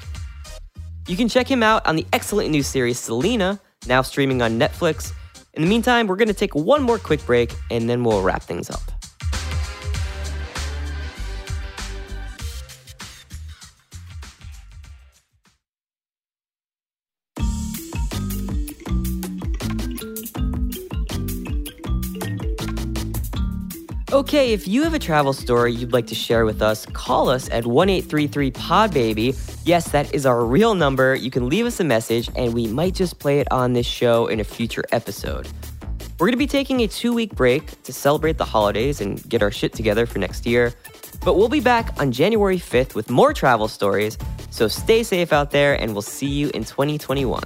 You 1.08 1.16
can 1.16 1.30
check 1.30 1.50
him 1.50 1.64
out 1.64 1.88
on 1.88 1.96
the 1.96 2.06
excellent 2.14 2.52
new 2.52 2.62
series 2.62 3.00
Selena, 3.00 3.60
now 3.88 4.02
streaming 4.02 4.42
on 4.42 4.60
Netflix. 4.60 5.14
In 5.54 5.64
the 5.64 5.68
meantime, 5.68 6.06
we're 6.06 6.18
going 6.18 6.28
to 6.28 6.34
take 6.34 6.54
one 6.54 6.84
more 6.84 7.00
quick 7.00 7.26
break 7.26 7.54
and 7.72 7.90
then 7.90 8.04
we'll 8.04 8.22
wrap 8.22 8.44
things 8.44 8.70
up. 8.70 8.82
Okay, 24.14 24.54
if 24.54 24.70
you 24.70 24.84
have 24.84 24.94
a 24.94 25.00
travel 25.00 25.34
story 25.34 25.74
you'd 25.74 25.92
like 25.92 26.08
to 26.08 26.16
share 26.16 26.46
with 26.46 26.62
us, 26.62 26.86
call 26.86 27.28
us 27.30 27.50
at 27.50 27.66
1833 27.66 28.52
PodBaby. 28.52 29.60
Yes, 29.66 29.92
that 29.92 30.16
is 30.16 30.26
our 30.26 30.46
real 30.46 30.76
number. 30.76 31.14
You 31.14 31.30
can 31.30 31.50
leave 31.50 31.66
us 31.66 31.82
a 31.82 31.84
message 31.84 32.30
and 32.38 32.54
we 32.54 32.68
might 32.68 32.94
just 32.94 33.20
play 33.20 33.42
it 33.42 33.52
on 33.52 33.74
this 33.74 33.86
show 33.86 34.28
in 34.28 34.40
a 34.40 34.46
future 34.46 34.86
episode. 34.94 35.50
We're 36.20 36.28
going 36.28 36.32
to 36.32 36.38
be 36.38 36.48
taking 36.48 36.80
a 36.84 36.88
two 36.88 37.12
week 37.12 37.36
break 37.36 37.84
to 37.84 37.92
celebrate 37.92 38.38
the 38.38 38.46
holidays 38.46 39.02
and 39.02 39.22
get 39.28 39.44
our 39.44 39.52
shit 39.52 39.74
together 39.74 40.06
for 40.06 40.20
next 40.20 40.46
year. 40.46 40.74
But 41.26 41.36
we'll 41.36 41.50
be 41.50 41.60
back 41.60 42.00
on 42.00 42.14
January 42.14 42.60
5th 42.60 42.96
with 42.96 43.10
more 43.10 43.34
travel 43.34 43.68
stories. 43.68 44.18
So 44.52 44.70
stay 44.70 45.04
safe 45.04 45.34
out 45.34 45.52
there 45.52 45.74
and 45.80 45.92
we'll 45.92 46.02
see 46.02 46.30
you 46.30 46.50
in 46.54 46.64
2021. 46.64 47.44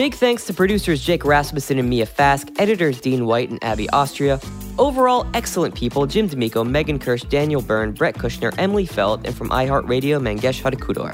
Big 0.00 0.14
thanks 0.14 0.46
to 0.46 0.54
producers 0.54 1.04
Jake 1.04 1.26
Rasmussen 1.26 1.78
and 1.78 1.90
Mia 1.90 2.06
Fask, 2.06 2.58
editors 2.58 3.02
Dean 3.02 3.26
White 3.26 3.50
and 3.50 3.62
Abby 3.62 3.86
Austria. 3.90 4.40
Overall, 4.78 5.26
excellent 5.34 5.74
people 5.74 6.06
Jim 6.06 6.26
D'Amico, 6.26 6.64
Megan 6.64 6.98
Kirsch, 6.98 7.22
Daniel 7.24 7.60
Byrne, 7.60 7.92
Brett 7.92 8.14
Kushner, 8.14 8.54
Emily 8.56 8.86
Feld, 8.86 9.26
and 9.26 9.36
from 9.36 9.50
iHeartRadio, 9.50 10.18
Mangesh 10.18 10.62
Hattikudur. 10.62 11.12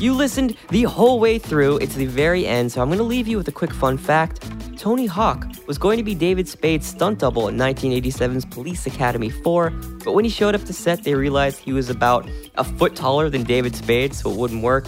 You 0.00 0.14
listened 0.14 0.56
the 0.70 0.82
whole 0.82 1.20
way 1.20 1.38
through. 1.38 1.76
It's 1.76 1.94
the 1.94 2.06
very 2.06 2.44
end, 2.44 2.72
so 2.72 2.82
I'm 2.82 2.88
going 2.88 2.98
to 2.98 3.04
leave 3.04 3.28
you 3.28 3.36
with 3.36 3.46
a 3.46 3.52
quick 3.52 3.72
fun 3.72 3.96
fact. 3.96 4.44
Tony 4.76 5.06
Hawk 5.06 5.46
was 5.68 5.78
going 5.78 5.96
to 5.98 6.02
be 6.02 6.16
David 6.16 6.48
Spade's 6.48 6.88
stunt 6.88 7.20
double 7.20 7.46
in 7.46 7.56
1987's 7.56 8.44
Police 8.46 8.84
Academy 8.84 9.30
4, 9.30 9.70
but 10.04 10.12
when 10.12 10.24
he 10.24 10.30
showed 10.30 10.56
up 10.56 10.64
to 10.64 10.72
set, 10.72 11.04
they 11.04 11.14
realized 11.14 11.60
he 11.60 11.72
was 11.72 11.88
about 11.88 12.28
a 12.56 12.64
foot 12.64 12.96
taller 12.96 13.30
than 13.30 13.44
David 13.44 13.76
Spade, 13.76 14.12
so 14.12 14.28
it 14.28 14.36
wouldn't 14.36 14.64
work. 14.64 14.86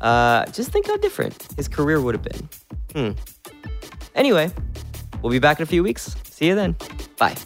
Uh, 0.00 0.44
just 0.46 0.70
think 0.70 0.86
how 0.86 0.96
different 0.96 1.48
his 1.56 1.68
career 1.68 2.00
would 2.00 2.14
have 2.14 2.22
been. 2.22 2.48
Hmm. 2.94 3.12
Anyway, 4.14 4.50
we'll 5.22 5.32
be 5.32 5.38
back 5.38 5.58
in 5.58 5.62
a 5.62 5.66
few 5.66 5.82
weeks. 5.82 6.14
See 6.24 6.46
you 6.46 6.54
then. 6.54 6.76
Bye. 7.18 7.36